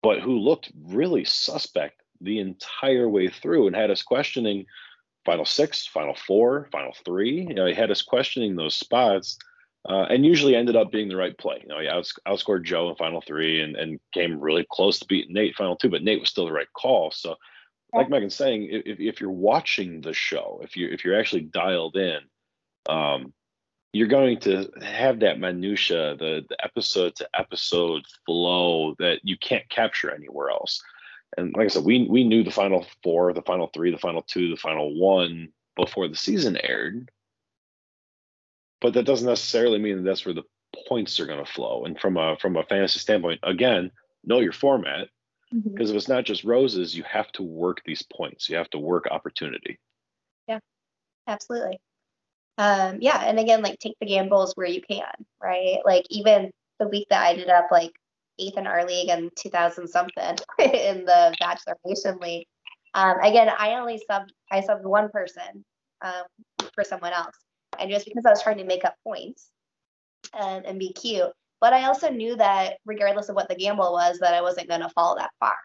but 0.04 0.20
who 0.20 0.38
looked 0.38 0.72
really 0.84 1.24
suspect 1.26 2.02
the 2.22 2.40
entire 2.40 3.10
way 3.10 3.28
through 3.28 3.68
and 3.68 3.76
had 3.76 3.92
us 3.92 4.04
questioning 4.04 4.66
final 5.26 5.46
six, 5.46 5.88
final 5.88 6.16
four, 6.16 6.68
final 6.72 6.94
three. 7.06 7.46
You 7.48 7.54
know, 7.54 7.66
he 7.66 7.74
had 7.74 7.92
us 7.92 8.02
questioning 8.02 8.56
those 8.56 8.76
spots. 8.76 9.38
Uh, 9.90 10.06
and 10.12 10.24
usually 10.24 10.56
ended 10.56 10.76
up 10.76 10.92
being 10.92 11.10
the 11.10 11.16
right 11.16 11.36
play. 11.40 11.58
You 11.60 11.68
know, 11.68 11.80
he 11.80 11.88
outs- 11.88 12.14
outscored 12.28 12.64
Joe 12.64 12.92
in 12.92 12.96
final 12.98 13.20
three 13.20 13.62
and, 13.62 13.76
and 13.76 14.00
came 14.14 14.40
really 14.40 14.64
close 14.70 15.00
to 15.00 15.08
beating 15.08 15.34
Nate 15.34 15.56
final 15.56 15.76
two, 15.76 15.90
but 15.90 16.04
Nate 16.04 16.20
was 16.20 16.30
still 16.30 16.46
the 16.46 16.52
right 16.52 16.72
call. 16.78 17.10
So 17.10 17.36
like 17.94 18.10
Megan's 18.10 18.36
saying, 18.36 18.68
if, 18.70 19.00
if 19.00 19.20
you're 19.20 19.32
watching 19.32 20.02
the 20.02 20.14
show, 20.14 20.62
if 20.64 20.78
you 20.78 20.88
if 20.90 21.04
you're 21.04 21.20
actually 21.20 21.42
dialed 21.42 21.98
in, 21.98 22.20
um, 22.88 23.34
you're 23.94 24.08
going 24.08 24.40
to 24.40 24.70
have 24.82 25.20
that 25.20 25.40
minutia, 25.40 26.16
the 26.16 26.46
the 26.48 26.64
episode 26.64 27.16
to 27.18 27.28
episode 27.38 28.04
flow 28.26 28.96
that 29.00 29.20
you 29.24 29.38
can't 29.38 29.68
capture 29.70 30.12
anywhere 30.12 30.50
else. 30.50 30.82
And 31.38 31.54
like 31.56 31.66
I 31.66 31.68
said, 31.68 31.84
we 31.84 32.08
we 32.08 32.24
knew 32.24 32.44
the 32.44 32.52
final 32.52 32.86
four, 33.04 33.34
the 33.34 33.42
final 33.42 33.68
three, 33.74 33.92
the 33.92 33.98
final 33.98 34.22
two, 34.22 34.50
the 34.50 34.58
final 34.58 34.98
one 34.98 35.50
before 35.76 36.08
the 36.08 36.16
season 36.16 36.58
aired. 36.58 37.10
But 38.80 38.94
that 38.94 39.06
doesn't 39.06 39.28
necessarily 39.28 39.78
mean 39.78 39.98
that 39.98 40.04
that's 40.04 40.26
where 40.26 40.34
the 40.34 40.44
points 40.88 41.20
are 41.20 41.26
going 41.26 41.44
to 41.44 41.52
flow. 41.52 41.84
And 41.86 42.00
from 42.00 42.18
a 42.18 42.38
from 42.38 42.56
a 42.56 42.64
fantasy 42.64 43.00
standpoint, 43.00 43.42
again, 43.44 43.92
know 44.24 44.40
your 44.40 44.54
format 44.54 45.10
because 45.52 45.90
mm-hmm. 45.90 45.90
if 45.90 45.96
it's 45.96 46.08
not 46.08 46.24
just 46.24 46.46
roses, 46.46 46.96
you 46.96 47.04
have 47.04 47.30
to 47.34 47.44
work 47.44 47.82
these 47.86 48.04
points. 48.04 48.50
You 48.50 48.56
have 48.56 48.70
to 48.70 48.80
work 48.80 49.08
opportunity. 49.12 49.80
Yeah, 50.48 50.60
absolutely. 51.28 51.80
Um, 52.62 52.98
yeah, 53.02 53.24
and 53.26 53.40
again, 53.40 53.64
like 53.64 53.80
take 53.80 53.96
the 54.00 54.06
gambles 54.06 54.54
where 54.54 54.68
you 54.68 54.84
can, 54.84 55.12
right? 55.42 55.80
Like 55.84 56.06
even 56.12 56.52
the 56.80 56.88
week 56.88 57.08
that 57.10 57.24
I 57.24 57.32
ended 57.32 57.50
up 57.50 57.70
like 57.72 57.92
eighth 58.38 58.56
in 58.56 58.68
our 58.68 58.86
league 58.86 59.10
and 59.10 59.32
2000 59.36 59.88
something 59.88 60.38
in 60.60 61.04
the 61.06 61.36
Bachelor 61.40 61.76
Nation 61.84 62.20
League. 62.20 62.46
Um, 62.94 63.20
again, 63.20 63.50
I 63.58 63.80
only 63.80 64.00
subbed 64.08 64.30
I 64.52 64.62
subbed 64.62 64.84
one 64.84 65.10
person 65.10 65.66
um, 66.04 66.24
for 66.76 66.84
someone 66.84 67.14
else, 67.14 67.36
and 67.80 67.90
just 67.90 68.06
because 68.06 68.28
I 68.28 68.30
was 68.30 68.44
trying 68.44 68.60
to 68.60 68.64
make 68.64 68.86
up 68.86 68.94
points 69.04 69.50
and, 70.40 70.64
and 70.64 70.78
be 70.78 70.94
cute, 70.94 71.32
but 71.62 71.74
I 71.74 71.86
also 71.86 72.12
knew 72.12 72.36
that 72.36 72.78
regardless 72.86 73.30
of 73.30 73.36
what 73.36 73.50
the 73.50 73.56
gamble 73.56 73.92
was, 73.92 74.20
that 74.20 74.36
I 74.36 74.42
wasn't 74.42 74.70
going 74.70 74.82
to 74.82 74.90
fall 74.90 75.16
that 75.16 75.32
far. 75.40 75.56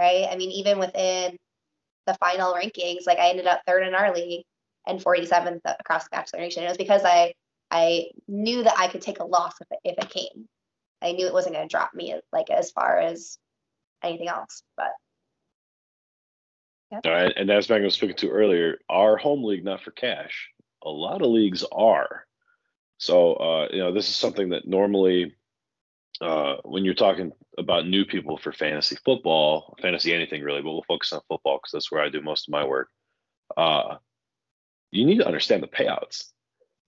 Right. 0.00 0.28
I 0.30 0.36
mean, 0.36 0.52
even 0.52 0.78
within 0.78 1.36
the 2.06 2.14
final 2.20 2.54
rankings, 2.54 3.08
like 3.08 3.18
I 3.18 3.30
ended 3.30 3.48
up 3.48 3.62
third 3.66 3.84
in 3.84 3.96
our 3.96 4.14
league 4.14 4.44
and 4.88 5.00
47th 5.00 5.60
across 5.64 6.04
the 6.04 6.10
Bachelor 6.10 6.40
Nation. 6.40 6.64
It 6.64 6.68
was 6.68 6.78
because 6.78 7.02
I 7.04 7.34
I 7.70 8.06
knew 8.26 8.62
that 8.62 8.78
I 8.78 8.88
could 8.88 9.02
take 9.02 9.20
a 9.20 9.24
loss 9.24 9.54
if 9.60 9.68
it, 9.70 9.78
if 9.84 10.04
it 10.04 10.10
came. 10.10 10.48
I 11.02 11.12
knew 11.12 11.26
it 11.26 11.32
wasn't 11.32 11.54
going 11.54 11.68
to 11.68 11.72
drop 11.72 11.94
me 11.94 12.14
like 12.32 12.50
as 12.50 12.70
far 12.70 12.98
as 12.98 13.38
anything 14.02 14.28
else. 14.28 14.62
But 14.76 14.92
yeah. 16.90 17.00
All 17.04 17.12
right, 17.12 17.32
and 17.36 17.50
as 17.50 17.68
Megan 17.68 17.84
was 17.84 17.94
speaking 17.94 18.16
to 18.16 18.30
earlier, 18.30 18.78
our 18.88 19.18
home 19.18 19.44
league 19.44 19.64
not 19.64 19.82
for 19.82 19.90
cash. 19.90 20.48
A 20.82 20.88
lot 20.88 21.20
of 21.20 21.28
leagues 21.28 21.64
are. 21.70 22.24
So 22.96 23.34
uh, 23.34 23.68
you 23.70 23.78
know, 23.78 23.92
this 23.92 24.08
is 24.08 24.16
something 24.16 24.48
that 24.50 24.66
normally, 24.66 25.36
uh, 26.22 26.56
when 26.64 26.84
you're 26.84 26.94
talking 26.94 27.32
about 27.58 27.86
new 27.86 28.06
people 28.06 28.38
for 28.38 28.52
fantasy 28.52 28.96
football, 29.04 29.76
fantasy 29.82 30.14
anything 30.14 30.42
really, 30.42 30.62
but 30.62 30.72
we'll 30.72 30.84
focus 30.88 31.12
on 31.12 31.20
football 31.28 31.58
because 31.58 31.72
that's 31.72 31.92
where 31.92 32.02
I 32.02 32.08
do 32.08 32.22
most 32.22 32.48
of 32.48 32.52
my 32.52 32.64
work. 32.64 32.88
Uh, 33.56 33.96
you 34.90 35.04
need 35.04 35.18
to 35.18 35.26
understand 35.26 35.62
the 35.62 35.68
payouts. 35.68 36.24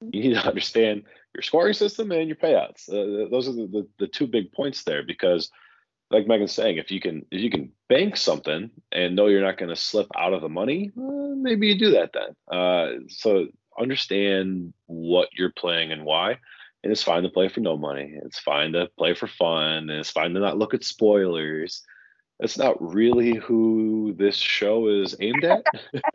You 0.00 0.22
need 0.22 0.34
to 0.34 0.46
understand 0.46 1.04
your 1.34 1.42
scoring 1.42 1.74
system 1.74 2.10
and 2.12 2.28
your 2.28 2.36
payouts. 2.36 2.88
Uh, 2.88 3.28
those 3.30 3.48
are 3.48 3.52
the, 3.52 3.66
the, 3.66 3.88
the 3.98 4.06
two 4.06 4.26
big 4.26 4.52
points 4.52 4.84
there 4.84 5.02
because, 5.02 5.50
like 6.10 6.26
Megan's 6.26 6.52
saying, 6.52 6.78
if 6.78 6.90
you 6.90 7.00
can 7.00 7.24
if 7.30 7.40
you 7.40 7.50
can 7.50 7.70
bank 7.88 8.16
something 8.16 8.70
and 8.90 9.14
know 9.14 9.26
you're 9.26 9.42
not 9.42 9.58
going 9.58 9.68
to 9.68 9.76
slip 9.76 10.08
out 10.16 10.32
of 10.32 10.42
the 10.42 10.48
money, 10.48 10.90
maybe 10.96 11.68
you 11.68 11.78
do 11.78 11.92
that 11.92 12.12
then. 12.12 12.58
Uh, 12.58 12.88
so 13.08 13.46
understand 13.78 14.72
what 14.86 15.28
you're 15.32 15.52
playing 15.52 15.92
and 15.92 16.04
why. 16.04 16.38
And 16.82 16.90
it's 16.90 17.02
fine 17.02 17.22
to 17.24 17.28
play 17.28 17.48
for 17.48 17.60
no 17.60 17.76
money. 17.76 18.18
It's 18.24 18.38
fine 18.38 18.72
to 18.72 18.88
play 18.98 19.14
for 19.14 19.26
fun. 19.26 19.90
And 19.90 19.90
it's 19.90 20.11
fine 20.11 20.32
to 20.32 20.40
not 20.40 20.59
look 20.59 20.72
at 20.72 20.82
spoilers. 20.82 21.82
That's 22.41 22.57
not 22.57 22.80
really 22.80 23.34
who 23.34 24.14
this 24.16 24.34
show 24.34 24.88
is 24.88 25.14
aimed 25.20 25.45
at. 25.45 25.62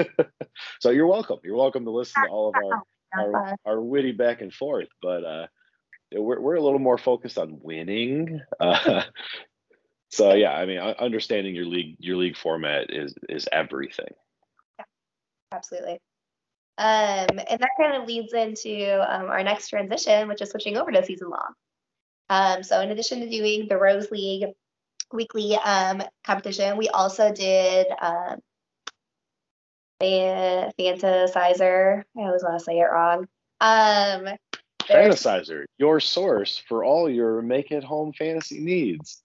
so 0.82 0.90
you're 0.90 1.06
welcome. 1.06 1.38
You're 1.44 1.56
welcome 1.56 1.86
to 1.86 1.92
listen 1.92 2.24
to 2.24 2.30
all 2.30 2.50
of 2.50 2.56
our 2.56 2.84
our, 3.14 3.56
our 3.66 3.82
witty 3.82 4.12
back 4.12 4.42
and 4.42 4.52
forth. 4.52 4.88
But 5.04 5.24
uh, 5.24 5.48
we're 6.12 6.42
we're 6.42 6.56
a 6.56 6.62
little 6.62 6.80
more 6.80 6.98
focused 6.98 7.38
on 7.38 7.60
winning. 7.62 8.42
Uh, 8.60 9.04
so 10.10 10.34
yeah, 10.34 10.54
I 10.54 10.66
mean, 10.66 10.80
understanding 10.80 11.56
your 11.56 11.66
league 11.66 11.98
your 12.00 12.18
league 12.18 12.38
format 12.38 12.88
is 12.90 13.14
is 13.30 13.48
everything. 13.52 14.14
Yeah, 14.80 14.86
absolutely. 15.52 16.00
Um, 16.78 17.40
and 17.50 17.60
that 17.60 17.70
kind 17.80 18.02
of 18.02 18.08
leads 18.08 18.34
into 18.34 19.00
um, 19.08 19.28
our 19.28 19.44
next 19.44 19.70
transition, 19.70 20.28
which 20.28 20.42
is 20.42 20.50
switching 20.50 20.78
over 20.78 20.92
to 20.92 21.06
season 21.06 21.30
long. 21.30 21.54
Um, 22.30 22.64
so, 22.64 22.82
in 22.82 22.92
addition 22.92 23.20
to 23.22 23.30
doing 23.30 23.68
the 23.68 23.78
Rose 23.78 24.10
League 24.10 24.46
weekly 25.12 25.56
um, 25.56 26.04
competition, 26.24 26.78
we 26.78 26.90
also 26.90 27.32
did 27.32 27.88
um, 28.02 28.40
Fantasizr. 30.02 32.04
I 32.18 32.22
always 32.22 32.44
want 32.44 32.60
to 32.60 32.64
say 32.64 32.80
it 32.80 32.84
wrong. 32.84 33.28
Um, 33.62 34.28
Fantasizr, 34.84 35.66
your 35.78 36.00
source 36.00 36.62
for 36.68 36.84
all 36.84 37.10
your 37.10 37.42
make 37.42 37.72
it 37.72 37.84
home 37.84 38.14
fantasy 38.14 38.60
needs. 38.60 39.22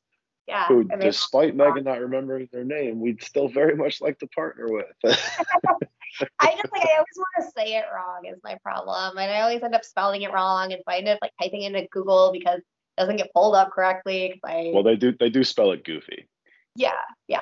Yeah. 0.47 0.67
Who, 0.67 0.85
despite 0.85 1.55
Megan 1.55 1.85
not 1.85 2.01
remembering 2.01 2.49
their 2.53 2.65
name, 2.65 3.01
we'd 3.01 3.23
still 3.23 3.49
very 3.49 3.77
much 3.77 4.01
like 4.01 4.19
to 4.19 4.27
partner 4.29 4.67
with. 4.69 4.87
I 5.05 6.57
just 6.57 6.73
like 6.73 6.85
I 6.85 6.97
always 6.97 7.17
want 7.17 7.29
to 7.39 7.51
say 7.57 7.77
it 7.77 7.85
wrong 7.95 8.27
is 8.27 8.41
my 8.43 8.59
problem, 8.63 9.17
and 9.17 9.31
I 9.31 9.43
always 9.43 9.63
end 9.63 9.77
up 9.77 9.85
spelling 9.85 10.23
it 10.23 10.33
wrong 10.33 10.73
and 10.73 10.83
find 10.85 11.07
it 11.07 11.21
like 11.23 11.31
typing 11.41 11.63
into 11.63 11.87
Google 11.93 12.33
because 12.33 12.63
doesn't 13.01 13.17
get 13.17 13.33
pulled 13.35 13.55
up 13.55 13.73
correctly. 13.73 14.41
I 14.45 14.71
well, 14.73 14.83
they 14.83 14.97
do 14.97 15.15
they 15.19 15.31
do 15.31 15.43
spell 15.43 15.73
it 15.73 15.85
goofy. 15.85 16.29
yeah 16.77 16.93
yeah 17.27 17.41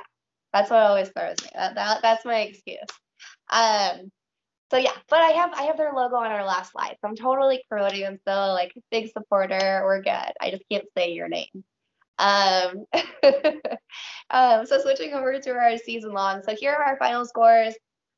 that's 0.53 0.71
what 0.71 0.81
always 0.81 1.09
throws 1.11 1.37
me. 1.43 1.51
That, 1.55 1.75
that 1.75 2.03
that's 2.03 2.25
my 2.25 2.41
excuse. 2.41 2.79
Um. 3.51 4.11
So 4.71 4.77
yeah, 4.77 4.93
but 5.09 5.21
I 5.21 5.31
have 5.31 5.55
I 5.55 5.63
have 5.63 5.79
their 5.79 5.93
logo 5.95 6.17
on 6.17 6.31
our 6.31 6.45
last 6.45 6.73
slide, 6.73 6.97
so 7.01 7.09
I'm 7.09 7.17
totally 7.17 7.65
promoting 7.71 8.03
them 8.03 8.19
still. 8.21 8.53
Like 8.53 8.73
big 8.91 9.11
supporter, 9.13 9.83
we're 9.85 10.03
good. 10.03 10.33
I 10.41 10.51
just 10.51 10.65
can't 10.71 10.85
say 10.97 11.13
your 11.13 11.29
name. 11.29 11.65
Um, 12.19 12.85
um, 14.31 14.67
so 14.67 14.81
switching 14.81 15.15
over 15.15 15.39
to 15.39 15.51
our 15.53 15.79
season 15.79 16.13
long. 16.13 16.43
So 16.43 16.55
here 16.55 16.73
are 16.73 16.85
our 16.85 16.99
final 16.99 17.25
scores. 17.25 17.75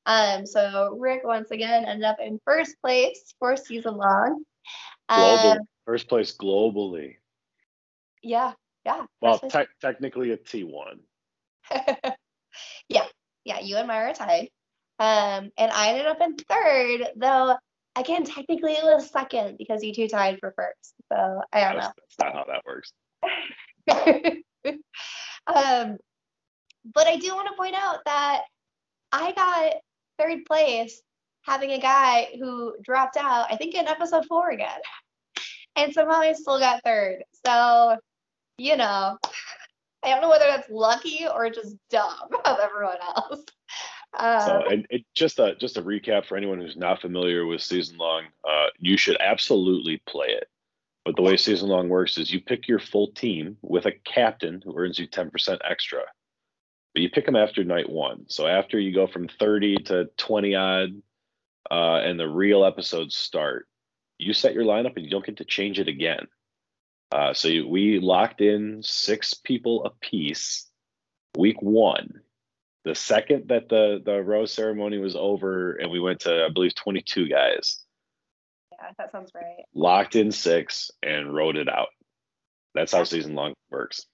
Um, 0.06 0.46
so 0.46 0.96
Rick 0.98 1.20
once 1.24 1.50
again 1.50 1.84
ended 1.84 2.04
up 2.04 2.16
in 2.20 2.40
first 2.44 2.74
place 2.82 3.32
for 3.38 3.56
season 3.56 3.96
long. 3.96 4.42
Global 5.08 5.52
Um, 5.52 5.58
first 5.84 6.08
place 6.08 6.36
globally. 6.36 7.16
Yeah, 8.22 8.52
yeah. 8.84 9.04
Well, 9.20 9.38
te- 9.38 9.64
technically 9.80 10.32
a 10.32 10.36
T 10.36 10.64
one. 10.64 11.00
yeah, 12.88 13.06
yeah. 13.44 13.60
You 13.60 13.76
and 13.76 13.88
Myra 13.88 14.10
are 14.10 14.14
tied. 14.14 14.48
Um, 14.98 15.50
and 15.56 15.70
I 15.72 15.88
ended 15.90 16.06
up 16.06 16.20
in 16.20 16.36
third, 16.36 17.08
though. 17.16 17.56
Again, 17.96 18.24
technically 18.24 18.72
it 18.72 18.84
was 18.84 19.10
second 19.10 19.56
because 19.58 19.82
you 19.82 19.92
two 19.92 20.08
tied 20.08 20.38
for 20.38 20.52
first. 20.56 20.94
So 21.12 21.40
I 21.52 21.60
don't 21.60 21.74
know. 21.74 21.90
That's, 21.96 22.16
that's 22.18 22.34
not 22.34 22.34
how 22.34 22.44
that 22.44 22.62
works. 22.64 22.92
um, 25.46 25.96
but 26.94 27.06
I 27.06 27.16
do 27.16 27.34
want 27.34 27.48
to 27.48 27.56
point 27.56 27.74
out 27.74 27.98
that 28.06 28.42
I 29.12 29.32
got 29.32 29.72
third 30.18 30.44
place 30.46 31.00
having 31.42 31.70
a 31.72 31.80
guy 31.80 32.28
who 32.38 32.74
dropped 32.82 33.16
out, 33.16 33.46
I 33.50 33.56
think 33.56 33.74
in 33.74 33.88
episode 33.88 34.26
four 34.26 34.50
again. 34.50 34.68
And 35.76 35.94
somehow 35.94 36.16
I 36.16 36.32
still 36.32 36.58
got 36.58 36.82
third. 36.82 37.22
So, 37.46 37.96
you 38.60 38.76
know, 38.76 39.16
I 40.02 40.10
don't 40.10 40.20
know 40.20 40.28
whether 40.28 40.44
that's 40.44 40.68
lucky 40.68 41.26
or 41.26 41.48
just 41.48 41.76
dumb 41.88 42.28
of 42.44 42.58
everyone 42.62 42.98
else. 43.16 43.44
Uh, 44.12 44.46
So, 44.46 44.62
and 44.70 44.86
it, 44.90 45.02
just 45.14 45.38
a 45.38 45.54
just 45.56 45.76
a 45.76 45.82
recap 45.82 46.26
for 46.26 46.36
anyone 46.36 46.60
who's 46.60 46.76
not 46.76 47.00
familiar 47.00 47.46
with 47.46 47.62
season 47.62 47.96
long, 47.96 48.24
uh, 48.48 48.66
you 48.78 48.96
should 48.96 49.16
absolutely 49.20 50.02
play 50.06 50.28
it. 50.28 50.48
But 51.04 51.16
the 51.16 51.22
way 51.22 51.36
season 51.36 51.68
long 51.68 51.88
works 51.88 52.18
is 52.18 52.30
you 52.30 52.40
pick 52.40 52.68
your 52.68 52.80
full 52.80 53.12
team 53.12 53.56
with 53.62 53.86
a 53.86 53.92
captain 54.04 54.60
who 54.62 54.76
earns 54.76 54.98
you 54.98 55.06
ten 55.06 55.30
percent 55.30 55.62
extra. 55.68 56.00
But 56.92 57.02
you 57.02 57.08
pick 57.08 57.24
them 57.24 57.36
after 57.36 57.64
night 57.64 57.88
one. 57.88 58.24
So 58.28 58.46
after 58.46 58.78
you 58.78 58.92
go 58.92 59.06
from 59.06 59.28
thirty 59.28 59.76
to 59.84 60.10
twenty 60.18 60.54
odd, 60.54 60.90
uh, 61.70 62.00
and 62.04 62.20
the 62.20 62.28
real 62.28 62.64
episodes 62.64 63.16
start, 63.16 63.66
you 64.18 64.34
set 64.34 64.54
your 64.54 64.64
lineup 64.64 64.96
and 64.96 65.04
you 65.04 65.10
don't 65.10 65.24
get 65.24 65.38
to 65.38 65.44
change 65.44 65.78
it 65.78 65.88
again. 65.88 66.26
Uh, 67.12 67.34
so 67.34 67.48
we 67.66 67.98
locked 67.98 68.40
in 68.40 68.82
six 68.82 69.34
people 69.34 69.84
apiece 69.84 70.68
week 71.36 71.60
one. 71.60 72.20
The 72.84 72.94
second 72.94 73.48
that 73.48 73.68
the 73.68 74.00
the 74.04 74.22
rose 74.22 74.52
ceremony 74.52 74.98
was 74.98 75.16
over 75.16 75.72
and 75.72 75.90
we 75.90 76.00
went 76.00 76.20
to 76.20 76.46
I 76.46 76.48
believe 76.52 76.74
22 76.74 77.28
guys, 77.28 77.84
yeah, 78.72 78.90
that 78.96 79.12
sounds 79.12 79.32
right. 79.34 79.64
locked 79.74 80.16
in 80.16 80.32
six 80.32 80.90
and 81.02 81.34
wrote 81.34 81.56
it 81.56 81.68
out. 81.68 81.88
That's 82.74 82.92
how 82.92 83.04
season 83.04 83.34
long 83.34 83.54
works. 83.70 84.06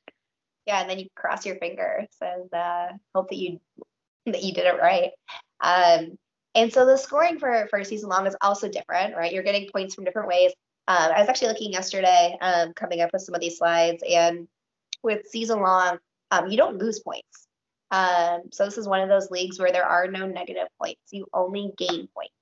Yeah, 0.66 0.80
and 0.80 0.90
then 0.90 0.98
you 0.98 1.06
cross 1.14 1.46
your 1.46 1.56
fingers 1.56 2.08
and 2.20 2.52
uh, 2.52 2.88
hope 3.14 3.28
that 3.28 3.36
you 3.36 3.60
that 4.26 4.42
you 4.42 4.52
did 4.52 4.66
it 4.66 4.80
right. 4.80 5.10
Um, 5.60 6.18
and 6.54 6.72
so 6.72 6.86
the 6.86 6.96
scoring 6.96 7.38
for 7.38 7.66
for 7.70 7.84
season 7.84 8.08
long 8.08 8.26
is 8.26 8.36
also 8.40 8.68
different, 8.68 9.16
right? 9.16 9.32
You're 9.32 9.42
getting 9.42 9.68
points 9.70 9.94
from 9.94 10.04
different 10.04 10.28
ways. 10.28 10.52
Um, 10.88 11.12
I 11.12 11.20
was 11.20 11.28
actually 11.28 11.48
looking 11.48 11.72
yesterday, 11.72 12.36
um, 12.40 12.72
coming 12.74 13.00
up 13.00 13.10
with 13.12 13.22
some 13.22 13.34
of 13.34 13.40
these 13.40 13.58
slides, 13.58 14.02
and 14.08 14.46
with 15.02 15.26
season 15.26 15.60
long, 15.60 15.98
um, 16.30 16.48
you 16.48 16.56
don't 16.56 16.78
lose 16.78 17.00
points. 17.00 17.48
Um, 17.90 18.42
so 18.52 18.64
this 18.64 18.78
is 18.78 18.86
one 18.88 19.00
of 19.00 19.08
those 19.08 19.30
leagues 19.30 19.58
where 19.58 19.72
there 19.72 19.84
are 19.84 20.06
no 20.06 20.26
negative 20.26 20.68
points; 20.80 21.00
you 21.10 21.26
only 21.34 21.72
gain 21.76 22.08
points. 22.14 22.34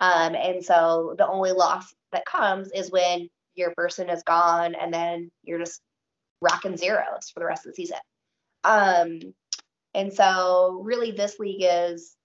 Um, 0.00 0.34
and 0.34 0.64
so 0.64 1.14
the 1.18 1.26
only 1.26 1.52
loss 1.52 1.94
that 2.12 2.26
comes 2.26 2.70
is 2.72 2.90
when 2.90 3.28
your 3.54 3.72
person 3.76 4.10
is 4.10 4.24
gone, 4.24 4.74
and 4.74 4.92
then 4.92 5.30
you're 5.44 5.60
just 5.60 5.80
rocking 6.40 6.76
zeros 6.76 7.30
for 7.32 7.40
the 7.40 7.46
rest 7.46 7.64
of 7.64 7.72
the 7.72 7.76
season. 7.76 7.98
Um, 8.64 9.20
and 9.94 10.12
so 10.12 10.80
really 10.84 11.12
this 11.12 11.38
league 11.38 11.62
is, 11.64 12.16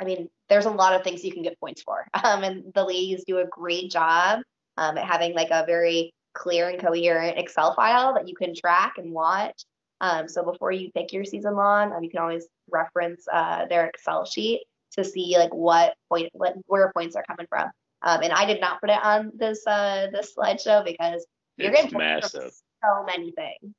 I 0.00 0.04
mean, 0.04 0.30
there's 0.48 0.64
a 0.64 0.70
lot 0.70 0.94
of 0.94 1.04
things 1.04 1.22
you 1.22 1.32
can 1.32 1.42
get 1.42 1.60
points 1.60 1.82
for. 1.82 2.06
Um, 2.24 2.42
and 2.42 2.72
the 2.74 2.84
leagues 2.84 3.24
do 3.26 3.38
a 3.38 3.46
great 3.46 3.90
job 3.90 4.40
um, 4.76 4.96
having 4.96 5.34
like 5.34 5.50
a 5.50 5.64
very 5.66 6.12
clear 6.34 6.68
and 6.68 6.80
coherent 6.80 7.38
Excel 7.38 7.74
file 7.74 8.14
that 8.14 8.28
you 8.28 8.34
can 8.34 8.54
track 8.54 8.94
and 8.98 9.12
watch. 9.12 9.64
Um, 10.00 10.28
so 10.28 10.44
before 10.44 10.72
you 10.72 10.90
pick 10.92 11.12
your 11.12 11.24
season 11.24 11.54
long, 11.54 11.92
um, 11.92 12.02
you 12.02 12.10
can 12.10 12.20
always 12.20 12.46
reference 12.70 13.26
uh, 13.32 13.66
their 13.66 13.86
Excel 13.86 14.24
sheet 14.24 14.62
to 14.92 15.04
see 15.04 15.36
like 15.38 15.54
what 15.54 15.94
point, 16.10 16.30
what, 16.32 16.54
where 16.66 16.92
points 16.92 17.16
are 17.16 17.24
coming 17.28 17.46
from. 17.48 17.70
Um, 18.02 18.22
and 18.22 18.32
I 18.32 18.44
did 18.44 18.60
not 18.60 18.80
put 18.80 18.90
it 18.90 19.02
on 19.02 19.32
this 19.34 19.66
uh, 19.66 20.08
this 20.12 20.34
slideshow 20.36 20.84
because 20.84 21.24
you're 21.56 21.72
It's 21.72 21.84
getting 21.84 21.98
massive. 21.98 22.52
so 22.84 23.04
many 23.06 23.30
things, 23.32 23.74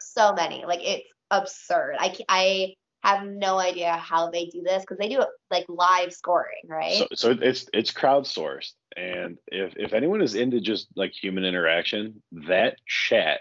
so 0.00 0.32
many. 0.32 0.64
Like 0.64 0.80
it's 0.82 1.08
absurd. 1.30 1.94
I 1.98 2.16
I 2.28 2.74
have 3.04 3.24
no 3.26 3.58
idea 3.58 3.92
how 3.92 4.30
they 4.30 4.46
do 4.46 4.62
this 4.62 4.80
because 4.82 4.98
they 4.98 5.08
do 5.08 5.20
it 5.20 5.28
like 5.50 5.66
live 5.68 6.12
scoring, 6.12 6.62
right? 6.66 6.96
So, 6.96 7.06
so 7.14 7.30
it's 7.40 7.68
it's 7.72 7.92
crowdsourced, 7.92 8.72
and 8.96 9.38
if 9.46 9.74
if 9.76 9.92
anyone 9.92 10.22
is 10.22 10.34
into 10.34 10.60
just 10.60 10.88
like 10.96 11.12
human 11.12 11.44
interaction, 11.44 12.22
that 12.32 12.76
chat 12.86 13.40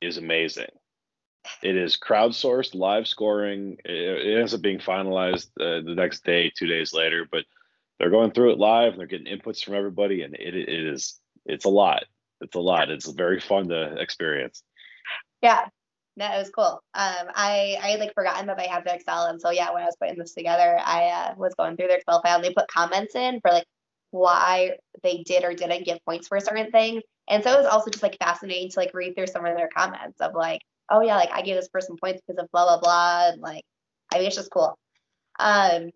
is 0.00 0.18
amazing. 0.18 0.70
It 1.62 1.76
is 1.76 1.96
crowdsourced, 1.96 2.74
live 2.74 3.06
scoring. 3.06 3.78
It, 3.84 4.26
it 4.26 4.38
ends 4.38 4.54
up 4.54 4.62
being 4.62 4.78
finalized 4.78 5.48
uh, 5.60 5.84
the 5.84 5.94
next 5.94 6.24
day, 6.24 6.50
two 6.56 6.66
days 6.66 6.92
later, 6.92 7.26
but 7.30 7.44
they're 7.98 8.10
going 8.10 8.32
through 8.32 8.52
it 8.52 8.58
live 8.58 8.92
and 8.92 9.00
they're 9.00 9.06
getting 9.06 9.26
inputs 9.26 9.64
from 9.64 9.74
everybody, 9.74 10.22
and 10.22 10.34
it, 10.34 10.54
it 10.54 10.68
is 10.68 11.18
it's 11.44 11.64
a 11.64 11.70
lot. 11.70 12.04
It's 12.40 12.56
a 12.56 12.60
lot. 12.60 12.90
It's 12.90 13.08
very 13.10 13.40
fun 13.40 13.68
to 13.68 13.96
experience. 14.00 14.62
Yeah, 15.40 15.66
that 16.16 16.38
was 16.38 16.50
cool. 16.50 16.82
Um, 16.94 17.28
I 17.34 17.78
I 17.82 17.88
had 17.88 18.00
like 18.00 18.14
forgotten 18.14 18.46
that 18.46 18.58
they 18.58 18.68
had 18.68 18.84
the 18.84 18.94
Excel, 18.94 19.26
and 19.26 19.40
so 19.40 19.50
yeah, 19.50 19.72
when 19.72 19.82
I 19.82 19.86
was 19.86 19.96
putting 20.00 20.18
this 20.18 20.34
together, 20.34 20.78
I 20.84 21.06
uh, 21.06 21.34
was 21.36 21.54
going 21.54 21.76
through 21.76 21.88
their 21.88 21.98
Excel 21.98 22.22
file, 22.22 22.36
and 22.36 22.44
they 22.44 22.52
put 22.52 22.68
comments 22.68 23.14
in 23.14 23.40
for 23.40 23.50
like 23.50 23.66
why 24.16 24.72
they 25.02 25.22
did 25.22 25.44
or 25.44 25.54
didn't 25.54 25.84
give 25.84 26.04
points 26.04 26.28
for 26.28 26.40
certain 26.40 26.70
things, 26.70 27.02
and 27.28 27.42
so 27.42 27.52
it 27.52 27.58
was 27.58 27.66
also 27.66 27.90
just 27.90 28.02
like 28.02 28.16
fascinating 28.18 28.70
to 28.70 28.78
like 28.78 28.94
read 28.94 29.14
through 29.14 29.26
some 29.26 29.44
of 29.44 29.56
their 29.56 29.68
comments 29.68 30.20
of 30.20 30.34
like, 30.34 30.60
oh 30.90 31.00
yeah, 31.00 31.16
like 31.16 31.30
I 31.32 31.42
gave 31.42 31.56
this 31.56 31.68
person 31.68 31.96
points 31.96 32.22
because 32.26 32.42
of 32.42 32.50
blah 32.52 32.64
blah 32.64 32.80
blah, 32.80 33.30
and 33.32 33.40
like 33.40 33.64
I 34.12 34.18
mean 34.18 34.26
it's 34.26 34.36
just 34.36 34.50
cool. 34.50 34.78
Um, 35.38 35.90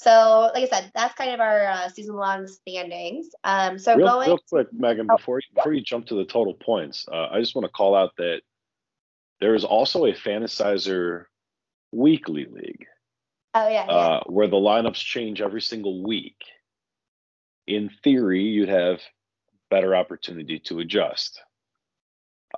so 0.00 0.50
like 0.54 0.64
I 0.64 0.80
said, 0.80 0.90
that's 0.94 1.14
kind 1.14 1.32
of 1.32 1.40
our 1.40 1.66
uh, 1.66 1.88
season 1.88 2.14
long 2.14 2.46
standings. 2.46 3.28
Um, 3.44 3.78
so 3.78 3.96
real, 3.96 4.06
going 4.06 4.28
real 4.28 4.40
quick, 4.48 4.68
Megan, 4.72 5.06
Oh, 5.10 5.16
before 5.16 5.40
before 5.54 5.72
you 5.72 5.82
jump 5.82 6.06
to 6.06 6.14
the 6.14 6.24
total 6.24 6.54
points, 6.54 7.06
uh, 7.10 7.28
I 7.30 7.40
just 7.40 7.54
want 7.54 7.64
to 7.66 7.72
call 7.72 7.94
out 7.94 8.12
that 8.18 8.40
there 9.40 9.54
is 9.54 9.64
also 9.64 10.06
a 10.06 10.12
Fantasizr 10.12 11.24
weekly 11.92 12.46
league 12.50 12.86
oh 13.54 13.68
yeah, 13.68 13.84
yeah. 13.86 13.92
uh, 13.92 14.20
where 14.26 14.48
the 14.48 14.56
lineups 14.56 14.96
change 14.96 15.40
every 15.40 15.60
single 15.60 16.02
week. 16.02 16.36
In 17.68 17.90
theory, 18.02 18.42
you'd 18.44 18.70
have 18.70 19.00
better 19.70 19.94
opportunity 19.94 20.58
to 20.60 20.80
adjust. 20.80 21.42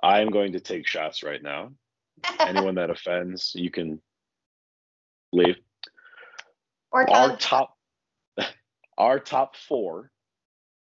I 0.05 0.21
am 0.21 0.31
going 0.31 0.53
to 0.53 0.61
take 0.61 0.87
shots 0.87 1.25
right 1.25 1.43
now. 1.43 1.73
Anyone 2.41 2.77
that 2.77 2.91
offends, 2.91 3.51
you 3.57 3.73
can 3.73 4.01
leave. 5.33 5.57
or 6.93 7.11
Our 7.11 7.37
top, 7.37 7.77
our 8.99 9.19
top 9.19 9.57
four 9.57 10.13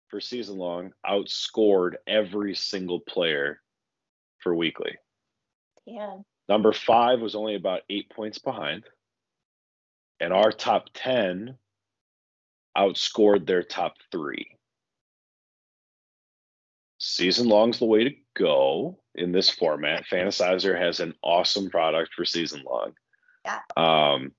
for 0.08 0.20
season 0.20 0.58
long 0.58 0.90
outscored 1.06 1.92
every 2.08 2.56
single 2.56 2.98
player 2.98 3.60
for 4.40 4.52
weekly. 4.54 4.96
yeah. 5.86 6.16
Number 6.48 6.72
five 6.72 7.20
was 7.20 7.36
only 7.36 7.54
about 7.54 7.82
eight 7.88 8.10
points 8.10 8.38
behind. 8.38 8.82
And 10.18 10.32
our 10.32 10.50
top 10.50 10.86
10 10.94 11.56
outscored 12.78 13.46
their 13.46 13.62
top 13.62 13.94
three. 14.12 14.46
Season 16.98 17.48
long's 17.48 17.78
the 17.78 17.86
way 17.86 18.04
to 18.04 18.14
go 18.36 18.98
in 19.14 19.32
this 19.32 19.50
format. 19.50 20.04
Fantasizr 20.10 20.78
has 20.78 21.00
an 21.00 21.14
awesome 21.22 21.70
product 21.70 22.14
for 22.14 22.24
season 22.24 22.62
long. 22.64 22.92
Yeah. 23.44 23.60
Um, 23.76 24.32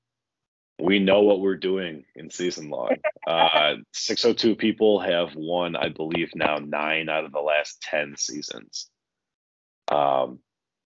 we 0.80 1.00
know 1.00 1.22
what 1.22 1.42
we're 1.42 1.58
doing 1.58 2.06
in 2.16 2.30
season 2.30 2.70
long. 2.70 2.96
Uh, 3.28 3.76
602 3.94 4.56
people 4.56 5.00
have 5.00 5.36
won, 5.36 5.76
I 5.76 5.90
believe, 5.90 6.32
now 6.34 6.58
nine 6.58 7.10
out 7.10 7.26
of 7.26 7.32
the 7.32 7.40
last 7.40 7.80
10 7.84 8.16
seasons. 8.18 8.90
Um, 9.92 10.40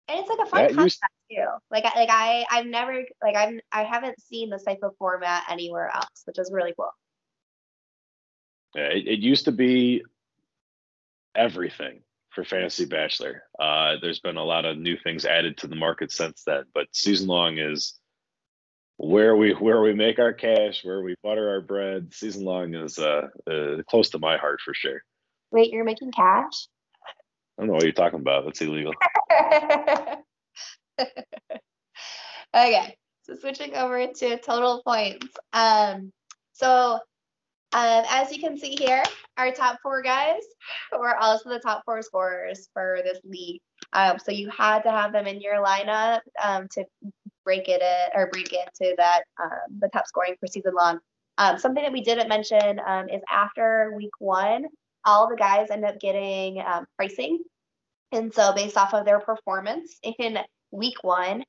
and 0.08 0.20
it's 0.20 0.30
like 0.30 0.40
a 0.40 0.46
fun 0.50 0.74
concept 0.74 1.12
too. 1.30 1.46
Like, 1.70 1.84
like 1.84 2.10
I, 2.10 2.46
I've 2.50 2.68
never, 2.68 3.04
like, 3.22 3.36
I've, 3.36 3.60
I 3.70 3.84
haven't 3.84 4.22
seen 4.22 4.50
this 4.50 4.64
type 4.64 4.80
of 4.82 4.96
format 4.98 5.44
anywhere 5.50 5.92
else, 5.94 6.22
which 6.24 6.40
is 6.40 6.50
really 6.54 6.74
cool. 6.78 6.92
Yeah, 8.76 8.84
it, 8.84 9.08
it 9.08 9.20
used 9.20 9.46
to 9.46 9.52
be 9.52 10.04
everything 11.36 12.02
for 12.30 12.44
Fantasy 12.44 12.86
Bachelor. 12.86 13.44
Uh, 13.60 13.96
there's 14.02 14.20
been 14.20 14.38
a 14.38 14.44
lot 14.44 14.66
of 14.66 14.78
new 14.78 14.98
things 14.98 15.26
added 15.26 15.58
to 15.58 15.68
the 15.68 15.76
market 15.76 16.12
since 16.12 16.44
then, 16.46 16.64
but 16.74 16.88
season 16.94 17.28
long 17.28 17.58
is 17.58 18.00
where 18.98 19.36
we 19.36 19.54
where 19.54 19.82
we 19.82 19.94
make 19.94 20.20
our 20.20 20.34
cash, 20.34 20.86
where 20.86 21.02
we 21.02 21.16
butter 21.24 21.50
our 21.50 21.62
bread. 21.62 22.14
Season 22.14 22.46
long 22.46 22.76
is 22.76 23.00
uh, 23.00 23.28
uh 23.50 23.82
close 23.90 24.10
to 24.12 24.20
my 24.20 24.38
heart 24.38 24.62
for 24.64 24.74
sure. 24.74 25.02
Wait, 25.52 25.72
you're 25.72 25.84
making 25.84 26.12
cash? 26.12 26.68
I 27.58 27.62
don't 27.62 27.68
know 27.68 27.74
what 27.74 27.84
you're 27.84 27.92
talking 27.92 28.20
about. 28.20 28.46
That's 28.46 28.62
illegal. 28.62 28.94
okay, 32.56 32.96
so 33.24 33.36
switching 33.36 33.76
over 33.76 34.08
to 34.08 34.38
total 34.40 34.82
points. 34.86 35.28
Um, 35.52 36.14
so 36.54 37.00
um, 37.74 38.04
as 38.10 38.32
you 38.32 38.40
can 38.40 38.58
see 38.58 38.76
here, 38.78 39.04
our 39.38 39.52
top 39.52 39.80
four 39.82 40.02
guys 40.02 40.42
were 40.92 41.16
also 41.18 41.50
the 41.50 41.60
top 41.60 41.84
four 41.86 42.02
scorers 42.02 42.68
for 42.74 43.00
this 43.04 43.20
league. 43.24 43.62
Um, 43.94 44.20
so 44.20 44.32
you 44.32 44.50
had 44.50 44.82
to 44.84 44.92
have 44.92 45.14
them 45.14 45.26
in 45.26 45.40
your 45.40 45.64
lineup 45.64 46.20
um, 46.44 46.68
to 46.72 46.84
break 47.46 47.70
it 47.70 47.82
in, 47.82 48.20
or 48.20 48.28
break 48.28 48.52
into 48.52 48.94
that 48.98 49.22
um, 49.42 49.80
the 49.80 49.88
top 49.90 50.06
scoring 50.06 50.36
for 50.40 50.48
season 50.48 50.74
long. 50.74 51.00
Um, 51.38 51.58
something 51.58 51.82
that 51.82 51.94
we 51.94 52.02
didn't 52.02 52.28
mention 52.28 52.82
um, 52.86 53.08
is 53.08 53.22
after 53.32 53.94
week 53.96 54.12
one, 54.20 54.66
all 55.06 55.30
the 55.30 55.38
guys 55.38 55.70
end 55.72 55.86
up 55.86 56.00
getting 56.00 56.62
pricing, 56.98 57.40
and 58.12 58.34
so 58.34 58.54
based 58.54 58.78
off 58.78 58.94
of 58.94 59.06
their 59.06 59.22
performance 59.22 59.98
in 60.04 60.38
week 60.72 60.98
one, 61.04 61.44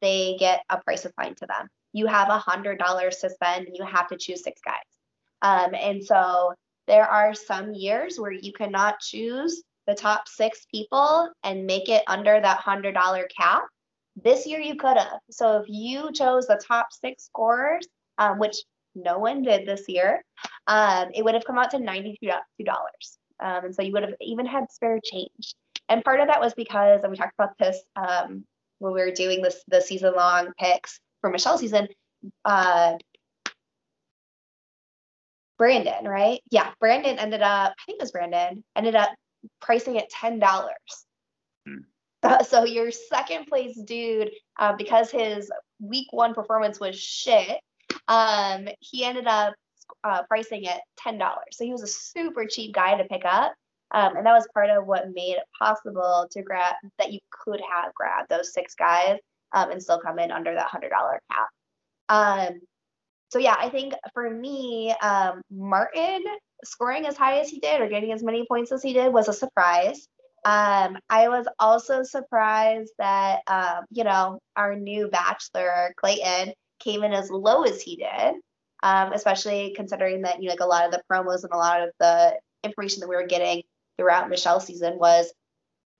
they 0.00 0.36
get 0.38 0.62
a 0.70 0.78
price 0.78 1.04
assigned 1.04 1.36
to 1.38 1.46
them. 1.46 1.68
You 1.92 2.06
have 2.06 2.28
a 2.28 2.38
hundred 2.38 2.78
dollars 2.78 3.16
to 3.18 3.28
spend, 3.28 3.66
and 3.66 3.76
you 3.76 3.84
have 3.84 4.08
to 4.08 4.16
choose 4.16 4.44
six 4.44 4.60
guys. 4.64 5.01
Um, 5.42 5.74
and 5.74 6.02
so 6.02 6.54
there 6.86 7.06
are 7.06 7.34
some 7.34 7.72
years 7.74 8.18
where 8.18 8.32
you 8.32 8.52
cannot 8.52 9.00
choose 9.00 9.62
the 9.86 9.94
top 9.94 10.28
six 10.28 10.66
people 10.72 11.30
and 11.42 11.66
make 11.66 11.88
it 11.88 12.02
under 12.06 12.40
that 12.40 12.58
hundred 12.58 12.94
dollar 12.94 13.28
cap. 13.36 13.64
This 14.22 14.46
year 14.46 14.60
you 14.60 14.76
could 14.76 14.96
have. 14.96 15.20
So 15.30 15.58
if 15.58 15.66
you 15.68 16.12
chose 16.12 16.46
the 16.46 16.60
top 16.64 16.88
six 16.92 17.24
scorers, 17.24 17.86
um, 18.18 18.38
which 18.38 18.56
no 18.94 19.18
one 19.18 19.42
did 19.42 19.66
this 19.66 19.88
year, 19.88 20.22
um, 20.66 21.08
it 21.14 21.24
would 21.24 21.34
have 21.34 21.44
come 21.44 21.58
out 21.58 21.70
to 21.70 21.78
$92. 21.78 22.16
Um, 23.40 23.64
and 23.64 23.74
so 23.74 23.82
you 23.82 23.92
would 23.92 24.02
have 24.02 24.14
even 24.20 24.46
had 24.46 24.70
spare 24.70 25.00
change. 25.02 25.54
And 25.88 26.04
part 26.04 26.20
of 26.20 26.28
that 26.28 26.40
was 26.40 26.54
because, 26.54 27.00
and 27.02 27.10
we 27.10 27.16
talked 27.16 27.34
about 27.38 27.58
this 27.58 27.82
um, 27.96 28.44
when 28.78 28.92
we 28.92 29.00
were 29.00 29.10
doing 29.10 29.42
this 29.42 29.62
the 29.68 29.80
season 29.80 30.14
long 30.14 30.52
picks 30.58 31.00
for 31.20 31.30
Michelle's 31.30 31.60
season. 31.60 31.88
Uh, 32.44 32.94
Brandon, 35.62 36.04
right? 36.04 36.40
Yeah, 36.50 36.72
Brandon 36.80 37.20
ended 37.20 37.40
up, 37.40 37.72
I 37.78 37.82
think 37.86 38.00
it 38.00 38.02
was 38.02 38.10
Brandon, 38.10 38.64
ended 38.74 38.96
up 38.96 39.10
pricing 39.60 39.96
at 39.96 40.10
$10. 40.10 40.42
Uh, 42.24 42.42
so 42.42 42.64
your 42.64 42.90
second 42.90 43.46
place 43.46 43.80
dude, 43.84 44.32
uh, 44.58 44.72
because 44.76 45.12
his 45.12 45.52
week 45.78 46.08
one 46.10 46.34
performance 46.34 46.80
was 46.80 46.98
shit, 46.98 47.60
um, 48.08 48.66
he 48.80 49.04
ended 49.04 49.28
up 49.28 49.54
uh, 50.02 50.24
pricing 50.24 50.66
at 50.66 50.80
ten 50.96 51.16
dollars. 51.16 51.52
So 51.52 51.64
he 51.64 51.70
was 51.70 51.84
a 51.84 51.86
super 51.86 52.44
cheap 52.44 52.74
guy 52.74 52.96
to 52.96 53.04
pick 53.04 53.22
up, 53.24 53.52
um, 53.92 54.16
and 54.16 54.26
that 54.26 54.32
was 54.32 54.48
part 54.52 54.68
of 54.68 54.84
what 54.84 55.12
made 55.14 55.34
it 55.34 55.44
possible 55.56 56.26
to 56.32 56.42
grab 56.42 56.74
that 56.98 57.12
you 57.12 57.20
could 57.30 57.60
have 57.72 57.94
grabbed 57.94 58.30
those 58.30 58.52
six 58.52 58.74
guys 58.74 59.18
um, 59.52 59.70
and 59.70 59.80
still 59.80 60.00
come 60.00 60.18
in 60.18 60.32
under 60.32 60.54
that 60.54 60.66
hundred 60.66 60.90
dollar 60.90 61.20
cap. 61.30 61.46
So 63.32 63.38
yeah, 63.38 63.56
I 63.58 63.70
think 63.70 63.94
for 64.12 64.28
me, 64.28 64.94
um, 65.02 65.40
Martin 65.50 66.22
scoring 66.64 67.06
as 67.06 67.16
high 67.16 67.38
as 67.38 67.48
he 67.48 67.60
did 67.60 67.80
or 67.80 67.88
getting 67.88 68.12
as 68.12 68.22
many 68.22 68.44
points 68.46 68.70
as 68.72 68.82
he 68.82 68.92
did 68.92 69.10
was 69.10 69.26
a 69.26 69.32
surprise. 69.32 70.06
Um, 70.44 70.98
I 71.08 71.28
was 71.28 71.46
also 71.58 72.02
surprised 72.02 72.92
that, 72.98 73.40
um, 73.46 73.86
you 73.90 74.04
know, 74.04 74.38
our 74.54 74.76
new 74.76 75.08
bachelor, 75.08 75.94
Clayton, 75.96 76.52
came 76.78 77.04
in 77.04 77.14
as 77.14 77.30
low 77.30 77.62
as 77.62 77.80
he 77.80 77.96
did, 77.96 78.34
um, 78.82 79.14
especially 79.14 79.72
considering 79.74 80.20
that, 80.22 80.42
you 80.42 80.48
know, 80.48 80.52
like 80.52 80.60
a 80.60 80.66
lot 80.66 80.84
of 80.84 80.92
the 80.92 81.02
promos 81.10 81.42
and 81.42 81.54
a 81.54 81.56
lot 81.56 81.80
of 81.80 81.88
the 82.00 82.38
information 82.62 83.00
that 83.00 83.08
we 83.08 83.16
were 83.16 83.26
getting 83.26 83.62
throughout 83.96 84.28
Michelle's 84.28 84.66
season 84.66 84.98
was 84.98 85.32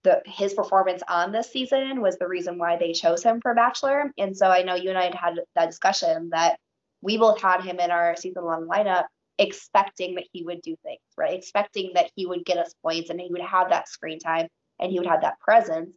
the 0.05 0.21
his 0.27 0.53
performance 0.53 1.03
on 1.09 1.33
this 1.33 1.51
season 1.51 2.03
was 2.03 2.19
the 2.19 2.29
reason 2.29 2.59
why 2.59 2.77
they 2.77 2.93
chose 2.93 3.23
him 3.23 3.41
for 3.41 3.55
Bachelor. 3.55 4.13
And 4.19 4.37
so 4.37 4.49
I 4.49 4.65
know 4.65 4.75
you 4.75 4.91
and 4.91 4.99
I 4.99 5.05
had 5.05 5.15
had 5.15 5.41
that 5.55 5.71
discussion 5.71 6.29
that 6.33 6.59
we 7.03 7.19
both 7.19 7.41
had 7.41 7.63
him 7.63 7.79
in 7.81 7.91
our 7.91 8.17
season 8.17 8.45
long 8.45 8.67
lineup 8.67 9.05
expecting 9.39 10.15
that 10.15 10.27
he 10.33 10.45
would 10.45 10.63
do 10.63 10.77
things, 10.83 11.01
right? 11.17 11.39
Expecting 11.39 11.93
that 11.95 12.11
he 12.15 12.27
would 12.27 12.45
get 12.45 12.59
us 12.59 12.75
points 12.83 13.11
and 13.11 13.21
he 13.21 13.29
would 13.31 13.41
have 13.41 13.71
that 13.71 13.89
screen 13.89 14.19
time 14.19 14.47
and 14.79 14.91
he 14.91 14.99
would 14.99 15.09
have 15.09 15.23
that 15.23 15.41
presence, 15.41 15.91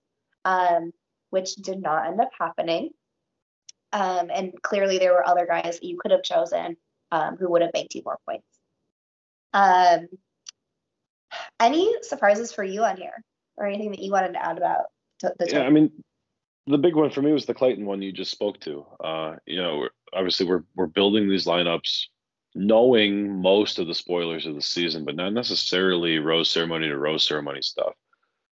um, 0.46 0.92
which 1.30 1.56
did 1.56 1.82
not 1.82 2.08
end 2.08 2.20
up 2.20 2.30
happening. 2.40 2.90
Um, 3.94 4.30
and 4.34 4.52
clearly, 4.62 4.98
there 4.98 5.14
were 5.14 5.28
other 5.28 5.46
guys 5.46 5.80
that 5.80 5.88
you 5.88 5.98
could 5.98 6.12
have 6.12 6.24
chosen 6.24 6.76
um, 7.12 7.38
who 7.38 7.50
would 7.52 7.62
have 7.62 7.72
banked 7.72 7.96
you 7.96 8.02
more 8.04 8.20
points. 8.28 8.48
Um, 9.54 10.08
any 11.60 11.94
surprises 12.02 12.52
for 12.52 12.64
you 12.64 12.84
on 12.84 12.98
here, 12.98 13.24
or 13.58 13.68
anything 13.68 13.92
that 13.92 14.02
you 14.02 14.12
wanted 14.12 14.34
to 14.34 14.46
add 14.46 14.58
about 14.58 14.86
the? 15.22 15.34
Yeah, 15.50 15.62
I 15.62 15.70
mean, 15.70 15.92
the 16.68 16.78
big 16.78 16.96
one 16.96 17.12
for 17.12 17.22
me 17.22 17.32
was 17.32 17.46
the 17.46 17.54
Clayton 17.54 17.86
one 17.86 18.02
you 18.02 18.12
just 18.12 18.32
spoke 18.32 18.60
to. 18.62 18.86
Uh, 19.04 19.36
you 19.46 19.62
know, 19.62 19.88
obviously 20.14 20.46
we're 20.46 20.64
we're 20.76 20.88
building 20.88 21.30
these 21.30 21.46
lineups 21.46 22.06
knowing 22.56 23.42
most 23.42 23.80
of 23.80 23.88
the 23.88 23.94
spoilers 23.94 24.46
of 24.46 24.56
the 24.56 24.62
season, 24.62 25.04
but 25.04 25.16
not 25.16 25.34
necessarily 25.34 26.20
rose 26.20 26.50
ceremony 26.50 26.88
to 26.88 26.98
rose 26.98 27.28
ceremony 27.28 27.62
stuff. 27.62 27.94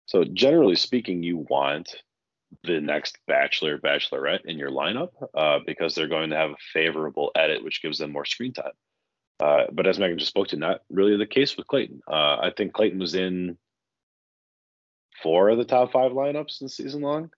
So 0.07 0.25
generally 0.25 0.75
speaking, 0.75 1.23
you 1.23 1.47
want 1.49 1.95
the 2.65 2.81
next 2.81 3.17
bachelor 3.27 3.79
bachelorette 3.79 4.45
in 4.45 4.59
your 4.59 4.71
lineup 4.71 5.11
uh, 5.35 5.61
because 5.65 5.95
they're 5.95 6.09
going 6.09 6.31
to 6.31 6.37
have 6.37 6.51
a 6.51 6.57
favorable 6.73 7.31
edit, 7.35 7.65
which 7.65 7.81
gives 7.81 7.99
them 7.99 8.13
more 8.13 8.25
screen 8.25 8.53
time. 8.53 8.73
Uh, 9.41 9.65
but 9.73 9.87
as 9.87 9.99
Megan 9.99 10.19
just 10.19 10.31
spoke 10.31 10.49
to, 10.49 10.57
not 10.57 10.81
really 10.91 11.17
the 11.17 11.27
case 11.27 11.57
with 11.57 11.67
Clayton. 11.67 12.01
Uh, 12.07 12.37
I 12.41 12.53
think 12.55 12.75
Clayton 12.75 12.99
was 12.99 13.15
in 13.15 13.57
four 15.23 15.49
of 15.49 15.59
the 15.59 15.65
top 15.65 15.93
five 15.93 16.13
lineups 16.13 16.61
in 16.61 16.67
the 16.67 16.69
season 16.69 17.01
long 17.01 17.31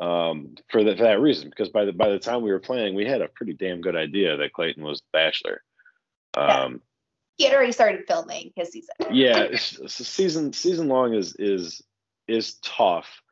um, 0.00 0.54
for, 0.70 0.82
the, 0.82 0.96
for 0.96 1.04
that 1.04 1.20
reason. 1.20 1.50
Because 1.50 1.68
by 1.68 1.84
the 1.84 1.92
by 1.92 2.08
the 2.08 2.18
time 2.18 2.42
we 2.42 2.50
were 2.50 2.58
playing, 2.58 2.94
we 2.94 3.04
had 3.04 3.22
a 3.22 3.28
pretty 3.28 3.52
damn 3.52 3.80
good 3.80 3.96
idea 3.96 4.36
that 4.36 4.52
Clayton 4.52 4.82
was 4.82 5.02
bachelor. 5.12 5.62
Um, 6.36 6.80
he 7.36 7.44
had 7.44 7.54
already 7.54 7.72
started 7.72 8.04
filming 8.06 8.52
his 8.56 8.70
season. 8.70 8.94
yeah, 9.12 9.48
season 9.56 10.52
season 10.52 10.88
long 10.88 11.14
is 11.14 11.36
is 11.38 11.82
is 12.26 12.54
tough. 12.62 13.22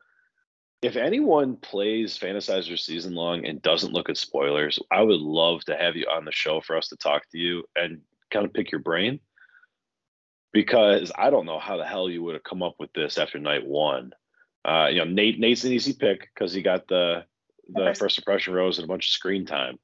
If 0.81 0.97
anyone 0.97 1.57
plays 1.57 2.17
Fantasizr 2.19 2.79
season 2.79 3.15
long 3.15 3.45
and 3.45 3.61
doesn't 3.61 3.93
look 3.93 4.09
at 4.09 4.17
spoilers, 4.17 4.79
I 4.93 5.03
would 5.03 5.21
love 5.21 5.65
to 5.65 5.77
have 5.77 5.97
you 5.97 6.07
on 6.07 6.25
the 6.25 6.33
show 6.33 6.61
for 6.61 6.77
us 6.77 6.89
to 6.89 6.97
talk 6.97 7.29
to 7.33 7.39
you 7.39 7.65
and 7.75 8.01
kind 8.31 8.47
of 8.47 8.53
pick 8.53 8.71
your 8.71 8.81
brain. 8.81 9.19
Because 10.53 11.11
I 11.19 11.31
don't 11.31 11.47
know 11.47 11.59
how 11.59 11.77
the 11.77 11.85
hell 11.85 12.09
you 12.09 12.23
would 12.23 12.35
have 12.35 12.45
come 12.45 12.63
up 12.63 12.77
with 12.79 12.93
this 12.93 13.19
after 13.19 13.39
night 13.39 13.67
one. 13.67 14.13
Uh, 14.69 14.89
you 14.89 14.99
know, 14.99 15.05
Nate 15.05 15.39
Nate's 15.39 15.65
an 15.65 15.73
easy 15.73 15.95
pick 15.95 16.29
because 16.35 16.53
he 16.53 16.61
got 16.61 16.89
the 16.89 17.25
the 17.69 17.95
first 17.99 18.19
impression 18.19 18.55
rose 18.55 18.79
and 18.79 18.85
a 18.85 18.89
bunch 18.89 19.07
of 19.07 19.13
screen 19.13 19.47
time. 19.47 19.79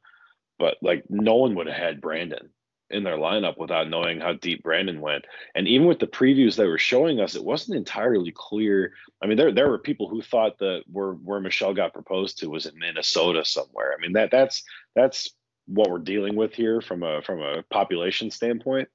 But 0.58 0.76
like 0.82 1.04
no 1.08 1.36
one 1.36 1.54
would 1.54 1.66
have 1.66 1.76
had 1.76 2.00
Brandon 2.02 2.50
in 2.90 3.02
their 3.02 3.16
lineup 3.16 3.56
without 3.56 3.88
knowing 3.88 4.20
how 4.20 4.34
deep 4.34 4.62
Brandon 4.62 5.00
went. 5.00 5.24
And 5.54 5.66
even 5.66 5.86
with 5.86 6.00
the 6.00 6.06
previews 6.06 6.54
they 6.54 6.66
were 6.66 6.78
showing 6.78 7.18
us, 7.18 7.34
it 7.34 7.44
wasn't 7.44 7.78
entirely 7.78 8.32
clear. 8.34 8.92
I 9.22 9.26
mean, 9.26 9.38
there 9.38 9.52
there 9.52 9.70
were 9.70 9.78
people 9.78 10.08
who 10.08 10.20
thought 10.20 10.58
that 10.58 10.82
where 10.90 11.12
where 11.12 11.40
Michelle 11.40 11.72
got 11.72 11.94
proposed 11.94 12.38
to 12.38 12.50
was 12.50 12.66
in 12.66 12.78
Minnesota 12.78 13.42
somewhere. 13.44 13.94
I 13.96 14.00
mean, 14.02 14.12
that 14.12 14.30
that's 14.30 14.64
that's 14.94 15.30
what 15.66 15.90
we're 15.90 15.98
dealing 15.98 16.36
with 16.36 16.54
here 16.54 16.82
from 16.82 17.02
a 17.02 17.22
from 17.22 17.40
a 17.40 17.62
population 17.70 18.30
standpoint. 18.30 18.88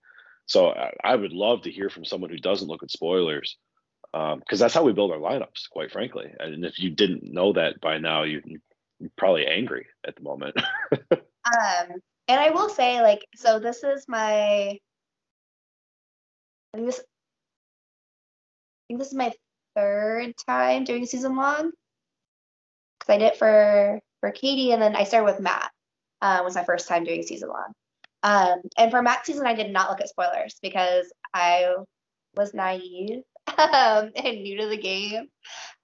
So 0.45 0.69
I, 0.69 0.93
I 1.03 1.15
would 1.15 1.33
love 1.33 1.63
to 1.63 1.71
hear 1.71 1.89
from 1.89 2.05
someone 2.05 2.29
who 2.29 2.37
doesn't 2.37 2.67
look 2.67 2.83
at 2.83 2.91
spoilers, 2.91 3.57
because 4.11 4.33
um, 4.33 4.57
that's 4.57 4.73
how 4.73 4.83
we 4.83 4.93
build 4.93 5.11
our 5.11 5.17
lineups, 5.17 5.69
quite 5.69 5.91
frankly. 5.91 6.31
And 6.39 6.65
if 6.65 6.79
you 6.79 6.89
didn't 6.89 7.31
know 7.31 7.53
that 7.53 7.79
by 7.79 7.99
now, 7.99 8.23
you, 8.23 8.41
you're 8.99 9.11
probably 9.17 9.45
angry 9.45 9.87
at 10.07 10.15
the 10.15 10.23
moment. 10.23 10.55
um, 11.11 11.87
and 12.27 12.39
I 12.39 12.49
will 12.51 12.69
say, 12.69 13.01
like, 13.01 13.25
so 13.35 13.59
this 13.59 13.83
is 13.83 14.05
my, 14.07 14.77
this, 16.73 16.99
I 16.99 18.87
think 18.87 18.99
this 18.99 19.09
is 19.09 19.15
my 19.15 19.31
third 19.75 20.33
time 20.47 20.83
doing 20.83 21.05
season 21.05 21.35
long. 21.35 21.71
Because 22.99 23.15
I 23.15 23.17
did 23.17 23.27
it 23.27 23.37
for 23.37 23.99
for 24.19 24.31
Katie, 24.31 24.71
and 24.71 24.81
then 24.81 24.95
I 24.95 25.03
started 25.03 25.25
with 25.25 25.39
Matt. 25.39 25.71
Uh, 26.21 26.41
was 26.43 26.55
my 26.55 26.65
first 26.65 26.87
time 26.87 27.05
doing 27.05 27.23
season 27.23 27.49
long. 27.49 27.71
Um, 28.23 28.61
and 28.77 28.91
for 28.91 29.01
Matt's 29.01 29.27
season, 29.27 29.47
I 29.47 29.53
did 29.53 29.71
not 29.71 29.89
look 29.89 30.01
at 30.01 30.09
spoilers 30.09 30.57
because 30.61 31.05
I 31.33 31.73
was 32.35 32.53
naive 32.53 33.23
um, 33.57 34.11
and 34.15 34.41
new 34.41 34.61
to 34.61 34.67
the 34.67 34.77
game. 34.77 35.27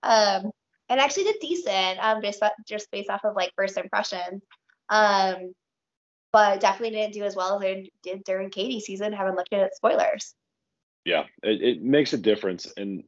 Um, 0.04 0.52
and 0.88 1.00
actually 1.00 1.24
did 1.24 1.38
decent 1.42 2.00
um, 2.00 2.22
just, 2.22 2.44
just 2.68 2.92
based 2.92 3.10
off 3.10 3.26
of 3.26 3.36
like 3.36 3.52
first 3.56 3.78
impressions. 3.78 4.44
Um, 4.90 5.54
but 6.32 6.60
definitely 6.60 6.98
didn't 6.98 7.14
do 7.14 7.24
as 7.24 7.36
well 7.36 7.58
as 7.58 7.64
I 7.64 7.90
did 8.04 8.24
during 8.26 8.50
Katie's 8.50 8.86
season, 8.86 9.14
having 9.14 9.36
looked 9.36 9.54
at 9.54 9.76
spoilers. 9.76 10.36
Yeah, 11.06 11.24
it, 11.42 11.62
it 11.62 11.82
makes 11.82 12.14
a 12.14 12.18
difference. 12.18 12.72
And 12.76 13.04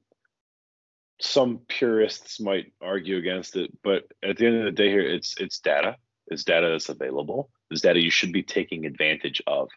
some 1.19 1.59
purists 1.67 2.39
might 2.39 2.71
argue 2.81 3.17
against 3.17 3.55
it, 3.55 3.71
but 3.83 4.03
at 4.23 4.37
the 4.37 4.45
end 4.45 4.57
of 4.57 4.65
the 4.65 4.71
day 4.71 4.89
here, 4.89 5.01
it's 5.01 5.35
it's 5.39 5.59
data. 5.59 5.97
It's 6.27 6.43
data 6.43 6.69
that's 6.69 6.89
available. 6.89 7.49
It's 7.69 7.81
data 7.81 7.99
you 7.99 8.11
should 8.11 8.31
be 8.31 8.43
taking 8.43 8.85
advantage 8.85 9.41
of. 9.45 9.69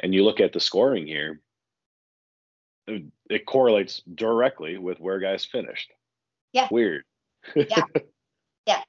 And 0.00 0.14
you 0.14 0.24
look 0.24 0.40
at 0.40 0.52
the 0.52 0.60
scoring 0.60 1.06
here, 1.06 1.40
it, 3.28 3.46
correlates 3.46 4.02
directly 4.14 4.78
with 4.78 5.00
where 5.00 5.18
guys 5.18 5.44
finished. 5.44 5.92
Yeah. 6.52 6.68
Weird. 6.70 7.04
yeah. 7.54 7.82
Yeah. 8.66 8.82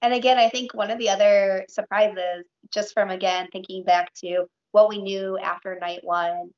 And 0.00 0.14
again, 0.14 0.38
I 0.38 0.48
think 0.48 0.72
one 0.72 0.90
of 0.90 0.98
the 0.98 1.10
other 1.10 1.66
surprises, 1.68 2.46
just 2.72 2.94
from 2.94 3.10
again 3.10 3.48
thinking 3.52 3.84
back 3.84 4.14
to 4.24 4.46
what 4.72 4.88
we 4.88 5.02
knew 5.02 5.36
after 5.36 5.78
night 5.78 6.00
one, 6.02 6.50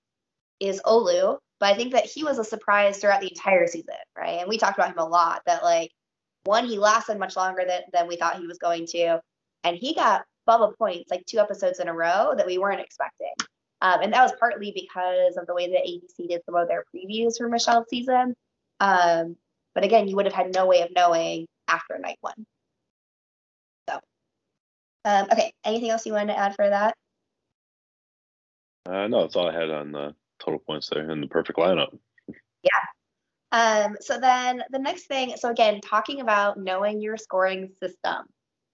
is 0.61 0.81
Olu. 0.87 1.39
But 1.59 1.73
I 1.73 1.77
think 1.77 1.93
that 1.93 2.07
he 2.07 2.23
was 2.23 2.39
a 2.39 2.45
surprise 2.45 2.99
throughout 2.99 3.21
the 3.21 3.31
entire 3.31 3.67
season, 3.67 3.97
right? 4.17 4.39
And 4.39 4.49
we 4.49 4.57
talked 4.57 4.79
about 4.79 4.93
him 4.93 4.99
a 4.99 5.05
lot 5.05 5.43
that 5.47 5.65
like 5.65 5.91
one, 6.45 6.67
he 6.67 6.79
lasted 6.79 7.19
much 7.19 7.37
longer 7.37 7.65
than, 7.67 7.83
than 7.93 8.07
we 8.07 8.17
thought 8.17 8.39
he 8.39 8.47
was 8.47 8.59
going 8.59 8.87
to. 8.87 9.21
And 9.65 9.77
he 9.77 9.95
got 9.95 10.25
bubble 10.47 10.73
points 10.79 11.11
like 11.11 11.25
two 11.27 11.39
episodes 11.39 11.81
in 11.81 11.89
a 11.89 11.95
row 11.95 12.35
that 12.37 12.47
we 12.47 12.59
weren't 12.59 12.81
expecting. 12.81 13.35
Um, 13.83 14.01
and 14.03 14.13
that 14.13 14.23
was 14.23 14.33
partly 14.39 14.73
because 14.75 15.37
of 15.37 15.47
the 15.47 15.55
way 15.55 15.71
that 15.71 15.87
ABC 15.87 16.29
did 16.29 16.43
some 16.45 16.55
of 16.55 16.69
their 16.69 16.85
previews 16.95 17.39
for 17.39 17.49
Michelle's 17.49 17.89
season. 17.89 18.35
Um, 18.79 19.37
but 19.75 19.85
again, 19.85 20.09
you 20.09 20.17
would 20.17 20.27
have 20.27 20.35
had 20.35 20.55
no 20.55 20.67
way 20.67 20.83
of 20.83 20.91
knowing 20.95 21.47
after 21.67 21.99
night 21.99 22.19
one. 22.21 22.47
So, 23.89 23.99
um, 25.05 25.27
okay, 25.33 25.53
anything 25.65 25.91
else 25.91 26.05
you 26.05 26.13
wanted 26.13 26.35
to 26.35 26.39
add 26.39 26.57
for 26.57 26.69
that? 26.69 26.95
Uh, 28.87 29.07
no, 29.09 29.23
that's 29.23 29.37
all 29.37 29.49
I 29.49 29.59
had 29.59 29.71
on 29.71 29.93
the 29.93 30.15
total 30.41 30.59
points 30.59 30.91
there 30.91 31.09
and 31.11 31.23
the 31.23 31.29
perfect 31.29 31.59
lineup. 31.59 31.97
Yeah. 32.63 32.71
Um, 33.53 33.97
so 34.01 34.19
then 34.19 34.63
the 34.71 34.79
next 34.79 35.07
thing, 35.07 35.35
so 35.37 35.51
again, 35.51 35.81
talking 35.81 36.21
about 36.21 36.59
knowing 36.59 37.01
your 37.01 37.17
scoring 37.17 37.71
system, 37.83 38.27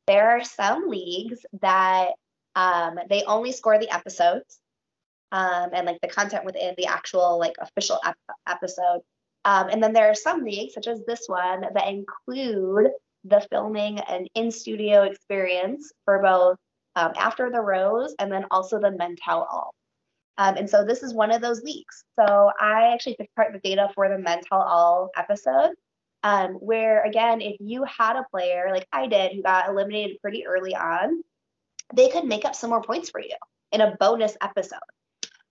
there 0.07 0.30
are 0.30 0.44
some 0.44 0.88
leagues 0.88 1.44
that 1.61 2.11
um, 2.54 2.98
they 3.09 3.22
only 3.24 3.52
score 3.52 3.78
the 3.78 3.92
episodes 3.92 4.61
um, 5.32 5.70
and 5.72 5.86
like 5.86 6.00
the 6.00 6.08
content 6.08 6.44
within 6.44 6.74
the 6.76 6.86
actual 6.86 7.38
like 7.38 7.54
official 7.60 7.98
ep- 8.04 8.16
episode. 8.48 9.00
Um, 9.44 9.68
and 9.68 9.82
then 9.82 9.92
there 9.92 10.10
are 10.10 10.14
some 10.14 10.42
leagues, 10.42 10.74
such 10.74 10.88
as 10.88 11.04
this 11.04 11.24
one, 11.26 11.62
that 11.72 11.88
include 11.88 12.90
the 13.24 13.46
filming 13.50 14.00
and 14.00 14.28
in 14.34 14.50
studio 14.50 15.02
experience 15.02 15.92
for 16.04 16.20
both 16.20 16.58
um, 16.96 17.12
After 17.16 17.50
the 17.50 17.60
Rose 17.60 18.14
and 18.18 18.30
then 18.30 18.46
also 18.50 18.80
the 18.80 18.90
Men 18.90 19.16
Tell 19.16 19.42
All. 19.50 19.74
Um, 20.38 20.56
and 20.56 20.68
so 20.68 20.84
this 20.84 21.02
is 21.02 21.14
one 21.14 21.30
of 21.30 21.40
those 21.40 21.62
leaks. 21.62 22.04
So 22.18 22.50
I 22.60 22.92
actually 22.92 23.16
picked 23.16 23.34
part 23.36 23.54
of 23.54 23.60
the 23.60 23.68
data 23.68 23.88
for 23.94 24.08
the 24.08 24.18
Men 24.18 24.40
Tell 24.48 24.60
All 24.60 25.10
episode, 25.16 25.70
um, 26.22 26.54
where 26.54 27.04
again, 27.04 27.40
if 27.40 27.56
you 27.60 27.84
had 27.84 28.16
a 28.16 28.26
player 28.30 28.68
like 28.70 28.86
I 28.92 29.06
did 29.06 29.32
who 29.32 29.42
got 29.42 29.68
eliminated 29.68 30.18
pretty 30.20 30.46
early 30.46 30.74
on, 30.74 31.22
they 31.94 32.08
could 32.08 32.24
make 32.24 32.44
up 32.44 32.54
some 32.54 32.70
more 32.70 32.82
points 32.82 33.10
for 33.10 33.20
you 33.20 33.36
in 33.72 33.80
a 33.80 33.96
bonus 33.98 34.36
episode. 34.40 34.78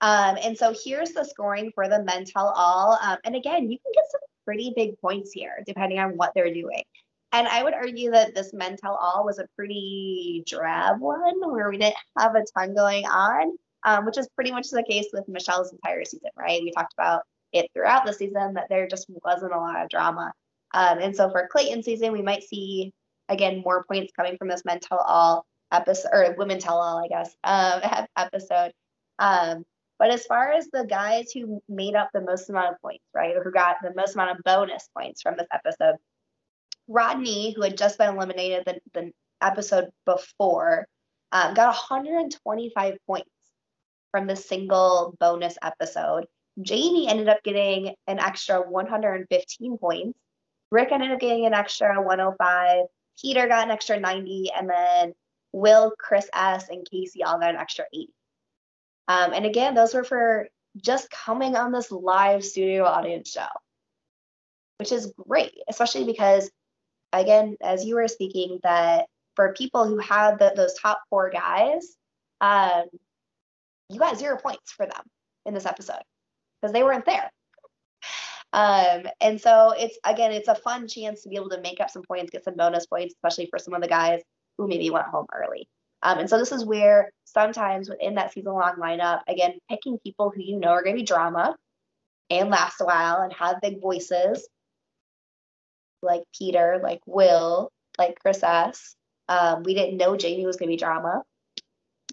Um, 0.02 0.38
and 0.44 0.58
so 0.58 0.74
here's 0.84 1.12
the 1.12 1.24
scoring 1.24 1.72
for 1.74 1.88
the 1.88 2.04
Men 2.04 2.26
Tell 2.26 2.50
All. 2.56 2.98
Um, 3.02 3.18
and 3.24 3.36
again, 3.36 3.70
you 3.70 3.78
can 3.80 3.92
get 3.94 4.12
some 4.12 4.22
pretty 4.46 4.74
big 4.76 5.00
points 5.00 5.32
here 5.32 5.64
depending 5.66 6.00
on 6.00 6.18
what 6.18 6.32
they're 6.36 6.54
doing. 6.54 6.84
And 7.32 7.48
I 7.48 7.64
would 7.64 7.74
argue 7.74 8.12
that 8.12 8.34
this 8.34 8.54
Men 8.54 8.78
Tell 8.78 8.96
All 8.96 9.26
was 9.26 9.40
a 9.40 9.48
pretty 9.56 10.44
drab 10.48 11.00
one 11.00 11.52
where 11.52 11.70
we 11.70 11.78
didn't 11.78 11.96
have 12.18 12.36
a 12.36 12.44
ton 12.58 12.74
going 12.74 13.06
on, 13.06 13.58
um, 13.84 14.06
which 14.06 14.18
is 14.18 14.30
pretty 14.36 14.52
much 14.52 14.70
the 14.70 14.84
case 14.84 15.08
with 15.12 15.28
Michelle's 15.28 15.72
entire 15.72 16.06
season, 16.06 16.30
right? 16.38 16.62
We 16.64 16.72
talked 16.72 16.94
about 16.94 17.24
it 17.52 17.70
throughout 17.74 18.06
the 18.06 18.14
season 18.14 18.54
that 18.54 18.68
there 18.70 18.88
just 18.88 19.08
wasn't 19.24 19.54
a 19.54 19.58
lot 19.58 19.82
of 19.82 19.90
drama. 19.90 20.34
Um, 20.74 21.00
and 21.00 21.16
so 21.16 21.30
for 21.30 21.48
Clayton's 21.48 21.86
season, 21.86 22.12
we 22.12 22.22
might 22.22 22.44
see 22.44 22.94
again 23.28 23.64
more 23.66 23.84
points 23.84 24.14
coming 24.16 24.38
from 24.38 24.48
this 24.48 24.64
Men 24.66 24.80
Tell 24.80 25.00
All 25.00 25.46
episode 25.72 26.10
or 26.14 26.36
Women 26.38 26.60
Tell 26.60 26.80
All, 26.80 27.04
I 27.04 27.08
guess, 27.08 27.36
um, 27.44 28.08
episode. 28.18 28.72
Um, 29.20 29.66
but 29.98 30.12
as 30.12 30.26
far 30.26 30.52
as 30.52 30.68
the 30.68 30.86
guys 30.86 31.32
who 31.32 31.62
made 31.70 31.96
up 31.96 32.10
the 32.14 32.22
most 32.22 32.50
amount 32.50 32.74
of 32.74 32.82
points, 32.82 33.06
right, 33.14 33.36
or 33.36 33.44
who 33.44 33.52
got 33.52 33.78
the 33.82 33.94
most 33.96 34.16
amount 34.16 34.38
of 34.38 34.44
bonus 34.44 34.90
points 34.96 35.22
from 35.22 35.36
this 35.38 35.48
episode, 35.54 35.96
Rodney, 36.88 37.54
who 37.54 37.62
had 37.62 37.78
just 37.78 37.98
been 37.98 38.16
eliminated 38.16 38.64
the, 38.66 38.80
the 38.94 39.12
episode 39.42 39.90
before, 40.06 40.88
um, 41.32 41.54
got 41.54 41.68
125 41.68 42.98
points 43.08 43.30
from 44.12 44.28
the 44.28 44.36
single 44.36 45.16
bonus 45.20 45.58
episode. 45.62 46.26
Jamie 46.62 47.08
ended 47.08 47.28
up 47.28 47.44
getting 47.44 47.96
an 48.08 48.20
extra 48.20 48.62
115 48.62 49.78
points. 49.78 50.20
Rick 50.72 50.92
ended 50.92 51.12
up 51.12 51.20
getting 51.20 51.46
an 51.46 51.54
extra 51.54 52.02
105. 52.02 52.86
Peter 53.22 53.48
got 53.48 53.66
an 53.66 53.72
extra 53.72 54.00
90, 54.00 54.52
and 54.58 54.70
then 54.70 55.14
Will, 55.52 55.94
Chris 55.98 56.30
S, 56.34 56.70
and 56.70 56.88
Casey 56.90 57.24
all 57.24 57.40
got 57.40 57.52
an 57.52 57.56
extra 57.56 57.86
80. 57.94 58.10
Um, 59.08 59.34
and 59.34 59.46
again, 59.46 59.76
those 59.76 59.94
were 59.94 60.04
for 60.04 60.48
just 60.78 61.10
coming 61.10 61.56
on 61.56 61.72
this 61.72 61.92
live 61.92 62.44
studio 62.44 62.84
audience 62.86 63.32
show, 63.32 63.48
which 64.78 64.92
is 64.92 65.14
great, 65.28 65.54
especially 65.70 66.06
because, 66.06 66.50
again, 67.14 67.56
as 67.62 67.86
you 67.86 67.96
were 67.96 68.08
speaking, 68.08 68.60
that 68.64 69.06
for 69.36 69.54
people 69.54 69.86
who 69.86 69.98
had 69.98 70.40
the, 70.40 70.54
those 70.56 70.74
top 70.74 71.02
four 71.10 71.30
guys, 71.30 71.96
um, 72.42 72.86
you 73.90 74.00
got 74.00 74.18
zero 74.18 74.38
points 74.38 74.72
for 74.72 74.86
them 74.86 75.02
in 75.46 75.54
this 75.54 75.66
episode 75.66 76.02
because 76.62 76.74
they 76.74 76.84
weren't 76.84 77.06
there. 77.06 77.30
Um, 78.54 79.04
and 79.20 79.40
so 79.40 79.74
it's 79.78 79.98
again, 80.06 80.32
it's 80.32 80.48
a 80.48 80.56
fun 80.56 80.88
chance 80.88 81.24
to 81.24 81.30
be 81.30 81.36
able 81.36 81.50
to 81.50 81.62
make 81.62 81.82
up 81.82 81.90
some 81.90 82.04
points, 82.04 82.32
get 82.32 82.46
some 82.46 82.56
bonus 82.56 82.86
points, 82.86 83.14
especially 83.14 83.48
for 83.48 83.60
some 83.60 83.74
of 83.74 83.82
the 83.82 83.88
guys 83.88 84.22
who 84.58 84.68
maybe 84.68 84.90
went 84.90 85.08
home 85.08 85.26
early. 85.34 85.68
Um, 86.06 86.20
and 86.20 86.30
so 86.30 86.38
this 86.38 86.52
is 86.52 86.64
where 86.64 87.12
sometimes 87.24 87.90
within 87.90 88.14
that 88.16 88.32
season 88.32 88.54
long 88.54 88.76
lineup, 88.80 89.22
again, 89.28 89.54
picking 89.68 89.98
people 89.98 90.32
who 90.34 90.44
you 90.44 90.60
know 90.60 90.70
are 90.70 90.84
going 90.84 90.96
to 90.96 91.02
be 91.02 91.06
drama 91.06 91.56
and 92.30 92.52
last 92.52 92.80
a 92.80 92.86
while 92.86 93.24
and 93.24 93.34
have 93.34 93.60
big 93.60 93.82
voices, 93.82 94.48
like 96.04 96.22
Peter, 96.38 96.80
like 96.84 97.00
Will, 97.08 97.72
like 97.98 98.20
Chris 98.20 98.44
S. 98.44 98.96
Um, 99.28 99.64
we 99.64 99.74
didn't 99.74 99.98
know 99.98 100.16
Jamie 100.16 100.46
was 100.46 100.58
going 100.58 100.70
to 100.70 100.74
be 100.74 100.78
drama, 100.78 101.24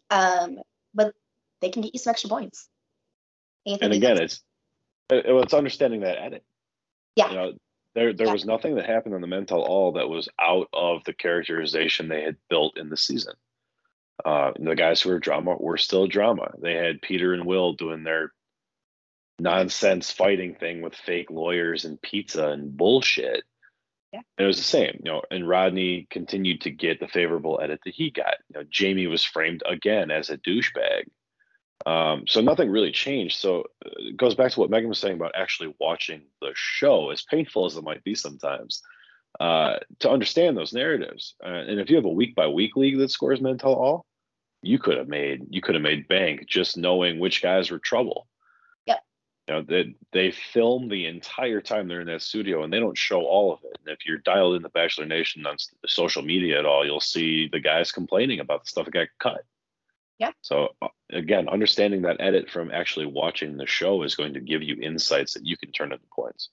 um, 0.09 0.59
but 0.95 1.13
they 1.61 1.69
can 1.69 1.83
get 1.83 1.93
you 1.93 1.99
some 1.99 2.13
extra 2.13 2.31
points. 2.31 2.71
Anything 3.67 3.85
and 3.85 3.93
again, 3.93 4.23
it's 4.23 4.41
it, 5.11 5.27
it's 5.27 5.53
understanding 5.53 6.01
that 6.01 6.17
edit. 6.19 6.43
Yeah. 7.15 7.29
You 7.29 7.37
know, 7.37 7.53
there 7.95 8.15
there 8.15 8.29
yeah. 8.29 8.33
was 8.33 8.47
nothing 8.47 8.77
that 8.77 8.87
happened 8.87 9.15
on 9.15 9.21
the 9.21 9.27
Men 9.27 9.45
Tell 9.45 9.61
All 9.61 9.93
that 9.93 10.09
was 10.09 10.31
out 10.41 10.69
of 10.73 11.05
the 11.05 11.13
characterization 11.13 12.09
they 12.09 12.23
had 12.23 12.37
built 12.49 12.79
in 12.79 12.89
the 12.89 12.97
season. 12.97 13.35
Uh, 14.25 14.53
the 14.59 14.75
guys 14.75 15.01
who 15.01 15.11
were 15.11 15.19
drama 15.19 15.57
were 15.59 15.79
still 15.79 16.07
drama. 16.07 16.53
They 16.61 16.75
had 16.75 17.03
Peter 17.03 17.33
and 17.33 17.45
Will 17.47 17.73
doing 17.73 18.05
their 18.05 18.33
nonsense 19.39 20.11
fighting 20.11 20.55
thing 20.55 20.83
with 20.83 20.95
fake 20.95 21.31
lawyers 21.31 21.85
and 21.85 22.01
pizza 22.01 22.49
and 22.49 22.77
bullshit. 22.77 23.43
Yeah. 24.13 24.21
And 24.37 24.45
it 24.45 24.47
was 24.47 24.59
the 24.59 24.63
same, 24.63 25.01
you 25.03 25.11
know, 25.11 25.23
and 25.31 25.49
Rodney 25.49 26.07
continued 26.11 26.61
to 26.63 26.71
get 26.71 27.01
the 27.01 27.09
favorable 27.09 27.59
edit 27.63 27.81
that 27.85 27.95
he 27.95 28.11
got. 28.11 28.35
You 28.49 28.61
know, 28.61 28.67
Jamie 28.71 29.07
was 29.07 29.25
framed 29.25 29.63
again 29.67 30.11
as 30.11 30.31
a 30.31 30.37
douchebag. 30.37 31.05
Um, 31.85 32.25
so 32.29 32.41
nothing 32.41 32.71
really 32.71 32.93
changed. 32.93 33.39
So 33.39 33.63
uh, 33.85 33.91
it 33.97 34.17
goes 34.17 34.35
back 34.35 34.53
to 34.53 34.61
what 34.61 34.71
Megan 34.71 34.89
was 34.89 34.99
saying 34.99 35.17
about 35.17 35.33
actually 35.35 35.75
watching 35.81 36.23
the 36.41 36.53
show, 36.55 37.11
as 37.11 37.23
painful 37.23 37.67
as 37.67 37.77
it 37.77 37.83
might 37.83 38.05
be 38.05 38.15
sometimes 38.15 38.83
uh, 39.41 39.79
to 40.01 40.11
understand 40.11 40.57
those 40.57 40.73
narratives. 40.73 41.35
Uh, 41.45 41.49
and 41.49 41.81
if 41.81 41.91
you 41.91 41.97
have 41.97 42.05
a 42.05 42.09
week 42.09 42.35
by 42.35 42.47
week 42.47 42.77
league 42.77 42.99
that 42.99 43.11
scores 43.11 43.41
Men 43.41 43.59
Tell 43.59 43.75
All, 43.75 44.07
you 44.63 44.79
could 44.79 44.97
have 44.97 45.09
made 45.09 45.47
you 45.51 45.61
could 45.61 45.75
have 45.75 45.83
made 45.83 46.09
bank 46.09 46.47
just 46.47 46.77
knowing 46.77 47.19
which 47.19 47.43
guys 47.43 47.71
were 47.71 47.79
trouble. 47.79 48.29
Yep. 48.87 49.01
You 49.49 49.55
know, 49.55 49.63
they 49.63 49.95
they 50.13 50.31
film 50.31 50.89
the 50.89 51.07
entire 51.07 51.61
time 51.61 51.89
they're 51.89 52.01
in 52.01 52.07
that 52.07 52.23
studio 52.23 52.63
and 52.63 52.73
they 52.73 52.79
don't 52.79 52.97
show 52.97 53.23
all 53.23 53.53
of 53.53 53.61
it. 53.65 53.79
And 53.85 53.93
if 53.93 54.07
you're 54.07 54.19
dialed 54.19 54.55
in 54.55 54.63
the 54.63 54.69
Bachelor 54.69 55.07
Nation 55.07 55.47
on 55.47 55.57
social 55.87 56.23
media 56.23 56.59
at 56.59 56.67
all, 56.67 56.85
you'll 56.85 57.01
see 57.01 57.49
the 57.49 57.61
guys 57.61 57.91
complaining 57.91 58.41
about 58.41 58.63
the 58.63 58.69
stuff 58.69 58.85
that 58.85 58.93
got 58.93 59.09
cut. 59.19 59.43
Yeah. 60.19 60.31
So 60.43 60.69
uh, 60.81 60.89
again, 61.11 61.49
understanding 61.49 62.03
that 62.03 62.21
edit 62.21 62.49
from 62.49 62.71
actually 62.71 63.07
watching 63.07 63.57
the 63.57 63.67
show 63.67 64.03
is 64.03 64.15
going 64.15 64.35
to 64.35 64.41
give 64.41 64.63
you 64.63 64.77
insights 64.81 65.35
that 65.35 65.45
you 65.45 65.57
can 65.57 65.73
turn 65.73 65.93
into 65.93 66.05
points. 66.15 66.51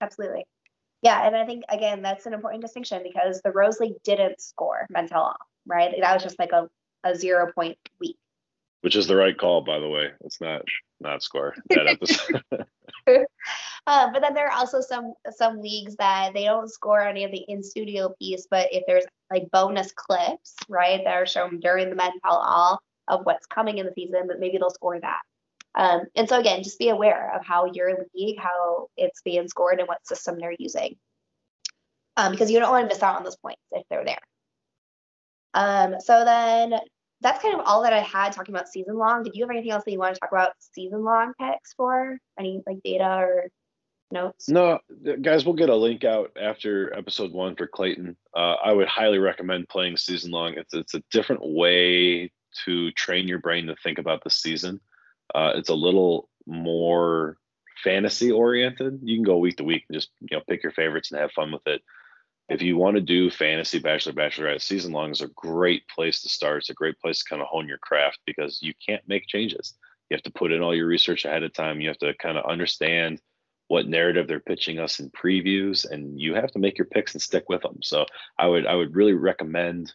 Absolutely. 0.00 0.46
Yeah, 1.06 1.24
and 1.24 1.36
I 1.36 1.46
think 1.46 1.62
again 1.68 2.02
that's 2.02 2.26
an 2.26 2.34
important 2.34 2.62
distinction 2.62 3.04
because 3.04 3.40
the 3.42 3.52
Rose 3.52 3.78
League 3.78 4.02
didn't 4.02 4.40
score 4.40 4.88
Men 4.90 5.06
Tell 5.06 5.22
All, 5.22 5.36
right? 5.64 5.94
That 6.00 6.14
was 6.14 6.24
just 6.24 6.36
like 6.36 6.50
a 6.50 6.68
a 7.04 7.14
zero 7.14 7.52
point 7.52 7.78
week. 8.00 8.16
Which 8.80 8.96
is 8.96 9.06
the 9.06 9.14
right 9.14 9.38
call, 9.38 9.60
by 9.60 9.78
the 9.78 9.88
way. 9.88 10.08
It's 10.24 10.40
not 10.40 10.62
not 10.98 11.22
score 11.22 11.54
that 11.70 11.86
episode. 11.86 12.42
uh, 13.86 14.10
but 14.12 14.20
then 14.20 14.34
there 14.34 14.48
are 14.48 14.58
also 14.58 14.80
some 14.80 15.14
some 15.30 15.60
leagues 15.60 15.94
that 15.94 16.32
they 16.34 16.42
don't 16.42 16.68
score 16.68 17.02
any 17.02 17.22
of 17.22 17.30
the 17.30 17.44
in 17.46 17.62
studio 17.62 18.12
piece, 18.18 18.48
but 18.50 18.66
if 18.72 18.82
there's 18.88 19.04
like 19.30 19.48
bonus 19.52 19.92
clips, 19.92 20.56
right, 20.68 21.02
that 21.04 21.14
are 21.14 21.24
shown 21.24 21.60
during 21.60 21.88
the 21.88 21.94
Men 21.94 22.18
Tell 22.24 22.38
All 22.38 22.82
of 23.06 23.20
what's 23.22 23.46
coming 23.46 23.78
in 23.78 23.86
the 23.86 23.92
season, 23.92 24.26
but 24.26 24.40
maybe 24.40 24.58
they'll 24.58 24.70
score 24.70 24.98
that. 24.98 25.20
Um, 25.76 26.02
and 26.14 26.28
so 26.28 26.38
again, 26.40 26.62
just 26.62 26.78
be 26.78 26.88
aware 26.88 27.34
of 27.34 27.44
how 27.44 27.66
your 27.66 28.06
league, 28.14 28.38
how 28.38 28.88
it's 28.96 29.20
being 29.22 29.46
scored, 29.46 29.78
and 29.78 29.86
what 29.86 30.06
system 30.06 30.38
they're 30.38 30.56
using, 30.58 30.96
um, 32.16 32.32
because 32.32 32.50
you 32.50 32.58
don't 32.58 32.70
want 32.70 32.88
to 32.88 32.94
miss 32.94 33.02
out 33.02 33.16
on 33.16 33.24
those 33.24 33.36
points 33.36 33.60
if 33.72 33.84
they're 33.90 34.04
there. 34.04 34.18
Um, 35.52 35.96
so 36.00 36.24
then 36.24 36.74
that's 37.20 37.42
kind 37.42 37.54
of 37.54 37.62
all 37.66 37.82
that 37.82 37.92
I 37.92 38.00
had 38.00 38.32
talking 38.32 38.54
about 38.54 38.68
season 38.68 38.96
long. 38.96 39.22
Did 39.22 39.34
you 39.34 39.44
have 39.44 39.50
anything 39.50 39.70
else 39.70 39.84
that 39.84 39.92
you 39.92 39.98
want 39.98 40.14
to 40.14 40.20
talk 40.20 40.32
about 40.32 40.52
season 40.58 41.04
long 41.04 41.32
picks 41.40 41.74
for? 41.74 42.18
Any 42.38 42.62
like 42.66 42.82
data 42.82 43.04
or 43.04 43.48
notes? 44.10 44.48
No, 44.48 44.78
guys, 45.20 45.44
we'll 45.44 45.54
get 45.54 45.68
a 45.68 45.76
link 45.76 46.04
out 46.04 46.36
after 46.40 46.94
episode 46.96 47.32
one 47.32 47.56
for 47.56 47.66
Clayton. 47.66 48.16
Uh, 48.34 48.56
I 48.62 48.72
would 48.72 48.88
highly 48.88 49.18
recommend 49.18 49.68
playing 49.68 49.96
season 49.96 50.30
long. 50.30 50.54
It's 50.54 50.74
it's 50.74 50.94
a 50.94 51.02
different 51.10 51.42
way 51.44 52.30
to 52.64 52.92
train 52.92 53.28
your 53.28 53.38
brain 53.40 53.66
to 53.66 53.76
think 53.82 53.98
about 53.98 54.24
the 54.24 54.30
season. 54.30 54.80
Uh, 55.34 55.52
it's 55.54 55.68
a 55.68 55.74
little 55.74 56.28
more 56.46 57.38
fantasy 57.82 58.30
oriented. 58.30 59.00
You 59.02 59.16
can 59.16 59.24
go 59.24 59.38
week 59.38 59.56
to 59.56 59.64
week 59.64 59.84
and 59.88 59.96
just 59.96 60.10
you 60.20 60.36
know 60.36 60.42
pick 60.48 60.62
your 60.62 60.72
favorites 60.72 61.10
and 61.10 61.20
have 61.20 61.32
fun 61.32 61.52
with 61.52 61.66
it. 61.66 61.82
If 62.48 62.62
you 62.62 62.76
want 62.76 62.94
to 62.96 63.00
do 63.00 63.28
fantasy 63.28 63.80
bachelor 63.80 64.12
bachelorette 64.12 64.62
season 64.62 64.92
long 64.92 65.10
is 65.10 65.20
a 65.20 65.28
great 65.28 65.82
place 65.88 66.22
to 66.22 66.28
start. 66.28 66.58
It's 66.58 66.70
a 66.70 66.74
great 66.74 66.98
place 67.00 67.18
to 67.18 67.28
kind 67.28 67.42
of 67.42 67.48
hone 67.48 67.66
your 67.66 67.78
craft 67.78 68.20
because 68.24 68.62
you 68.62 68.72
can't 68.86 69.02
make 69.08 69.26
changes. 69.26 69.74
You 70.08 70.14
have 70.14 70.22
to 70.22 70.30
put 70.30 70.52
in 70.52 70.62
all 70.62 70.74
your 70.74 70.86
research 70.86 71.24
ahead 71.24 71.42
of 71.42 71.52
time. 71.52 71.80
You 71.80 71.88
have 71.88 71.98
to 71.98 72.14
kind 72.14 72.38
of 72.38 72.44
understand 72.46 73.20
what 73.68 73.88
narrative 73.88 74.28
they're 74.28 74.38
pitching 74.38 74.78
us 74.78 75.00
in 75.00 75.10
previews 75.10 75.90
and 75.90 76.20
you 76.20 76.34
have 76.34 76.52
to 76.52 76.60
make 76.60 76.78
your 76.78 76.86
picks 76.86 77.14
and 77.14 77.22
stick 77.22 77.48
with 77.48 77.62
them. 77.62 77.78
So 77.82 78.06
I 78.38 78.46
would 78.46 78.66
I 78.66 78.74
would 78.74 78.94
really 78.94 79.14
recommend 79.14 79.92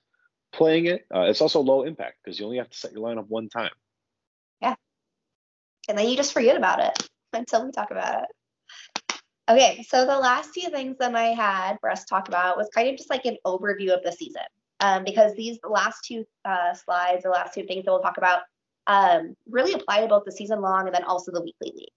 playing 0.51 0.85
it. 0.85 1.05
Uh, 1.13 1.21
it's 1.21 1.41
also 1.41 1.61
low 1.61 1.83
impact 1.83 2.17
because 2.23 2.37
you 2.37 2.45
only 2.45 2.57
have 2.57 2.69
to 2.69 2.77
set 2.77 2.91
your 2.91 3.01
lineup 3.01 3.27
one 3.27 3.47
time. 3.47 3.71
And 5.89 5.97
then 5.97 6.07
you 6.07 6.15
just 6.15 6.33
forget 6.33 6.57
about 6.57 6.79
it 6.79 7.09
until 7.33 7.65
we 7.65 7.71
talk 7.71 7.91
about 7.91 8.23
it. 8.23 8.29
Okay, 9.49 9.83
so 9.83 10.05
the 10.05 10.17
last 10.17 10.51
few 10.51 10.69
things 10.69 10.97
that 10.99 11.13
I 11.15 11.33
had 11.33 11.77
for 11.81 11.89
us 11.89 12.01
to 12.01 12.09
talk 12.09 12.27
about 12.27 12.57
was 12.57 12.69
kind 12.73 12.87
of 12.87 12.95
just 12.95 13.09
like 13.09 13.25
an 13.25 13.37
overview 13.45 13.89
of 13.89 14.03
the 14.03 14.11
season. 14.11 14.43
Um, 14.79 15.03
because 15.03 15.35
these 15.35 15.59
last 15.63 16.05
two 16.05 16.25
uh, 16.45 16.73
slides, 16.73 17.23
the 17.23 17.29
last 17.29 17.53
two 17.53 17.63
things 17.63 17.85
that 17.85 17.91
we'll 17.91 18.01
talk 18.01 18.17
about, 18.17 18.41
um, 18.87 19.35
really 19.49 19.73
apply 19.73 20.01
to 20.01 20.07
both 20.07 20.23
the 20.25 20.31
season 20.31 20.61
long 20.61 20.87
and 20.87 20.95
then 20.95 21.03
also 21.03 21.31
the 21.31 21.41
weekly 21.41 21.71
league, 21.75 21.89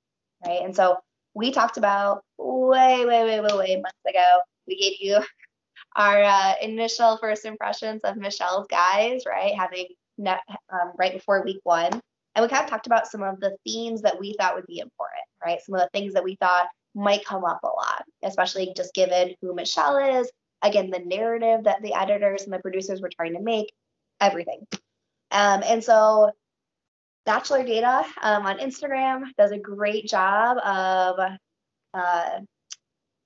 right? 0.45 0.63
And 0.63 0.75
so 0.75 0.99
we 1.35 1.51
talked 1.51 1.77
about 1.77 2.25
way, 2.39 3.07
way, 3.07 3.25
way, 3.25 3.41
way, 3.41 3.57
way 3.57 3.75
months 3.77 3.99
ago. 4.09 4.27
We 4.67 4.77
gave 4.77 4.95
you 5.01 5.19
our 5.97 6.23
uh, 6.23 6.55
initial 6.61 7.19
first 7.19 7.45
impressions 7.45 8.03
of 8.05 8.17
Michelle's 8.17 8.67
guys, 8.69 9.23
right? 9.27 9.55
Having 9.55 9.87
um, 10.27 10.93
right 10.99 11.13
before 11.13 11.43
week 11.43 11.61
one. 11.65 12.01
And 12.35 12.43
we 12.43 12.49
kind 12.49 12.65
of 12.65 12.71
talked 12.71 12.87
about 12.87 13.07
some 13.07 13.23
of 13.23 13.41
the 13.41 13.57
themes 13.65 14.03
that 14.03 14.19
we 14.19 14.35
thought 14.39 14.55
would 14.55 14.67
be 14.67 14.79
important, 14.79 15.23
right? 15.45 15.61
Some 15.63 15.75
of 15.75 15.81
the 15.81 15.91
things 15.93 16.15
that 16.15 16.25
we 16.25 16.37
thought 16.37 16.67
might 16.95 17.25
come 17.25 17.45
up 17.45 17.61
a 17.63 17.67
lot, 17.67 18.05
especially 18.23 18.73
just 18.77 18.95
given 18.95 19.35
who 19.41 19.55
Michelle 19.55 19.99
is, 19.99 20.31
again, 20.63 20.91
the 20.91 21.01
narrative 21.01 21.65
that 21.65 21.83
the 21.83 21.95
editors 21.95 22.43
and 22.43 22.53
the 22.53 22.59
producers 22.59 23.01
were 23.01 23.11
trying 23.15 23.35
to 23.35 23.41
make, 23.41 23.73
everything. 24.21 24.67
Um, 25.31 25.63
and 25.65 25.83
so 25.83 26.31
Bachelor 27.27 27.65
Data 27.65 28.05
um, 28.23 28.47
on 28.47 28.59
Instagram 28.59 29.25
does 29.39 29.51
a 29.51 29.59
great 29.59 30.07
job 30.07 30.59
of 30.59 31.39
uh, 31.95 32.41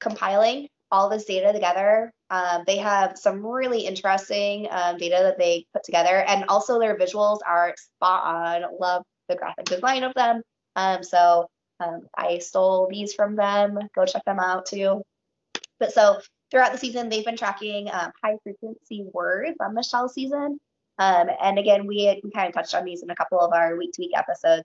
compiling 0.00 0.68
all 0.90 1.08
this 1.08 1.24
data 1.24 1.52
together. 1.52 2.12
Um, 2.30 2.64
they 2.66 2.78
have 2.78 3.18
some 3.18 3.44
really 3.44 3.86
interesting 3.86 4.68
um, 4.70 4.98
data 4.98 5.18
that 5.22 5.38
they 5.38 5.66
put 5.72 5.84
together, 5.84 6.22
and 6.26 6.44
also 6.48 6.78
their 6.78 6.96
visuals 6.96 7.38
are 7.46 7.74
spot 7.76 8.24
on. 8.24 8.78
Love 8.80 9.02
the 9.28 9.36
graphic 9.36 9.66
design 9.66 10.02
of 10.02 10.14
them. 10.14 10.42
Um, 10.76 11.02
so 11.02 11.46
um, 11.80 12.02
I 12.16 12.38
stole 12.38 12.88
these 12.90 13.14
from 13.14 13.36
them. 13.36 13.78
Go 13.94 14.04
check 14.04 14.24
them 14.24 14.40
out 14.40 14.66
too. 14.66 15.02
But 15.78 15.92
so 15.92 16.20
throughout 16.50 16.72
the 16.72 16.78
season, 16.78 17.08
they've 17.08 17.24
been 17.24 17.36
tracking 17.36 17.88
um, 17.90 18.10
high 18.22 18.36
frequency 18.42 19.04
words 19.12 19.56
on 19.60 19.74
Michelle's 19.74 20.14
season. 20.14 20.58
Um, 20.98 21.28
and 21.40 21.58
again, 21.58 21.86
we, 21.86 22.20
we 22.24 22.30
kind 22.30 22.48
of 22.48 22.54
touched 22.54 22.74
on 22.74 22.84
these 22.84 23.02
in 23.02 23.10
a 23.10 23.14
couple 23.14 23.38
of 23.38 23.52
our 23.52 23.76
week 23.76 23.92
to 23.94 24.02
week 24.02 24.12
episodes. 24.16 24.64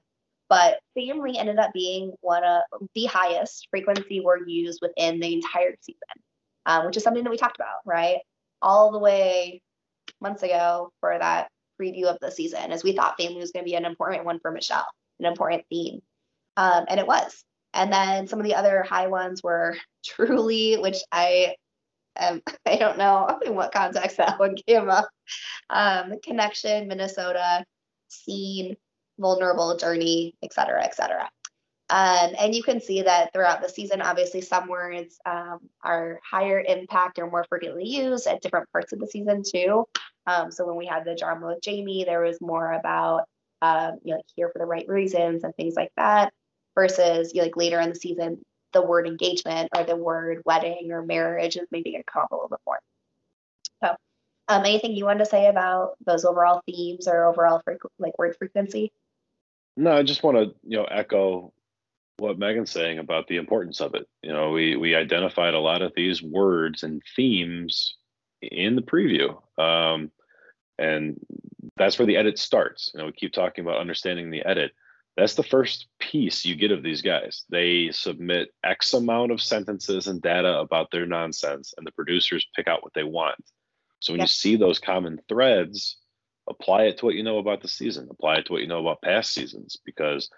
But 0.53 0.79
family 0.95 1.37
ended 1.37 1.57
up 1.57 1.71
being 1.73 2.13
one 2.21 2.43
of 2.43 2.61
the 2.93 3.05
highest 3.05 3.67
frequency 3.71 4.19
word 4.19 4.43
used 4.47 4.79
within 4.81 5.19
the 5.19 5.33
entire 5.33 5.75
season 5.81 6.21
um, 6.65 6.85
which 6.85 6.97
is 6.97 7.03
something 7.03 7.23
that 7.23 7.29
we 7.29 7.37
talked 7.37 7.57
about, 7.57 7.79
right? 7.85 8.19
All 8.61 8.91
the 8.91 8.99
way 8.99 9.61
months 10.21 10.43
ago 10.43 10.91
for 10.99 11.17
that 11.17 11.49
preview 11.79 12.05
of 12.05 12.17
the 12.21 12.31
season, 12.31 12.71
as 12.71 12.83
we 12.83 12.93
thought 12.93 13.19
family 13.19 13.39
was 13.39 13.51
going 13.51 13.65
to 13.65 13.69
be 13.69 13.75
an 13.75 13.85
important 13.85 14.25
one 14.25 14.39
for 14.39 14.51
Michelle, 14.51 14.87
an 15.19 15.25
important 15.25 15.63
theme. 15.69 16.01
Um, 16.55 16.85
and 16.87 16.99
it 16.99 17.07
was. 17.07 17.43
And 17.73 17.91
then 17.91 18.27
some 18.27 18.39
of 18.39 18.45
the 18.45 18.55
other 18.55 18.83
high 18.83 19.07
ones 19.07 19.41
were 19.43 19.75
truly, 20.05 20.75
which 20.75 20.97
I 21.11 21.55
um, 22.19 22.41
I 22.65 22.77
don't 22.77 22.97
know 22.97 23.39
in 23.45 23.55
what 23.55 23.73
context 23.73 24.17
that 24.17 24.39
one 24.39 24.55
came 24.67 24.89
up. 24.89 25.09
Um, 25.69 26.13
connection, 26.23 26.87
Minnesota, 26.87 27.65
scene, 28.07 28.75
vulnerable 29.19 29.77
journey, 29.77 30.35
et 30.43 30.53
cetera, 30.53 30.83
et 30.83 30.95
cetera. 30.95 31.29
Um, 31.89 32.31
and 32.39 32.55
you 32.55 32.63
can 32.63 32.81
see 32.81 33.03
that 33.03 33.33
throughout 33.33 33.61
the 33.61 33.69
season, 33.69 34.01
obviously, 34.01 34.41
some 34.41 34.67
words 34.67 35.19
um, 35.25 35.59
are 35.83 36.19
higher 36.27 36.59
impact 36.59 37.19
or 37.19 37.29
more 37.29 37.45
frequently 37.47 37.85
used 37.87 38.25
at 38.25 38.41
different 38.41 38.71
parts 38.71 38.93
of 38.93 38.99
the 38.99 39.07
season, 39.07 39.43
too. 39.43 39.85
Um, 40.25 40.51
so 40.51 40.65
when 40.65 40.77
we 40.77 40.87
had 40.87 41.05
the 41.05 41.15
drama 41.15 41.47
with 41.47 41.61
Jamie, 41.61 42.05
there 42.05 42.21
was 42.21 42.39
more 42.41 42.71
about, 42.71 43.25
um, 43.61 43.99
you 44.03 44.11
know, 44.11 44.17
like 44.17 44.25
here 44.35 44.49
for 44.49 44.59
the 44.59 44.65
right 44.65 44.87
reasons 44.87 45.43
and 45.43 45.53
things 45.55 45.75
like 45.75 45.91
that, 45.97 46.33
versus 46.73 47.33
you 47.33 47.41
know, 47.41 47.45
like 47.45 47.57
later 47.57 47.79
in 47.79 47.89
the 47.89 47.95
season, 47.95 48.41
the 48.71 48.81
word 48.81 49.05
engagement 49.05 49.69
or 49.75 49.83
the 49.83 49.95
word 49.95 50.41
wedding 50.45 50.91
or 50.91 51.03
marriage 51.03 51.57
is 51.57 51.67
maybe 51.69 51.91
going 51.91 52.01
to 52.01 52.11
come 52.11 52.23
up 52.23 52.31
a 52.31 52.35
little 52.35 52.49
bit 52.49 52.59
more. 52.65 52.79
So, 53.83 53.95
um, 54.47 54.65
anything 54.65 54.95
you 54.95 55.05
want 55.05 55.19
to 55.19 55.25
say 55.25 55.47
about 55.47 55.91
those 56.05 56.25
overall 56.25 56.61
themes 56.65 57.07
or 57.07 57.25
overall 57.25 57.61
frequ- 57.67 57.89
like 57.99 58.17
word 58.17 58.35
frequency? 58.39 58.91
No, 59.75 59.91
I 59.91 60.03
just 60.03 60.23
want 60.23 60.37
to 60.37 60.55
you 60.63 60.77
know 60.77 60.85
echo 60.85 61.53
what 62.17 62.37
Megan's 62.37 62.71
saying 62.71 62.99
about 62.99 63.27
the 63.27 63.37
importance 63.37 63.81
of 63.81 63.95
it. 63.95 64.07
You 64.21 64.31
know, 64.33 64.51
we 64.51 64.75
we 64.75 64.95
identified 64.95 65.53
a 65.53 65.59
lot 65.59 65.81
of 65.81 65.93
these 65.95 66.21
words 66.21 66.83
and 66.83 67.01
themes 67.15 67.95
in 68.41 68.75
the 68.75 68.81
preview, 68.81 69.35
um, 69.61 70.11
and 70.77 71.19
that's 71.77 71.97
where 71.97 72.05
the 72.05 72.17
edit 72.17 72.37
starts. 72.37 72.91
You 72.93 72.99
know, 72.99 73.05
we 73.07 73.13
keep 73.13 73.33
talking 73.33 73.65
about 73.65 73.79
understanding 73.79 74.29
the 74.29 74.45
edit. 74.45 74.71
That's 75.15 75.35
the 75.35 75.43
first 75.43 75.87
piece 75.99 76.43
you 76.43 76.55
get 76.55 76.71
of 76.71 76.81
these 76.81 77.01
guys. 77.01 77.45
They 77.49 77.91
submit 77.91 78.49
X 78.63 78.93
amount 78.93 79.31
of 79.31 79.41
sentences 79.41 80.07
and 80.07 80.21
data 80.21 80.59
about 80.59 80.89
their 80.91 81.05
nonsense, 81.05 81.73
and 81.77 81.85
the 81.85 81.91
producers 81.91 82.47
pick 82.55 82.67
out 82.67 82.83
what 82.83 82.93
they 82.93 83.03
want. 83.03 83.37
So 83.99 84.13
when 84.13 84.21
you 84.21 84.27
see 84.27 84.55
those 84.55 84.79
common 84.79 85.19
threads, 85.29 85.97
apply 86.47 86.83
it 86.83 86.97
to 86.97 87.05
what 87.05 87.15
you 87.15 87.23
know 87.23 87.37
about 87.37 87.61
the 87.61 87.67
season. 87.67 88.07
Apply 88.09 88.35
it 88.35 88.45
to 88.47 88.53
what 88.53 88.61
you 88.61 88.67
know 88.67 88.79
about 88.79 89.01
past 89.01 89.31
seasons, 89.31 89.77
because 89.85 90.29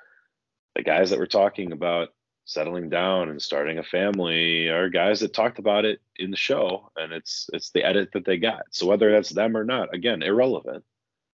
the 0.75 0.83
guys 0.83 1.09
that 1.09 1.19
were 1.19 1.27
talking 1.27 1.71
about 1.71 2.09
settling 2.45 2.89
down 2.89 3.29
and 3.29 3.41
starting 3.41 3.79
a 3.79 3.83
family 3.83 4.67
are 4.67 4.87
guys 4.87 5.19
that 5.19 5.33
talked 5.33 5.57
about 5.57 5.83
it 5.83 5.99
in 6.17 6.29
the 6.29 6.37
show 6.37 6.91
and 6.95 7.11
it's 7.11 7.49
it's 7.53 7.71
the 7.71 7.83
edit 7.83 8.09
that 8.13 8.23
they 8.23 8.37
got 8.37 8.61
so 8.69 8.85
whether 8.85 9.11
that's 9.11 9.31
them 9.31 9.57
or 9.57 9.63
not 9.63 9.93
again 9.93 10.21
irrelevant 10.21 10.83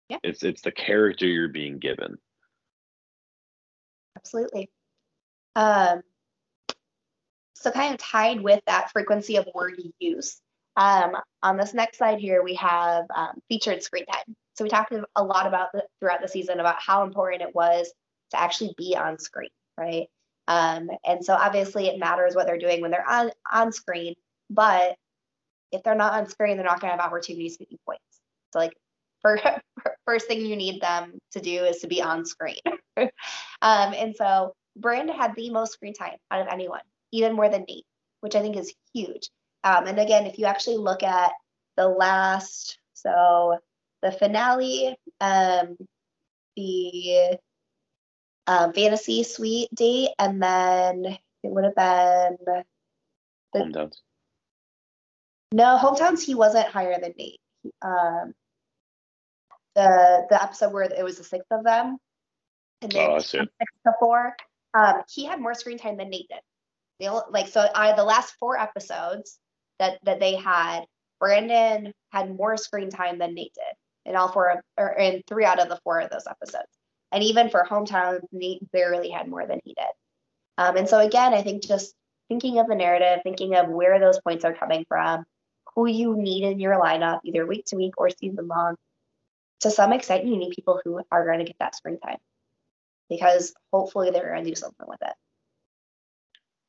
yeah. 0.09 0.19
it's 0.23 0.45
it's 0.45 0.63
the 0.63 0.71
character 0.71 1.27
you're 1.27 1.49
being 1.49 1.81
given 1.81 2.17
absolutely 4.17 4.71
um 5.57 6.01
so 7.55 7.73
kind 7.73 7.93
of 7.93 7.99
tied 7.99 8.41
with 8.41 8.61
that 8.67 8.93
frequency 8.93 9.35
of 9.35 9.49
word 9.53 9.83
use 9.99 10.41
um 10.77 11.17
on 11.43 11.57
this 11.57 11.75
next 11.75 11.99
slide 11.99 12.21
here 12.21 12.45
we 12.45 12.55
have 12.55 13.05
um, 13.17 13.33
featured 13.49 13.83
screen 13.83 14.07
time 14.07 14.37
so 14.61 14.65
we 14.65 14.69
talked 14.69 14.93
a 15.17 15.25
lot 15.25 15.47
about 15.47 15.73
the, 15.73 15.83
throughout 15.99 16.21
the 16.21 16.29
season 16.29 16.61
about 16.61 16.77
how 16.79 17.03
important 17.03 17.41
it 17.41 17.55
was 17.55 17.91
to 18.31 18.39
actually 18.39 18.75
be 18.77 18.95
on 18.95 19.19
screen, 19.19 19.49
right? 19.79 20.09
Um, 20.49 20.91
and 21.03 21.25
so 21.25 21.33
obviously 21.33 21.87
it 21.87 21.99
matters 21.99 22.35
what 22.35 22.47
they're 22.47 22.59
doing 22.59 22.83
when 22.83 22.91
they're 22.91 23.09
on, 23.09 23.31
on 23.51 23.73
screen, 23.73 24.17
but 24.51 24.97
if 25.73 25.83
they're 25.83 25.95
not 25.95 26.13
on 26.13 26.29
screen, 26.29 26.59
they're 26.59 26.67
not 26.67 26.79
going 26.79 26.93
to 26.93 26.97
have 26.99 27.07
opportunities 27.07 27.57
to 27.57 27.65
get 27.65 27.81
points. 27.87 28.03
So 28.53 28.59
like 28.59 28.75
for, 29.23 29.41
first 30.05 30.27
thing 30.27 30.45
you 30.45 30.57
need 30.57 30.83
them 30.83 31.19
to 31.33 31.41
do 31.41 31.65
is 31.65 31.79
to 31.79 31.87
be 31.87 32.03
on 32.03 32.27
screen. 32.27 32.61
um, 32.99 33.09
and 33.63 34.15
so 34.15 34.53
Brandon 34.77 35.17
had 35.17 35.35
the 35.37 35.49
most 35.49 35.73
screen 35.73 35.95
time 35.95 36.19
out 36.31 36.43
of 36.43 36.49
anyone, 36.49 36.83
even 37.13 37.33
more 37.35 37.49
than 37.49 37.65
Nate, 37.67 37.87
which 38.21 38.35
I 38.35 38.43
think 38.43 38.59
is 38.59 38.75
huge. 38.93 39.31
Um, 39.65 39.87
and 39.87 39.99
again, 39.99 40.27
if 40.27 40.39
you 40.39 40.45
actually 40.45 40.77
look 40.77 41.03
at 41.03 41.33
the 41.79 41.89
last, 41.89 42.79
so 42.93 43.57
the 44.03 44.13
finale, 44.13 44.97
um, 45.21 45.77
the 46.57 47.39
um, 48.47 48.73
fantasy 48.73 49.23
suite 49.23 49.69
date, 49.75 50.11
and 50.19 50.43
then 50.43 51.05
it 51.07 51.19
would 51.51 51.65
have 51.65 51.75
been 51.75 52.37
the, 52.45 52.65
Hometowns. 53.55 53.97
no 55.53 55.77
hometowns. 55.77 56.25
He 56.25 56.35
wasn't 56.35 56.69
higher 56.69 56.99
than 57.01 57.15
Nate. 57.19 57.41
Um, 57.83 58.33
the 59.75 60.27
the 60.31 60.43
episode 60.43 60.73
where 60.73 60.85
it 60.85 61.05
was 61.05 61.19
the 61.19 61.25
six 61.25 61.45
of 61.51 61.65
them, 61.65 61.99
and 62.83 62.93
then 62.93 63.11
Oh, 63.11 63.15
I 63.17 63.19
see. 63.19 63.39
six 63.39 63.73
to 63.87 63.93
four. 63.99 64.35
Um, 64.73 65.03
he 65.09 65.25
had 65.25 65.41
more 65.41 65.55
screen 65.55 65.79
time 65.79 65.97
than 65.97 66.11
Nate 66.11 66.29
did. 66.29 66.41
They 67.01 67.09
only, 67.09 67.25
like 67.31 67.49
so. 67.49 67.67
I 67.75 67.93
the 67.95 68.05
last 68.05 68.35
four 68.39 68.59
episodes 68.59 69.39
that 69.79 69.99
that 70.05 70.21
they 70.21 70.37
had, 70.37 70.85
Brandon 71.19 71.93
had 72.13 72.35
more 72.37 72.57
screen 72.57 72.91
time 72.91 73.19
than 73.19 73.35
Nate 73.35 73.55
did 73.55 73.77
in 74.05 74.17
all 74.17 74.33
four 74.33 74.51
of, 74.51 74.59
or 74.77 74.93
in 74.93 75.23
three 75.29 75.45
out 75.45 75.61
of 75.61 75.69
the 75.69 75.81
four 75.85 76.01
of 76.01 76.11
those 76.11 76.27
episodes. 76.29 76.69
And 77.13 77.23
even 77.25 77.51
for 77.51 77.67
hometown, 77.69 78.21
Nate 78.33 78.71
barely 78.73 79.11
had 79.11 79.29
more 79.29 79.47
than 79.47 79.61
he 79.65 79.75
did. 79.75 79.87
Um, 80.59 80.77
and 80.77 80.89
so 80.89 80.99
again, 80.99 81.35
I 81.35 81.43
think 81.43 81.63
just 81.63 81.95
thinking 82.29 82.59
of 82.59 82.69
the 82.69 82.75
narrative, 82.75 83.21
thinking 83.23 83.57
of 83.57 83.69
where 83.69 83.99
those 83.99 84.21
points 84.21 84.45
are 84.45 84.55
coming 84.55 84.85
from, 84.89 85.25
who 85.75 85.87
you 85.87 86.17
need 86.17 86.45
in 86.45 86.61
your 86.61 86.79
lineup, 86.81 87.21
either 87.25 87.47
week 87.47 87.65
to 87.67 87.77
week 87.77 87.95
or 87.99 88.11
season 88.11 88.47
long. 88.47 88.77
To 89.61 89.71
some 89.71 89.93
extent, 89.93 90.27
you 90.27 90.37
need 90.37 90.55
people 90.55 90.81
who 90.85 91.01
are 91.11 91.27
going 91.27 91.41
to 91.41 91.45
get 91.45 91.57
that 91.61 91.75
screen 91.75 91.99
time 91.99 92.19
because 93.09 93.53
hopefully 93.73 94.11
they're 94.11 94.33
going 94.33 94.45
to 94.45 94.51
do 94.51 94.57
something 94.57 94.87
with 94.89 95.03
it. 95.03 95.13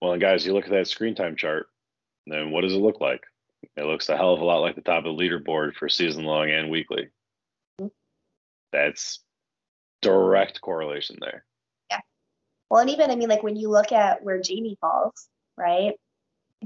Well, 0.02 0.14
and 0.14 0.22
guys, 0.22 0.46
you 0.46 0.54
look 0.54 0.66
at 0.66 0.72
that 0.72 0.88
screen 0.88 1.16
time 1.16 1.36
chart, 1.36 1.68
then 2.26 2.52
what 2.52 2.62
does 2.62 2.74
it 2.74 2.82
look 2.82 3.00
like? 3.00 3.24
It 3.78 3.86
looks 3.86 4.10
a 4.10 4.18
hell 4.18 4.34
of 4.34 4.42
a 4.42 4.46
lot 4.46 4.62
like 4.62 4.76
the 4.76 4.82
top 4.82 5.06
of 5.06 5.16
the 5.16 5.24
leaderboard 5.24 5.76
for 5.76 5.88
season 5.88 6.24
long 6.24 6.50
and 6.50 6.72
weekly. 6.72 7.10
That's 8.72 9.24
direct 10.02 10.62
correlation 10.62 11.18
there. 11.20 11.46
Yeah. 11.90 12.00
Well, 12.70 12.82
and 12.82 12.90
even 12.90 13.12
I 13.12 13.16
mean, 13.16 13.30
like 13.30 13.44
when 13.44 13.56
you 13.56 13.70
look 13.70 13.92
at 13.92 14.24
where 14.24 14.42
Jamie 14.42 14.78
falls, 14.82 15.28
right? 15.58 15.94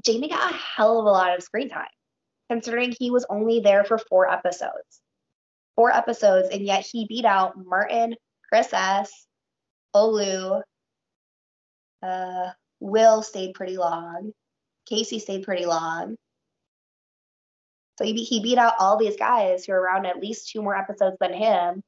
Jamie 0.03 0.29
got 0.29 0.51
a 0.51 0.55
hell 0.55 0.99
of 0.99 1.05
a 1.05 1.09
lot 1.09 1.35
of 1.35 1.43
screen 1.43 1.69
time, 1.69 1.85
considering 2.49 2.93
he 2.97 3.11
was 3.11 3.25
only 3.29 3.61
there 3.61 3.83
for 3.83 3.97
four 3.97 4.29
episodes. 4.29 5.01
Four 5.75 5.91
episodes, 5.91 6.49
and 6.51 6.61
yet 6.61 6.85
he 6.89 7.05
beat 7.07 7.25
out 7.25 7.53
Martin, 7.57 8.15
Chris 8.49 8.71
S, 8.73 9.25
Olu, 9.95 10.61
uh, 12.01 12.49
Will 12.79 13.21
stayed 13.23 13.53
pretty 13.55 13.77
long, 13.77 14.31
Casey 14.85 15.19
stayed 15.19 15.43
pretty 15.43 15.65
long. 15.65 16.15
So 17.97 18.05
he, 18.05 18.13
beat- 18.13 18.27
he 18.27 18.41
beat 18.41 18.57
out 18.57 18.73
all 18.79 18.97
these 18.97 19.15
guys 19.17 19.65
who 19.65 19.73
are 19.73 19.79
around 19.79 20.05
at 20.05 20.19
least 20.19 20.49
two 20.49 20.61
more 20.61 20.75
episodes 20.75 21.17
than 21.19 21.33
him, 21.33 21.81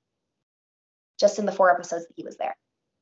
just 1.20 1.40
in 1.40 1.46
the 1.46 1.52
four 1.52 1.72
episodes 1.72 2.06
that 2.08 2.14
he 2.16 2.24
was 2.24 2.38
there 2.38 2.56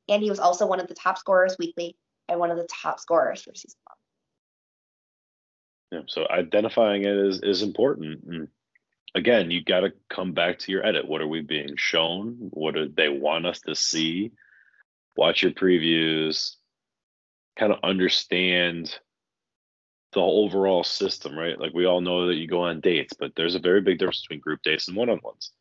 and 0.08 0.22
he 0.22 0.30
was 0.30 0.38
also 0.38 0.66
one 0.66 0.80
of 0.80 0.88
the 0.88 0.94
top 0.94 1.18
scorers 1.18 1.56
weekly 1.58 1.96
and 2.28 2.38
one 2.38 2.50
of 2.50 2.56
the 2.56 2.68
top 2.70 3.00
scorers 3.00 3.42
for 3.42 3.54
season 3.54 3.78
one. 3.84 3.96
Yeah, 5.92 6.06
so 6.08 6.26
identifying 6.28 7.02
it 7.02 7.16
is 7.16 7.40
is 7.42 7.62
important. 7.62 8.24
And 8.24 8.48
again, 9.14 9.50
you 9.50 9.62
got 9.62 9.80
to 9.80 9.92
come 10.10 10.32
back 10.32 10.58
to 10.60 10.72
your 10.72 10.84
edit. 10.84 11.06
What 11.06 11.20
are 11.20 11.28
we 11.28 11.42
being 11.42 11.76
shown? 11.76 12.48
What 12.50 12.74
do 12.74 12.88
they 12.88 13.08
want 13.08 13.46
us 13.46 13.60
to 13.62 13.74
see? 13.74 14.32
Watch 15.16 15.42
your 15.42 15.52
previews. 15.52 16.56
Kind 17.56 17.72
of 17.72 17.78
understand 17.82 18.98
the 20.12 20.20
overall 20.20 20.84
system, 20.84 21.38
right? 21.38 21.58
Like 21.58 21.72
we 21.72 21.86
all 21.86 22.00
know 22.00 22.26
that 22.26 22.34
you 22.34 22.48
go 22.48 22.62
on 22.62 22.80
dates, 22.80 23.14
but 23.18 23.32
there's 23.36 23.54
a 23.54 23.60
very 23.60 23.80
big 23.80 23.98
difference 23.98 24.22
between 24.22 24.40
group 24.40 24.60
dates 24.62 24.88
and 24.88 24.96
one-on-ones 24.96 25.52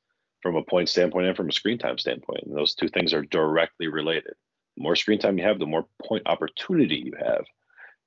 from 0.45 0.57
a 0.57 0.61
point 0.61 0.87
standpoint 0.87 1.25
and 1.25 1.35
from 1.35 1.49
a 1.49 1.51
screen 1.51 1.79
time 1.79 1.97
standpoint. 1.97 2.43
And 2.45 2.55
those 2.55 2.75
two 2.75 2.87
things 2.87 3.15
are 3.15 3.23
directly 3.23 3.87
related. 3.87 4.35
The 4.77 4.83
more 4.83 4.95
screen 4.95 5.17
time 5.17 5.39
you 5.39 5.43
have, 5.43 5.57
the 5.57 5.65
more 5.65 5.87
point 6.03 6.21
opportunity 6.27 7.01
you 7.03 7.13
have. 7.17 7.45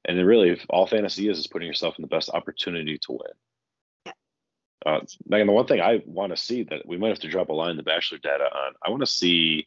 And 0.05 0.16
then 0.16 0.24
really, 0.24 0.51
if 0.51 0.64
all 0.70 0.86
fantasy 0.86 1.28
is 1.28 1.41
is 1.41 1.49
putting 1.49 1.66
yourself 1.66 1.97
in 1.99 2.03
the 2.03 2.07
best 2.07 2.30
opportunity 2.30 2.97
to 2.97 3.11
win. 3.12 3.32
Yeah. 4.07 4.12
Uh, 4.86 5.01
Megan, 5.26 5.49
the 5.49 5.53
one 5.53 5.66
thing 5.66 5.80
I 5.80 6.01
want 6.07 6.30
to 6.30 6.36
see 6.36 6.62
that 6.62 6.86
we 6.86 6.97
might 6.97 7.09
have 7.09 7.18
to 7.18 7.28
drop 7.28 7.49
a 7.49 7.53
line 7.53 7.72
in 7.72 7.76
the 7.76 7.82
Bachelor 7.82 8.18
data 8.18 8.45
on, 8.45 8.74
I 8.86 8.91
want 8.91 9.01
to 9.01 9.07
see 9.07 9.66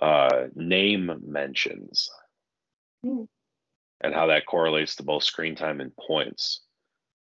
uh, 0.00 0.46
name 0.54 1.10
mentions 1.26 2.08
Hmm. 3.04 3.24
and 4.00 4.14
how 4.14 4.28
that 4.28 4.46
correlates 4.46 4.96
to 4.96 5.02
both 5.02 5.24
screen 5.24 5.56
time 5.56 5.82
and 5.82 5.94
points. 5.94 6.62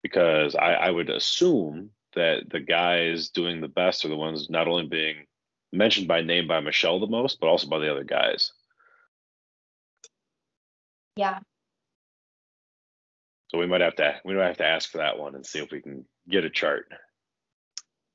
Because 0.01 0.55
I, 0.55 0.73
I 0.73 0.89
would 0.89 1.11
assume 1.11 1.91
that 2.15 2.49
the 2.49 2.59
guys 2.59 3.29
doing 3.29 3.61
the 3.61 3.67
best 3.67 4.05
are 4.05 4.09
the 4.09 4.17
ones 4.17 4.49
not 4.49 4.67
only 4.67 4.87
being 4.87 5.25
mentioned 5.71 6.07
by 6.07 6.21
name 6.21 6.47
by 6.47 6.59
Michelle 6.59 6.99
the 6.99 7.07
most, 7.07 7.39
but 7.39 7.47
also 7.47 7.67
by 7.67 7.79
the 7.79 7.91
other 7.91 8.03
guys. 8.03 8.51
Yeah, 11.15 11.39
So 13.49 13.57
we 13.57 13.67
might 13.67 13.81
have 13.81 13.95
to 13.95 14.15
we 14.25 14.33
might 14.35 14.47
have 14.47 14.57
to 14.57 14.65
ask 14.65 14.89
for 14.89 14.99
that 14.99 15.19
one 15.19 15.35
and 15.35 15.45
see 15.45 15.59
if 15.59 15.71
we 15.71 15.81
can 15.81 16.05
get 16.29 16.45
a 16.45 16.49
chart. 16.49 16.87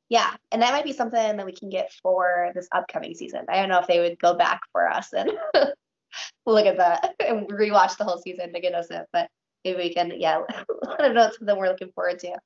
yeah, 0.09 0.35
and 0.53 0.63
that 0.63 0.73
might 0.73 0.85
be 0.85 0.93
something 0.93 1.37
that 1.37 1.47
we 1.47 1.53
can 1.53 1.69
get 1.69 1.93
for 2.03 2.53
this 2.55 2.69
upcoming 2.73 3.15
season. 3.15 3.45
I 3.49 3.57
don't 3.61 3.69
know 3.69 3.81
if 3.81 3.87
they 3.87 4.01
would 4.01 4.19
go 4.19 4.35
back 4.35 4.61
for 4.73 4.89
us 4.89 5.13
and 5.13 5.31
look 6.47 6.67
at 6.67 6.79
that 6.79 7.15
and 7.21 7.49
rewatch 7.49 7.97
the 7.99 8.05
whole 8.05 8.19
season 8.19 8.53
to 8.53 8.61
get 8.61 8.75
us 8.75 8.91
it, 8.91 9.07
but 9.13 9.29
maybe 9.65 9.79
we 9.79 9.95
can, 9.95 10.13
yeah, 10.19 10.43
let 10.89 10.99
them 10.99 11.15
know 11.15 11.31
something 11.37 11.57
we're 11.59 11.69
looking 11.69 11.93
forward 11.93 12.19
to 12.21 12.37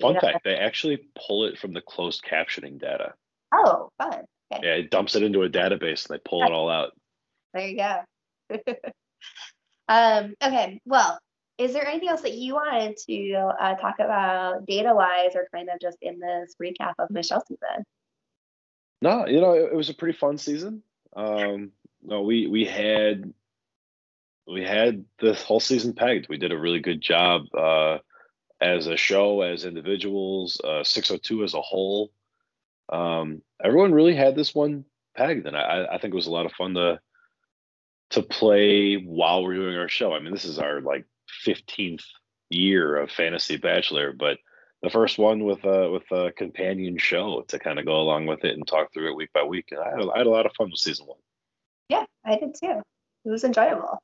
Fun 0.00 0.20
fact, 0.20 0.44
they 0.44 0.56
actually 0.56 1.08
pull 1.26 1.44
it 1.46 1.58
from 1.58 1.72
the 1.72 1.80
closed 1.80 2.22
captioning 2.24 2.78
data. 2.78 3.14
Oh, 3.52 3.90
fun. 3.98 4.24
Okay, 4.52 4.66
Yeah, 4.66 4.74
it 4.74 4.90
dumps 4.90 5.16
it 5.16 5.22
into 5.22 5.42
a 5.42 5.48
database 5.48 6.08
and 6.08 6.18
they 6.18 6.22
pull 6.24 6.42
it 6.44 6.52
all 6.52 6.70
out. 6.70 6.92
there 7.54 7.66
you 7.66 7.76
go. 7.76 8.00
um, 9.88 10.34
okay, 10.42 10.80
well, 10.84 11.18
is 11.58 11.72
there 11.72 11.86
anything 11.86 12.08
else 12.08 12.22
that 12.22 12.34
you 12.34 12.54
wanted 12.54 12.96
to 13.08 13.34
uh, 13.60 13.74
talk 13.76 13.96
about 13.98 14.66
data 14.66 14.94
wise 14.94 15.34
or 15.34 15.46
kind 15.54 15.68
of 15.68 15.80
just 15.80 15.98
in 16.02 16.18
this 16.18 16.54
recap 16.60 16.94
of 16.98 17.10
Michelle's 17.10 17.44
season? 17.46 17.84
No, 19.00 19.26
you 19.26 19.40
know, 19.40 19.52
it, 19.52 19.72
it 19.72 19.74
was 19.74 19.90
a 19.90 19.94
pretty 19.94 20.16
fun 20.16 20.38
season. 20.38 20.82
Um, 21.14 21.72
no, 22.02 22.22
we 22.22 22.46
we 22.46 22.64
had 22.64 23.32
we 24.46 24.64
had 24.64 25.04
the 25.20 25.34
whole 25.34 25.60
season 25.60 25.92
pegged. 25.92 26.28
We 26.28 26.38
did 26.38 26.52
a 26.52 26.58
really 26.58 26.80
good 26.80 27.00
job 27.00 27.42
uh, 27.54 27.98
as 28.62 28.86
a 28.86 28.96
show, 28.96 29.42
as 29.42 29.64
individuals, 29.64 30.60
uh, 30.62 30.84
602 30.84 31.42
as 31.42 31.54
a 31.54 31.60
whole. 31.60 32.12
Um, 32.90 33.42
everyone 33.62 33.92
really 33.92 34.14
had 34.14 34.36
this 34.36 34.54
one 34.54 34.84
pegged, 35.16 35.46
and 35.46 35.56
I, 35.56 35.86
I 35.92 35.98
think 35.98 36.14
it 36.14 36.16
was 36.16 36.28
a 36.28 36.32
lot 36.32 36.46
of 36.46 36.52
fun 36.52 36.74
to 36.74 37.00
to 38.10 38.22
play 38.22 38.96
while 38.96 39.42
we're 39.42 39.54
doing 39.54 39.76
our 39.76 39.88
show. 39.88 40.12
I 40.12 40.20
mean, 40.20 40.32
this 40.32 40.44
is 40.44 40.58
our 40.58 40.82
like 40.82 41.06
15th 41.46 42.04
year 42.50 42.96
of 42.98 43.10
Fantasy 43.10 43.56
Bachelor, 43.56 44.12
but 44.12 44.38
the 44.82 44.90
first 44.90 45.18
one 45.18 45.44
with 45.44 45.64
a 45.64 45.90
with 45.90 46.10
a 46.12 46.32
companion 46.32 46.98
show 46.98 47.42
to 47.48 47.58
kind 47.58 47.78
of 47.78 47.86
go 47.86 48.00
along 48.00 48.26
with 48.26 48.44
it 48.44 48.54
and 48.54 48.66
talk 48.66 48.92
through 48.92 49.10
it 49.10 49.16
week 49.16 49.32
by 49.32 49.42
week. 49.42 49.66
And 49.70 49.80
I 49.80 49.90
had, 49.90 50.08
I 50.14 50.18
had 50.18 50.26
a 50.26 50.30
lot 50.30 50.46
of 50.46 50.52
fun 50.56 50.70
with 50.70 50.78
season 50.78 51.06
one. 51.06 51.18
Yeah, 51.88 52.04
I 52.24 52.36
did 52.36 52.54
too. 52.54 52.82
It 53.24 53.30
was 53.30 53.44
enjoyable. 53.44 53.98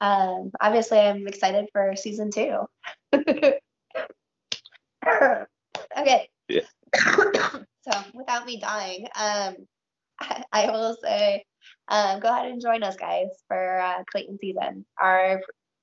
Um, 0.00 0.50
obviously, 0.60 0.98
I'm 0.98 1.26
excited 1.26 1.68
for 1.72 1.94
season 1.96 2.30
two. 2.30 2.66
okay. 5.06 6.28
Yeah. 6.48 6.60
so, 6.94 7.92
without 8.14 8.46
me 8.46 8.58
dying, 8.58 9.06
um, 9.14 9.56
I, 10.20 10.44
I 10.52 10.70
will 10.70 10.96
say, 11.02 11.44
um, 11.88 12.20
go 12.20 12.28
ahead 12.28 12.50
and 12.50 12.60
join 12.60 12.82
us, 12.82 12.96
guys, 12.96 13.28
for 13.48 13.80
uh, 13.80 14.02
Clayton 14.10 14.38
season. 14.38 14.84
Our 15.00 15.40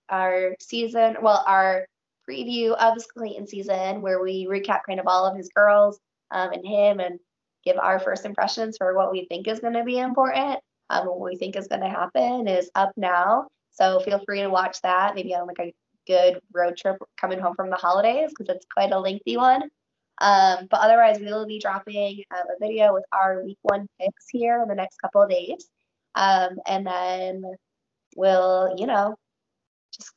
our 0.09 0.55
season, 0.59 1.17
well, 1.22 1.43
our 1.45 1.86
preview 2.30 2.72
of 2.72 2.95
this 2.95 3.07
Clayton 3.07 3.47
season, 3.47 4.01
where 4.01 4.22
we 4.22 4.47
recap 4.47 4.82
kind 4.88 4.99
of 4.99 5.07
all 5.07 5.26
of 5.26 5.38
his 5.38 5.49
girls 5.53 5.99
um, 6.32 6.51
and 6.51 6.65
him, 6.65 6.99
and 6.99 7.20
give 7.63 7.78
our 7.78 7.99
first 7.99 8.26
impressions 8.26 8.78
for 8.78 8.95
what 8.95 9.11
we 9.11 9.26
think 9.26 9.47
is 9.47 9.59
going 9.59 9.74
to 9.74 9.84
be 9.84 9.99
important 9.99 10.59
um, 10.89 11.07
what 11.07 11.20
we 11.20 11.36
think 11.36 11.55
is 11.55 11.67
going 11.67 11.82
to 11.82 11.89
happen 11.89 12.47
is 12.47 12.70
up 12.76 12.91
now. 12.97 13.47
So 13.72 13.99
feel 13.99 14.22
free 14.26 14.41
to 14.41 14.49
watch 14.49 14.82
that 14.82 15.15
maybe 15.15 15.36
on 15.36 15.47
like 15.47 15.59
a 15.59 15.74
good 16.10 16.41
road 16.53 16.76
trip 16.76 16.97
coming 17.22 17.39
home 17.39 17.55
from 17.55 17.70
the 17.70 17.76
holidays 17.76 18.32
because 18.36 18.53
it's 18.53 18.66
quite 18.74 18.91
a 18.91 18.99
lengthy 18.99 19.38
one. 19.38 19.64
Um, 20.22 20.68
but 20.70 20.82
otherwise, 20.82 21.20
we 21.20 21.28
will 21.28 21.45
be 21.45 21.60
dropping 21.60 22.24
uh, 22.34 22.41
a 22.41 22.60
video 22.60 22.93
with 22.93 23.05
our 23.14 23.43
week 23.43 23.60
one 23.62 23.88
picks 24.01 24.26
here 24.30 24.62
in 24.62 24.68
the 24.68 24.76
next 24.76 24.97
couple 24.97 25.22
of 25.22 25.30
days. 25.30 25.70
Um, 26.16 26.57
and 26.68 26.86
then 26.86 27.43
we'll, 28.16 28.76
you 28.78 28.88
know, 28.88 29.16
just 29.95 30.12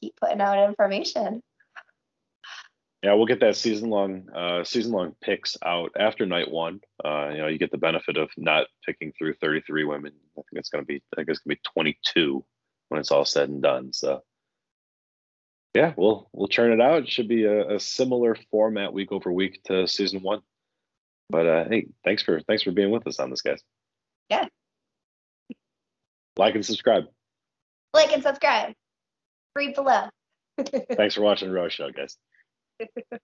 keep 0.00 0.14
putting 0.16 0.40
out 0.40 0.68
information. 0.68 1.42
Yeah, 3.02 3.14
we'll 3.14 3.26
get 3.26 3.40
that 3.40 3.56
season 3.56 3.88
long 3.88 4.28
uh, 4.34 4.62
season 4.64 4.92
long 4.92 5.14
picks 5.22 5.56
out 5.64 5.92
after 5.98 6.26
night 6.26 6.50
one. 6.50 6.80
Uh, 7.02 7.30
you 7.30 7.38
know, 7.38 7.46
you 7.46 7.58
get 7.58 7.70
the 7.70 7.78
benefit 7.78 8.18
of 8.18 8.28
not 8.36 8.66
picking 8.84 9.12
through 9.12 9.34
33 9.34 9.84
women. 9.84 10.12
I 10.36 10.42
think 10.42 10.58
it's 10.58 10.68
gonna 10.68 10.84
be 10.84 10.96
I 10.96 11.16
think 11.16 11.28
it's 11.28 11.38
gonna 11.38 11.54
be 11.54 11.60
22 11.72 12.44
when 12.88 13.00
it's 13.00 13.10
all 13.10 13.24
said 13.24 13.48
and 13.48 13.62
done. 13.62 13.92
So 13.94 14.22
yeah, 15.74 15.92
we'll 15.96 16.28
we'll 16.32 16.48
churn 16.48 16.72
it 16.72 16.80
out. 16.80 17.02
It 17.02 17.08
should 17.08 17.28
be 17.28 17.44
a, 17.44 17.76
a 17.76 17.80
similar 17.80 18.36
format 18.50 18.92
week 18.92 19.12
over 19.12 19.32
week 19.32 19.62
to 19.64 19.86
season 19.86 20.20
one. 20.20 20.40
But 21.28 21.46
uh, 21.46 21.64
hey, 21.68 21.86
thanks 22.04 22.22
for 22.22 22.40
thanks 22.40 22.62
for 22.62 22.72
being 22.72 22.90
with 22.90 23.06
us 23.06 23.20
on 23.20 23.30
this, 23.30 23.42
guys. 23.42 23.62
Yeah. 24.28 24.46
Like 26.36 26.54
and 26.54 26.64
subscribe. 26.64 27.04
Like 27.94 28.12
and 28.12 28.22
subscribe. 28.22 28.72
Read 29.54 29.74
below. 29.74 30.08
Thanks 30.96 31.14
for 31.14 31.22
watching 31.22 31.48
the 31.48 31.54
Rose 31.54 31.72
Show, 31.72 31.90
guys. 31.90 32.16